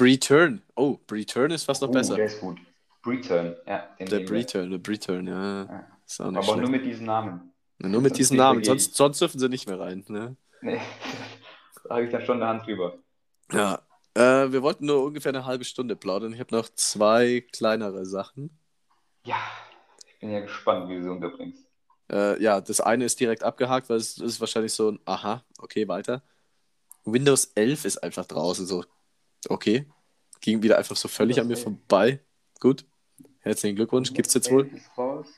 Return. 0.00 0.62
Oh, 0.76 0.98
Return 1.10 1.50
ist 1.50 1.64
fast 1.64 1.82
noch 1.82 1.88
oh, 1.88 1.92
besser. 1.92 2.16
Der 2.16 2.26
ist 2.26 2.40
gut. 2.40 2.58
Return, 3.06 3.56
ja. 3.66 3.88
Der 3.98 4.30
Return, 4.30 4.70
der 4.70 4.80
Return, 4.86 5.26
ja. 5.26 5.64
ja. 5.64 5.86
Aber 6.18 6.42
schlecht. 6.42 6.58
nur 6.58 6.70
mit 6.70 6.84
diesen 6.84 7.06
Namen. 7.06 7.52
Ja, 7.80 7.88
nur 7.88 8.00
mit 8.00 8.18
diesen 8.18 8.36
Namen, 8.36 8.64
sonst, 8.64 8.94
sonst 8.94 9.20
dürfen 9.20 9.38
sie 9.38 9.48
nicht 9.48 9.68
mehr 9.68 9.78
rein. 9.78 10.04
Ne? 10.08 10.36
Nee, 10.60 10.80
da 11.84 11.94
habe 11.94 12.04
ich 12.04 12.10
da 12.10 12.20
schon 12.20 12.42
eine 12.42 12.48
Hand 12.48 12.66
drüber. 12.66 12.98
Ja, 13.52 13.82
äh, 14.14 14.50
wir 14.50 14.62
wollten 14.62 14.86
nur 14.86 15.04
ungefähr 15.04 15.30
eine 15.30 15.44
halbe 15.44 15.64
Stunde 15.64 15.94
plaudern. 15.94 16.32
Ich 16.32 16.40
habe 16.40 16.54
noch 16.54 16.68
zwei 16.70 17.44
kleinere 17.52 18.04
Sachen. 18.04 18.58
Ja, 19.24 19.36
ich 20.06 20.18
bin 20.18 20.30
ja 20.30 20.40
gespannt, 20.40 20.88
wie 20.88 20.96
du 20.96 21.02
sie 21.02 21.10
unterbringst. 21.10 21.64
Äh, 22.10 22.42
ja, 22.42 22.60
das 22.60 22.80
eine 22.80 23.04
ist 23.04 23.20
direkt 23.20 23.42
abgehakt, 23.44 23.88
weil 23.90 23.98
es 23.98 24.18
ist 24.18 24.40
wahrscheinlich 24.40 24.72
so 24.72 24.90
ein 24.90 25.00
Aha, 25.04 25.44
okay, 25.58 25.86
weiter. 25.86 26.22
Windows 27.04 27.52
11 27.54 27.84
ist 27.84 27.98
einfach 27.98 28.26
draußen, 28.26 28.66
so 28.66 28.84
Okay. 29.48 29.86
Ging 30.40 30.62
wieder 30.62 30.78
einfach 30.78 30.96
so 30.96 31.08
völlig 31.08 31.40
an 31.40 31.48
mir 31.48 31.56
vorbei. 31.56 32.20
Gut. 32.60 32.84
Herzlichen 33.40 33.76
Glückwunsch. 33.76 34.12
Gibt 34.12 34.28
es 34.28 34.34
jetzt 34.34 34.50
wohl? 34.50 34.70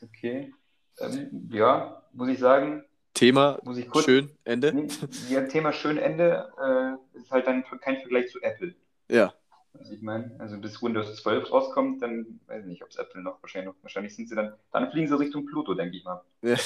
Okay. 0.03 0.53
Ähm, 0.99 1.49
ja, 1.53 2.03
muss 2.13 2.29
ich 2.29 2.39
sagen. 2.39 2.85
Thema 3.15 3.59
muss 3.65 3.77
ich 3.77 3.89
kurz, 3.89 4.05
schön 4.05 4.31
Ende. 4.45 4.89
Ja, 5.29 5.43
Thema 5.43 5.73
schön 5.73 5.99
Ende 5.99 6.49
äh, 6.61 7.19
ist 7.19 7.31
halt 7.31 7.47
dann 7.47 7.65
kein 7.81 7.99
Vergleich 7.99 8.31
zu 8.31 8.41
Apple. 8.41 8.75
Ja. 9.09 9.35
Also 9.79 9.93
ich 9.93 10.03
meine, 10.03 10.35
also 10.39 10.59
bis 10.59 10.83
Windows 10.83 11.15
12 11.23 11.51
rauskommt, 11.51 12.03
dann 12.03 12.41
weiß 12.47 12.63
ich 12.63 12.69
nicht, 12.69 12.83
ob 12.83 12.91
es 12.91 12.97
Apple 12.97 13.23
noch 13.23 13.43
wahrscheinlich 13.43 13.73
noch, 13.73 13.83
wahrscheinlich 13.83 14.15
sind 14.15 14.29
sie 14.29 14.35
dann, 14.35 14.55
dann 14.73 14.91
fliegen 14.91 15.09
sie 15.09 15.19
Richtung 15.19 15.47
Pluto, 15.47 15.75
denke 15.75 15.97
ich 15.97 16.05
mal. 16.05 16.23
Ja. 16.43 16.57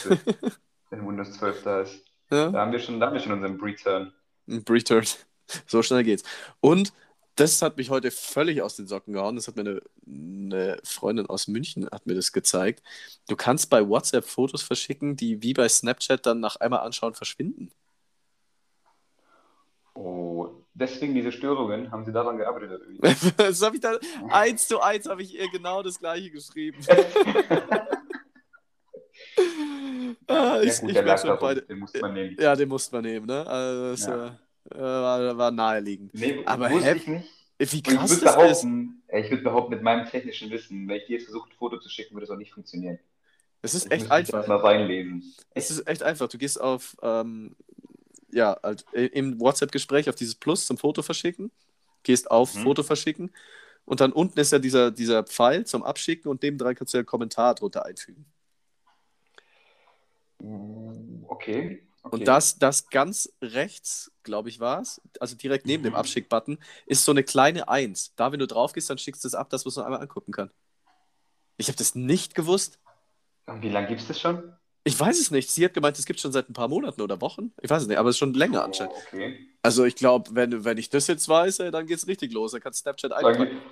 Wenn 0.90 1.06
Windows 1.06 1.32
12 1.32 1.62
da 1.62 1.80
ist. 1.82 2.04
Ja. 2.30 2.50
Da 2.50 2.60
haben 2.60 2.72
wir 2.72 2.78
schon, 2.78 3.00
da 3.00 3.06
haben 3.06 3.14
wir 3.14 3.20
schon 3.20 3.32
unseren 3.32 3.60
Return. 3.60 4.12
Return. 4.48 5.04
So 5.66 5.82
schnell 5.82 6.04
geht's. 6.04 6.24
Und 6.60 6.94
das 7.36 7.62
hat 7.62 7.76
mich 7.76 7.90
heute 7.90 8.10
völlig 8.10 8.62
aus 8.62 8.76
den 8.76 8.86
Socken 8.86 9.12
gehauen. 9.12 9.36
Das 9.36 9.48
hat 9.48 9.56
mir 9.56 9.62
eine, 9.62 9.82
eine, 10.06 10.78
Freundin 10.84 11.26
aus 11.26 11.48
München 11.48 11.88
hat 11.90 12.06
mir 12.06 12.14
das 12.14 12.32
gezeigt. 12.32 12.82
Du 13.28 13.36
kannst 13.36 13.70
bei 13.70 13.86
WhatsApp 13.88 14.24
Fotos 14.24 14.62
verschicken, 14.62 15.16
die 15.16 15.42
wie 15.42 15.52
bei 15.52 15.68
Snapchat 15.68 16.24
dann 16.26 16.40
nach 16.40 16.56
einmal 16.56 16.80
anschauen 16.80 17.14
verschwinden. 17.14 17.70
Oh, 19.94 20.50
deswegen 20.74 21.14
diese 21.14 21.32
Störungen, 21.32 21.90
haben 21.90 22.04
Sie 22.04 22.12
daran 22.12 22.36
gearbeitet? 22.36 22.82
das 23.36 23.62
habe 23.66 23.76
ich 23.76 23.82
dann, 23.82 23.98
eins 24.30 24.68
zu 24.68 24.80
eins 24.80 25.08
habe 25.08 25.22
ich 25.22 25.34
ihr 25.34 25.50
genau 25.50 25.82
das 25.82 25.98
gleiche 25.98 26.30
geschrieben. 26.30 26.78
ah, 30.26 30.60
ich, 30.62 30.74
ja, 30.74 30.80
gut, 30.80 30.90
ich 30.90 30.94
der 30.94 31.18
schon 31.18 31.38
beide. 31.40 31.62
Den 31.62 31.78
muss 31.78 31.92
man 32.00 32.12
nehmen. 32.12 32.36
Ja, 32.38 32.54
den 32.56 32.68
muss 32.68 32.90
man 32.90 33.02
nehmen, 33.02 33.26
ne? 33.26 33.46
Also 33.46 33.90
das, 33.90 34.06
ja. 34.06 34.38
Äh, 34.70 34.78
war, 34.78 35.36
war, 35.36 35.50
naheliegend. 35.50 36.14
Nee, 36.14 36.42
Aber 36.44 36.68
hä, 36.68 37.22
wie 37.58 37.82
krass 37.82 38.12
ich 38.12 38.22
würde 38.22 38.24
behaupten, 38.24 39.02
ist. 39.08 39.24
ich 39.24 39.30
würde 39.30 39.42
behaupten, 39.42 39.74
mit 39.74 39.82
meinem 39.82 40.06
technischen 40.06 40.50
Wissen, 40.50 40.88
wenn 40.88 40.96
ich 40.96 41.06
dir 41.06 41.14
jetzt 41.14 41.24
versuche, 41.24 41.48
ein 41.50 41.56
Foto 41.56 41.78
zu 41.78 41.88
schicken, 41.88 42.14
würde 42.14 42.24
es 42.24 42.30
auch 42.30 42.36
nicht 42.36 42.52
funktionieren. 42.52 42.98
Es 43.62 43.74
ist 43.74 43.90
echt 43.90 44.10
einfach. 44.10 44.46
Mal 44.46 44.56
reinlesen. 44.56 45.34
Es 45.54 45.70
ist 45.70 45.86
echt 45.86 46.02
einfach. 46.02 46.28
Du 46.28 46.36
gehst 46.36 46.60
auf 46.60 46.96
ähm, 47.02 47.56
ja, 48.34 48.58
halt 48.62 48.84
im 48.92 49.40
WhatsApp-Gespräch 49.40 50.08
auf 50.08 50.16
dieses 50.16 50.34
Plus 50.34 50.66
zum 50.66 50.76
Foto 50.76 51.02
verschicken, 51.02 51.50
gehst 52.02 52.30
auf 52.30 52.54
mhm. 52.54 52.62
Foto 52.62 52.82
verschicken 52.82 53.30
und 53.84 54.00
dann 54.00 54.12
unten 54.12 54.38
ist 54.38 54.52
ja 54.52 54.58
dieser, 54.58 54.90
dieser 54.90 55.24
Pfeil 55.24 55.64
zum 55.64 55.82
Abschicken 55.82 56.30
und 56.30 56.42
dem 56.42 56.58
drei 56.58 56.74
kannst 56.74 56.92
du 56.92 56.98
ja 56.98 57.00
einen 57.00 57.06
Kommentar 57.06 57.54
drunter 57.54 57.84
einfügen. 57.84 58.26
Mm, 60.40 61.24
okay. 61.28 61.83
Okay. 62.04 62.16
Und 62.16 62.28
das, 62.28 62.58
das 62.58 62.88
ganz 62.88 63.32
rechts, 63.42 64.12
glaube 64.22 64.48
ich, 64.48 64.60
war 64.60 64.80
es, 64.80 65.00
also 65.20 65.36
direkt 65.36 65.66
neben 65.66 65.82
mhm. 65.82 65.88
dem 65.88 65.94
Abschick-Button, 65.94 66.58
ist 66.86 67.04
so 67.04 67.12
eine 67.12 67.24
kleine 67.24 67.68
Eins. 67.68 68.14
Da, 68.16 68.32
wenn 68.32 68.38
du 68.38 68.46
drauf 68.46 68.72
gehst, 68.72 68.88
dann 68.90 68.98
schickst 68.98 69.24
du 69.24 69.28
es 69.28 69.34
ab, 69.34 69.50
dass 69.50 69.64
man 69.64 69.70
es 69.70 69.76
noch 69.76 69.84
einmal 69.84 70.00
angucken 70.00 70.32
kann. 70.32 70.50
Ich 71.56 71.68
habe 71.68 71.76
das 71.76 71.94
nicht 71.94 72.34
gewusst. 72.34 72.78
Und 73.46 73.62
wie 73.62 73.68
lange 73.68 73.88
gibt 73.88 74.00
es 74.00 74.08
das 74.08 74.20
schon? 74.20 74.54
Ich 74.86 74.98
weiß 75.00 75.18
es 75.18 75.30
nicht. 75.30 75.50
Sie 75.50 75.64
hat 75.64 75.72
gemeint, 75.72 75.98
es 75.98 76.04
gibt 76.04 76.20
schon 76.20 76.32
seit 76.32 76.50
ein 76.50 76.52
paar 76.52 76.68
Monaten 76.68 77.00
oder 77.00 77.20
Wochen. 77.22 77.52
Ich 77.62 77.70
weiß 77.70 77.82
es 77.82 77.88
nicht, 77.88 77.96
aber 77.96 78.10
es 78.10 78.16
ist 78.16 78.18
schon 78.18 78.34
länger 78.34 78.60
oh, 78.60 78.64
anscheinend. 78.64 78.94
Okay. 79.06 79.48
Also 79.62 79.84
ich 79.84 79.96
glaube, 79.96 80.30
wenn, 80.34 80.64
wenn 80.64 80.76
ich 80.76 80.90
das 80.90 81.06
jetzt 81.06 81.26
weiß, 81.26 81.56
dann 81.56 81.86
geht 81.86 81.96
es 81.96 82.06
richtig 82.06 82.32
los. 82.32 82.52
Dann 82.52 82.60
kann 82.60 82.74
Snapchat 82.74 83.12
einpacken. 83.12 83.62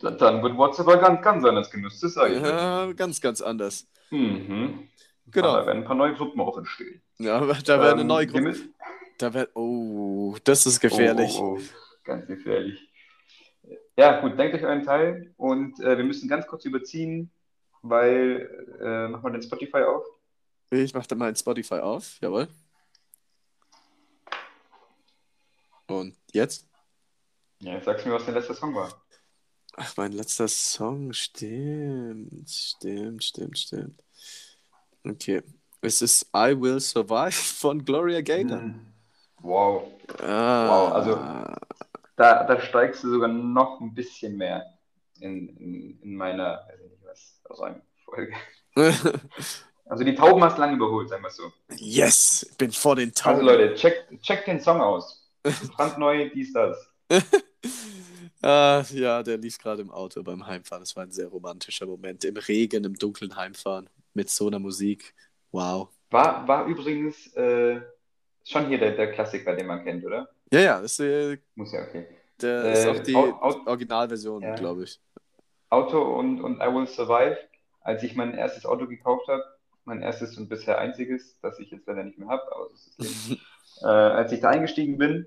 Dann, 0.00 0.16
dann 0.16 0.42
wird 0.42 0.56
WhatsApp 0.56 0.86
ganz, 1.00 1.22
ganz 1.22 1.44
anders 1.44 1.70
genutzt. 1.70 2.02
Das 2.02 2.14
ja, 2.14 2.92
ganz, 2.92 3.20
ganz 3.20 3.40
anders. 3.40 3.88
Mhm. 4.10 4.88
Genau. 5.32 5.56
Da 5.56 5.66
werden 5.66 5.78
ein 5.78 5.84
paar 5.84 5.96
neue 5.96 6.14
Gruppen 6.14 6.40
auch 6.40 6.56
entstehen. 6.58 7.02
Ja, 7.18 7.40
da 7.40 7.80
werden 7.80 7.82
ähm, 7.82 7.98
eine 8.00 8.04
neue 8.04 8.26
Gruppe. 8.26 8.56
Da 9.18 9.34
wird, 9.34 9.50
oh, 9.54 10.36
das 10.44 10.66
ist 10.66 10.80
gefährlich. 10.80 11.36
Oh, 11.38 11.56
oh, 11.56 11.58
oh, 11.58 11.96
ganz 12.04 12.26
gefährlich. 12.26 12.90
Ja, 13.96 14.20
gut, 14.20 14.38
denkt 14.38 14.54
euch 14.54 14.64
euren 14.64 14.82
Teil 14.82 15.34
und 15.36 15.78
äh, 15.80 15.96
wir 15.96 16.04
müssen 16.04 16.28
ganz 16.28 16.46
kurz 16.46 16.64
überziehen, 16.64 17.30
weil, 17.82 18.78
äh, 18.80 19.08
machen 19.08 19.24
wir 19.24 19.30
den 19.30 19.42
Spotify 19.42 19.82
auf? 19.82 20.06
Ich 20.70 20.94
mache 20.94 21.06
dann 21.08 21.18
mal 21.18 21.28
ein 21.28 21.36
Spotify 21.36 21.74
auf, 21.74 22.18
jawohl. 22.20 22.48
Und 25.86 26.16
jetzt? 26.32 26.66
Ja, 27.58 27.74
jetzt 27.74 27.84
sagst 27.84 28.04
du 28.04 28.08
mir, 28.08 28.14
was 28.14 28.24
dein 28.24 28.34
letzter 28.34 28.54
Song 28.54 28.74
war. 28.74 29.02
Ach, 29.76 29.96
mein 29.96 30.12
letzter 30.12 30.48
Song, 30.48 31.12
stimmt, 31.12 32.48
stimmt, 32.48 33.24
stimmt, 33.24 33.58
stimmt. 33.58 34.04
Okay, 35.04 35.42
es 35.80 36.02
ist 36.02 36.26
I 36.34 36.54
Will 36.60 36.80
Survive 36.80 37.32
von 37.32 37.84
Gloria 37.84 38.20
Gaynor. 38.20 38.60
Hm. 38.60 38.86
Wow. 39.42 39.90
Ah. 40.22 40.68
Wow, 40.68 40.92
also 40.92 41.16
da, 42.16 42.44
da 42.44 42.60
steigst 42.60 43.02
du 43.02 43.10
sogar 43.10 43.28
noch 43.28 43.80
ein 43.80 43.94
bisschen 43.94 44.36
mehr 44.36 44.66
in, 45.20 45.48
in, 45.56 46.00
in 46.02 46.14
meiner, 46.14 46.66
weiß 46.68 46.80
ich 46.84 46.90
nicht 46.90 47.04
was, 47.04 47.40
aus 47.48 47.60
einem 47.60 47.82
Folge. 48.04 48.34
Also 49.90 50.04
die 50.04 50.14
Tauben 50.14 50.44
hast 50.44 50.56
lange 50.56 50.76
überholt, 50.76 51.08
sagen 51.08 51.24
wir 51.24 51.30
so. 51.30 51.50
Yes, 51.74 52.48
bin 52.56 52.70
vor 52.70 52.94
den 52.94 53.08
also 53.08 53.22
Tauben. 53.22 53.48
Also 53.48 53.58
Leute, 53.58 53.74
checkt 53.74 54.22
check 54.22 54.44
den 54.44 54.60
Song 54.60 54.80
aus. 54.80 55.28
Brandneu, 55.74 56.30
dies, 56.32 56.52
das. 56.52 56.76
ah, 58.40 58.84
ja, 58.92 59.20
der 59.24 59.36
lief 59.38 59.58
gerade 59.58 59.82
im 59.82 59.90
Auto 59.90 60.22
beim 60.22 60.46
Heimfahren. 60.46 60.82
Das 60.82 60.94
war 60.94 61.02
ein 61.02 61.10
sehr 61.10 61.26
romantischer 61.26 61.86
Moment. 61.86 62.24
Im 62.24 62.36
Regen, 62.36 62.84
im 62.84 62.94
dunklen 62.94 63.34
Heimfahren 63.34 63.90
mit 64.14 64.30
so 64.30 64.46
einer 64.46 64.58
Musik. 64.58 65.14
Wow. 65.52 65.88
War, 66.10 66.46
war 66.46 66.66
übrigens 66.66 67.32
äh, 67.34 67.80
schon 68.44 68.66
hier 68.68 68.78
der, 68.78 68.92
der 68.92 69.12
Klassiker, 69.12 69.54
den 69.54 69.66
man 69.66 69.84
kennt, 69.84 70.04
oder? 70.04 70.28
Ja, 70.52 70.60
ja. 70.60 70.80
Das, 70.80 70.98
äh, 71.00 71.38
Muss 71.54 71.72
ja, 71.72 71.82
okay. 71.82 72.06
Der 72.40 72.64
äh, 72.64 72.72
ist 72.72 72.86
auch 72.86 72.98
die 73.02 73.14
Originalversion, 73.14 74.42
ja. 74.42 74.54
glaube 74.54 74.84
ich. 74.84 75.00
Auto 75.68 76.00
und, 76.02 76.40
und 76.40 76.56
I 76.56 76.66
Will 76.66 76.86
Survive. 76.86 77.38
Als 77.82 78.02
ich 78.02 78.14
mein 78.14 78.34
erstes 78.34 78.66
Auto 78.66 78.86
gekauft 78.86 79.28
habe, 79.28 79.42
mein 79.84 80.02
erstes 80.02 80.36
und 80.36 80.48
bisher 80.48 80.78
einziges, 80.78 81.38
das 81.40 81.58
ich 81.58 81.70
jetzt 81.70 81.86
leider 81.86 82.04
nicht 82.04 82.18
mehr 82.18 82.28
habe, 82.28 82.42
aber 82.54 82.68
das 82.70 83.06
ist 83.06 83.38
äh, 83.82 83.86
als 83.86 84.32
ich 84.32 84.40
da 84.40 84.50
eingestiegen 84.50 84.98
bin 84.98 85.26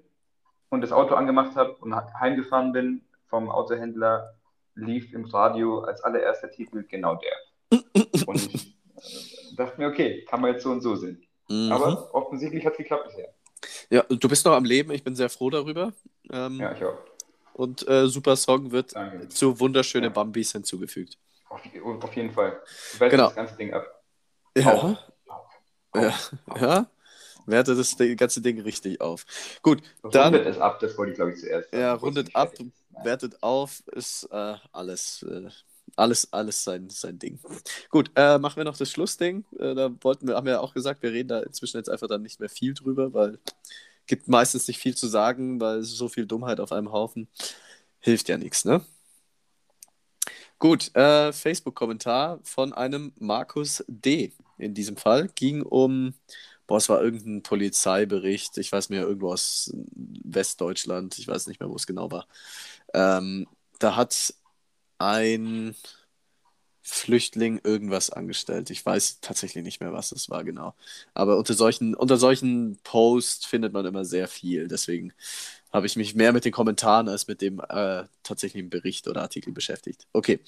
und 0.70 0.82
das 0.82 0.92
Auto 0.92 1.16
angemacht 1.16 1.56
habe 1.56 1.74
und 1.78 1.96
heimgefahren 1.96 2.72
bin 2.72 3.02
vom 3.28 3.50
Autohändler, 3.50 4.36
lief 4.76 5.14
im 5.14 5.26
Radio 5.26 5.80
als 5.80 6.04
allererster 6.04 6.52
Titel 6.52 6.84
genau 6.84 7.16
der. 7.16 7.80
Und 8.28 8.73
dachte 9.56 9.80
mir, 9.80 9.88
okay, 9.88 10.26
kann 10.26 10.42
man 10.42 10.54
jetzt 10.54 10.64
so 10.64 10.72
und 10.72 10.82
so 10.82 10.96
sehen. 10.96 11.26
Mhm. 11.50 11.72
Aber 11.72 12.14
offensichtlich 12.14 12.66
hat 12.66 12.74
es 12.74 12.78
geklappt 12.78 13.08
bisher. 13.08 13.34
Ja, 13.90 14.04
du 14.04 14.28
bist 14.28 14.46
noch 14.46 14.54
am 14.54 14.66
Leben, 14.66 14.92
ich 14.92 15.04
bin 15.04 15.16
sehr 15.16 15.30
froh 15.30 15.50
darüber. 15.50 15.94
Ähm, 16.32 16.60
ja, 16.60 16.74
ich 16.74 16.84
auch. 16.84 16.98
Und 17.54 17.88
äh, 17.88 18.08
Super 18.08 18.36
Song 18.36 18.72
wird 18.72 18.96
Danke. 18.96 19.30
zu 19.30 19.60
wunderschöne 19.60 20.08
ja. 20.08 20.12
Bambis 20.12 20.52
hinzugefügt. 20.52 21.18
Auf, 21.50 21.62
auf 22.02 22.16
jeden 22.16 22.32
Fall. 22.32 22.60
Du 23.00 23.10
genau. 23.10 23.26
das 23.26 23.36
ganze 23.36 23.56
Ding 23.56 23.74
ab. 23.74 23.86
Ja. 24.58 24.74
Auf. 24.74 24.98
Ja. 25.96 26.14
ja. 26.60 26.90
Werte 27.46 27.76
das 27.76 27.96
ganze 28.18 28.42
Ding 28.42 28.62
richtig 28.62 29.02
auf. 29.02 29.26
Gut, 29.62 29.84
dann. 30.12 30.34
Rundet 30.34 30.48
es 30.48 30.60
ab, 30.60 30.80
das 30.80 30.98
wollte 30.98 31.12
ich 31.12 31.18
glaube 31.18 31.34
ich 31.34 31.40
zuerst. 31.40 31.74
Ja, 31.74 31.94
rundet 31.94 32.36
ab, 32.36 32.54
wertet 33.04 33.44
auf, 33.44 33.84
ist 33.92 34.28
äh, 34.32 34.56
alles, 34.72 35.24
äh, 35.24 35.50
alles, 35.96 36.32
alles 36.34 36.64
sein, 36.64 36.90
sein 36.90 37.20
Ding. 37.20 37.40
Gut, 37.90 38.12
äh, 38.16 38.38
machen 38.40 38.58
wir 38.58 38.64
noch 38.64 38.78
das 38.78 38.92
Schlussding. 38.92 39.46
Äh, 39.60 39.76
da 39.76 39.92
wollten 40.02 40.28
wir, 40.28 40.36
haben 40.36 40.46
wir 40.46 40.54
ja 40.54 40.60
auch 40.60 40.74
gesagt, 40.74 41.04
wir 41.04 41.12
reden 41.12 41.30
da 41.30 41.40
inzwischen 41.42 41.78
jetzt 41.78 41.90
einfach 41.90 42.08
dann 42.08 42.22
nicht 42.22 42.40
mehr 42.40 42.50
viel 42.50 42.74
drüber, 42.74 43.14
weil 43.14 43.40
gibt 44.06 44.28
meistens 44.28 44.68
nicht 44.68 44.80
viel 44.80 44.96
zu 44.96 45.08
sagen, 45.08 45.60
weil 45.62 45.84
so 45.84 46.10
viel 46.10 46.26
Dummheit 46.26 46.60
auf 46.60 46.72
einem 46.72 46.92
Haufen 46.92 47.28
hilft 48.00 48.30
ja 48.30 48.38
nichts, 48.38 48.66
ne? 48.66 48.82
Gut, 50.60 50.96
äh, 50.96 51.34
Facebook-Kommentar 51.34 52.40
von 52.44 52.74
einem 52.74 53.12
Markus 53.20 53.84
D. 53.88 54.34
In 54.58 54.74
diesem 54.74 54.96
Fall 54.98 55.28
ging 55.36 55.62
um, 55.62 56.14
boah, 56.68 56.78
es 56.78 56.88
war 56.88 57.02
irgendein 57.02 57.44
Polizeibericht, 57.44 58.58
ich 58.58 58.72
weiß 58.72 58.90
mehr, 58.90 59.04
irgendwo 59.04 59.34
aus 59.34 59.74
Westdeutschland, 59.74 61.18
ich 61.18 61.28
weiß 61.28 61.48
nicht 61.48 61.60
mehr, 61.60 61.70
wo 61.70 61.76
es 61.76 61.86
genau 61.88 62.12
war. 62.12 62.28
Ähm, 62.94 63.48
da 63.80 63.96
hat 63.98 64.34
ein 65.04 65.76
Flüchtling 66.82 67.62
irgendwas 67.64 68.10
angestellt. 68.10 68.70
Ich 68.70 68.86
weiß 68.86 69.22
tatsächlich 69.22 69.64
nicht 69.64 69.80
mehr, 69.80 69.94
was 69.94 70.12
es 70.12 70.30
war 70.30 70.44
genau. 70.44 70.76
Aber 71.14 71.38
unter 71.38 71.54
solchen, 71.54 71.96
unter 71.96 72.18
solchen 72.18 72.78
Posts 72.84 73.46
findet 73.46 73.74
man 73.74 73.86
immer 73.86 74.04
sehr 74.04 74.28
viel. 74.28 74.68
Deswegen 74.68 75.14
habe 75.72 75.88
ich 75.88 75.96
mich 75.96 76.14
mehr 76.14 76.34
mit 76.34 76.46
den 76.46 76.52
Kommentaren 76.52 77.08
als 77.08 77.28
mit 77.28 77.42
dem 77.42 77.62
äh, 77.70 78.04
tatsächlichen 78.22 78.70
Bericht 78.70 79.08
oder 79.08 79.22
Artikel 79.22 79.54
beschäftigt. 79.54 80.08
Okay, 80.12 80.40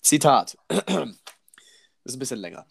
Zitat. 0.00 0.58
das 0.68 1.16
ist 2.04 2.16
ein 2.16 2.18
bisschen 2.18 2.40
länger. 2.40 2.66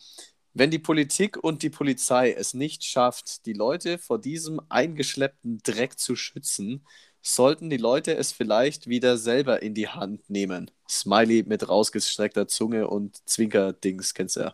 Wenn 0.53 0.69
die 0.69 0.79
Politik 0.79 1.43
und 1.43 1.63
die 1.63 1.71
Polizei 1.71 2.33
es 2.33 2.53
nicht 2.53 2.83
schafft, 2.83 3.45
die 3.45 3.53
Leute 3.53 3.97
vor 3.97 4.19
diesem 4.19 4.61
eingeschleppten 4.69 5.59
Dreck 5.63 5.97
zu 5.97 6.15
schützen, 6.15 6.85
sollten 7.23 7.69
die 7.69 7.77
Leute 7.77 8.15
es 8.15 8.33
vielleicht 8.33 8.87
wieder 8.87 9.17
selber 9.17 9.63
in 9.63 9.73
die 9.73 9.87
Hand 9.87 10.29
nehmen. 10.29 10.69
Smiley 10.87 11.43
mit 11.47 11.67
rausgestreckter 11.67 12.47
Zunge 12.47 12.87
und 12.87 13.27
Zwinkerdings, 13.27 14.13
kennst 14.13 14.35
du 14.35 14.41
ja. 14.41 14.53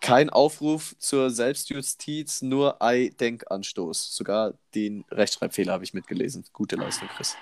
Kein 0.00 0.30
Aufruf 0.30 0.96
zur 0.98 1.30
Selbstjustiz, 1.30 2.40
nur 2.40 2.82
Ei-Denkanstoß. 2.82 4.16
Sogar 4.16 4.54
den 4.74 5.04
Rechtschreibfehler 5.10 5.74
habe 5.74 5.84
ich 5.84 5.94
mitgelesen. 5.94 6.44
Gute 6.52 6.76
Leistung, 6.76 7.08
Chris. 7.08 7.36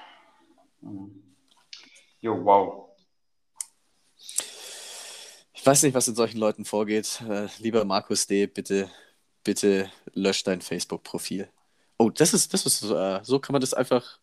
Jo, 2.20 2.44
wow. 2.44 2.88
Ich 5.52 5.64
weiß 5.64 5.82
nicht, 5.82 5.94
was 5.94 6.08
in 6.08 6.14
solchen 6.14 6.38
Leuten 6.38 6.64
vorgeht. 6.64 7.22
Äh, 7.28 7.48
lieber 7.58 7.84
Markus 7.84 8.26
D., 8.26 8.46
bitte, 8.46 8.90
bitte 9.44 9.90
lösch 10.12 10.42
dein 10.42 10.62
Facebook-Profil. 10.62 11.48
Oh, 12.04 12.10
das 12.10 12.34
ist, 12.34 12.52
das 12.52 12.66
ist 12.66 12.82
äh, 12.84 13.20
so 13.22 13.38
kann 13.38 13.52
man 13.54 13.60
das 13.60 13.72
einfach 13.74 14.18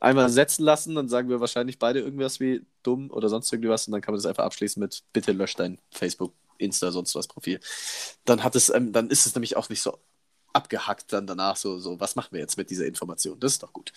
einmal 0.00 0.30
setzen 0.30 0.64
lassen, 0.64 0.94
dann 0.94 1.08
sagen 1.08 1.28
wir 1.28 1.40
wahrscheinlich 1.40 1.78
beide 1.78 2.00
irgendwas 2.00 2.40
wie 2.40 2.64
dumm 2.82 3.10
oder 3.10 3.28
sonst 3.28 3.52
irgendwie 3.52 3.68
was 3.70 3.86
und 3.86 3.92
dann 3.92 4.00
kann 4.00 4.12
man 4.12 4.18
das 4.18 4.26
einfach 4.26 4.44
abschließen 4.44 4.80
mit 4.80 5.02
bitte 5.12 5.32
lösch 5.32 5.54
dein 5.56 5.78
Facebook 5.90 6.32
Insta, 6.58 6.90
sonst 6.90 7.14
was 7.14 7.28
Profil. 7.28 7.60
Dann 8.24 8.42
hat 8.42 8.56
es, 8.56 8.70
ähm, 8.70 8.92
dann 8.92 9.10
ist 9.10 9.26
es 9.26 9.34
nämlich 9.34 9.56
auch 9.56 9.68
nicht 9.68 9.82
so 9.82 9.98
abgehackt 10.54 11.12
dann 11.12 11.26
danach, 11.26 11.56
so, 11.56 11.78
so, 11.78 12.00
was 12.00 12.16
machen 12.16 12.30
wir 12.32 12.40
jetzt 12.40 12.56
mit 12.56 12.70
dieser 12.70 12.86
Information? 12.86 13.38
Das 13.40 13.52
ist 13.52 13.62
doch 13.62 13.74
gut. 13.74 13.92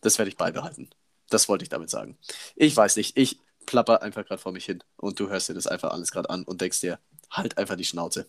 Das 0.00 0.18
werde 0.18 0.30
ich 0.30 0.38
beibehalten. 0.38 0.88
Das 1.28 1.48
wollte 1.48 1.64
ich 1.64 1.68
damit 1.68 1.90
sagen. 1.90 2.16
Ich 2.56 2.74
weiß 2.74 2.96
nicht, 2.96 3.16
ich 3.18 3.40
plapper 3.66 4.02
einfach 4.02 4.24
gerade 4.24 4.40
vor 4.40 4.52
mich 4.52 4.64
hin 4.64 4.82
und 4.96 5.20
du 5.20 5.28
hörst 5.28 5.50
dir 5.50 5.54
das 5.54 5.66
einfach 5.66 5.90
alles 5.92 6.12
gerade 6.12 6.30
an 6.30 6.44
und 6.44 6.62
denkst 6.62 6.80
dir, 6.80 6.98
halt 7.30 7.58
einfach 7.58 7.76
die 7.76 7.84
Schnauze. 7.84 8.26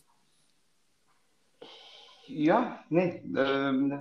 Ja, 2.28 2.84
nee, 2.90 3.22
ähm, 3.38 4.00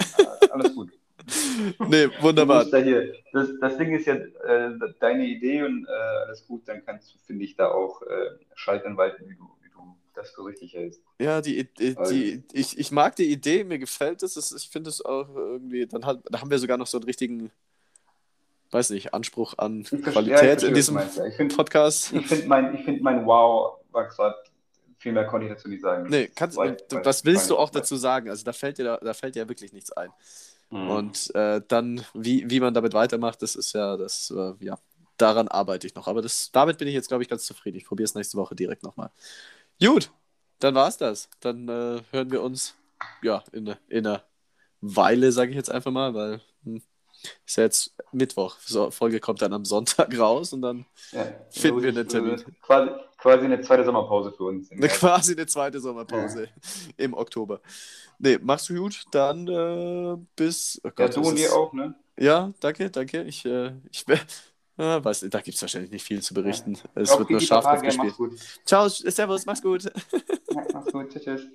alles 0.50 0.74
gut. 0.74 0.90
nee, 1.88 2.08
wunderbar. 2.20 2.64
Da 2.66 2.78
hier, 2.78 3.14
das, 3.32 3.48
das 3.60 3.78
Ding 3.78 3.94
ist 3.94 4.06
ja 4.06 4.14
äh, 4.14 4.70
deine 5.00 5.24
Idee 5.24 5.62
und 5.62 5.86
äh, 5.86 6.26
alles 6.26 6.46
gut, 6.46 6.66
dann 6.66 6.84
kannst 6.84 7.14
du, 7.14 7.18
finde 7.26 7.44
ich, 7.44 7.56
da 7.56 7.68
auch 7.68 8.02
äh, 8.02 8.30
schalten 8.54 8.96
walten, 8.96 9.28
wie 9.28 9.34
du, 9.34 9.44
wie 9.62 9.70
du 9.70 9.96
das 10.14 10.30
für 10.30 10.44
richtig 10.44 10.74
hältst. 10.74 11.02
Ja, 11.18 11.40
die, 11.40 11.68
die, 11.78 11.96
also, 11.96 12.12
die, 12.12 12.42
ich, 12.52 12.78
ich 12.78 12.92
mag 12.92 13.16
die 13.16 13.30
Idee, 13.30 13.64
mir 13.64 13.78
gefällt 13.78 14.22
es. 14.22 14.52
Ich 14.52 14.68
finde 14.68 14.90
es 14.90 15.04
auch 15.04 15.34
irgendwie, 15.34 15.86
dann 15.86 16.04
hat, 16.04 16.20
da 16.30 16.40
haben 16.40 16.50
wir 16.50 16.58
sogar 16.58 16.76
noch 16.76 16.86
so 16.86 16.98
einen 16.98 17.04
richtigen, 17.04 17.50
weiß 18.70 18.90
nicht, 18.90 19.14
Anspruch 19.14 19.54
an 19.56 19.84
Qualität 19.84 20.62
ja, 20.62 20.68
in 20.68 20.74
diesem 20.74 20.96
ja. 20.96 21.06
find, 21.30 21.56
Podcast. 21.56 22.12
Ich 22.12 22.26
finde 22.26 22.46
mein, 22.48 22.78
find 22.84 23.02
mein 23.02 23.24
Wow 23.24 23.78
gerade 24.02 24.36
viel 25.04 25.12
mehr 25.12 25.26
konnte 25.26 25.46
ich 25.46 25.52
dazu 25.52 25.68
nicht 25.68 25.82
sagen. 25.82 26.08
Nee, 26.08 26.30
kannst, 26.34 26.56
weil, 26.56 26.78
was 27.02 27.26
willst 27.26 27.50
du 27.50 27.58
auch 27.58 27.68
dazu 27.68 27.94
sagen? 27.96 28.30
Also 28.30 28.42
da 28.42 28.54
fällt 28.54 28.78
dir, 28.78 28.98
da 29.02 29.12
fällt 29.12 29.34
dir 29.34 29.40
ja 29.40 29.48
wirklich 29.48 29.74
nichts 29.74 29.92
ein. 29.92 30.10
Mhm. 30.70 30.90
Und 30.90 31.34
äh, 31.34 31.60
dann, 31.68 32.02
wie, 32.14 32.48
wie 32.48 32.58
man 32.58 32.72
damit 32.72 32.94
weitermacht, 32.94 33.42
das 33.42 33.54
ist 33.54 33.74
ja, 33.74 33.98
das, 33.98 34.32
äh, 34.34 34.54
ja, 34.64 34.78
daran 35.18 35.48
arbeite 35.48 35.86
ich 35.86 35.94
noch. 35.94 36.08
Aber 36.08 36.22
das, 36.22 36.50
damit 36.52 36.78
bin 36.78 36.88
ich 36.88 36.94
jetzt, 36.94 37.08
glaube 37.08 37.22
ich, 37.22 37.28
ganz 37.28 37.44
zufrieden. 37.44 37.76
Ich 37.76 37.84
probiere 37.84 38.06
es 38.06 38.14
nächste 38.14 38.38
Woche 38.38 38.54
direkt 38.56 38.82
nochmal. 38.82 39.10
Gut, 39.78 40.10
dann 40.58 40.74
war 40.74 40.88
es 40.88 40.96
das. 40.96 41.28
Dann 41.40 41.68
äh, 41.68 42.00
hören 42.10 42.30
wir 42.30 42.42
uns, 42.42 42.74
ja, 43.22 43.44
in, 43.52 43.74
in 43.88 44.06
einer 44.06 44.22
Weile, 44.80 45.32
sage 45.32 45.50
ich 45.50 45.56
jetzt 45.56 45.70
einfach 45.70 45.90
mal, 45.90 46.14
weil 46.14 46.40
hm, 46.64 46.80
ist 47.46 47.56
ja 47.56 47.64
jetzt 47.64 47.94
Mittwoch. 48.12 48.56
So, 48.64 48.90
Folge 48.90 49.20
kommt 49.20 49.42
dann 49.42 49.52
am 49.52 49.64
Sonntag 49.64 50.16
raus 50.18 50.52
und 50.52 50.62
dann 50.62 50.86
ja, 51.12 51.26
finden 51.50 51.82
wir 51.82 51.88
einen 51.90 52.08
Termin. 52.08 52.42
Quasi, 52.62 52.90
quasi 53.18 53.44
eine 53.44 53.60
zweite 53.60 53.84
Sommerpause 53.84 54.32
für 54.32 54.44
uns. 54.44 54.70
Eine, 54.70 54.88
quasi 54.88 55.32
eine 55.32 55.46
zweite 55.46 55.80
Sommerpause 55.80 56.44
ja. 56.44 56.50
im 56.96 57.14
Oktober. 57.14 57.60
Nee, 58.18 58.38
machst 58.40 58.68
du 58.68 58.74
gut. 58.74 59.04
Dann 59.10 59.48
äh, 59.48 60.16
bis. 60.36 60.80
Oh 60.84 60.90
Gott, 60.94 61.14
ja, 61.16 61.22
du 61.22 61.28
und 61.28 61.38
ihr 61.38 61.52
auch, 61.52 61.72
ne? 61.72 61.94
Ja, 62.18 62.52
danke, 62.60 62.90
danke. 62.90 63.22
Ich, 63.24 63.44
äh, 63.44 63.72
ich 63.90 64.06
äh, 64.08 64.18
weiß, 64.76 65.26
da 65.30 65.40
gibt 65.40 65.56
es 65.56 65.62
wahrscheinlich 65.62 65.90
nicht 65.90 66.04
viel 66.04 66.22
zu 66.22 66.34
berichten. 66.34 66.74
Ja. 66.74 67.02
Es 67.02 67.18
wird 67.18 67.30
nur 67.30 67.40
scharf 67.40 67.80
gespielt. 67.82 68.14
Ciao, 68.64 68.88
Servus, 68.88 69.46
mach's 69.46 69.62
gut. 69.62 69.84
Ja, 69.84 69.90
mach's 70.72 70.92
gut. 70.92 71.10
Tschüss. 71.10 71.24
tschüss. 71.24 71.48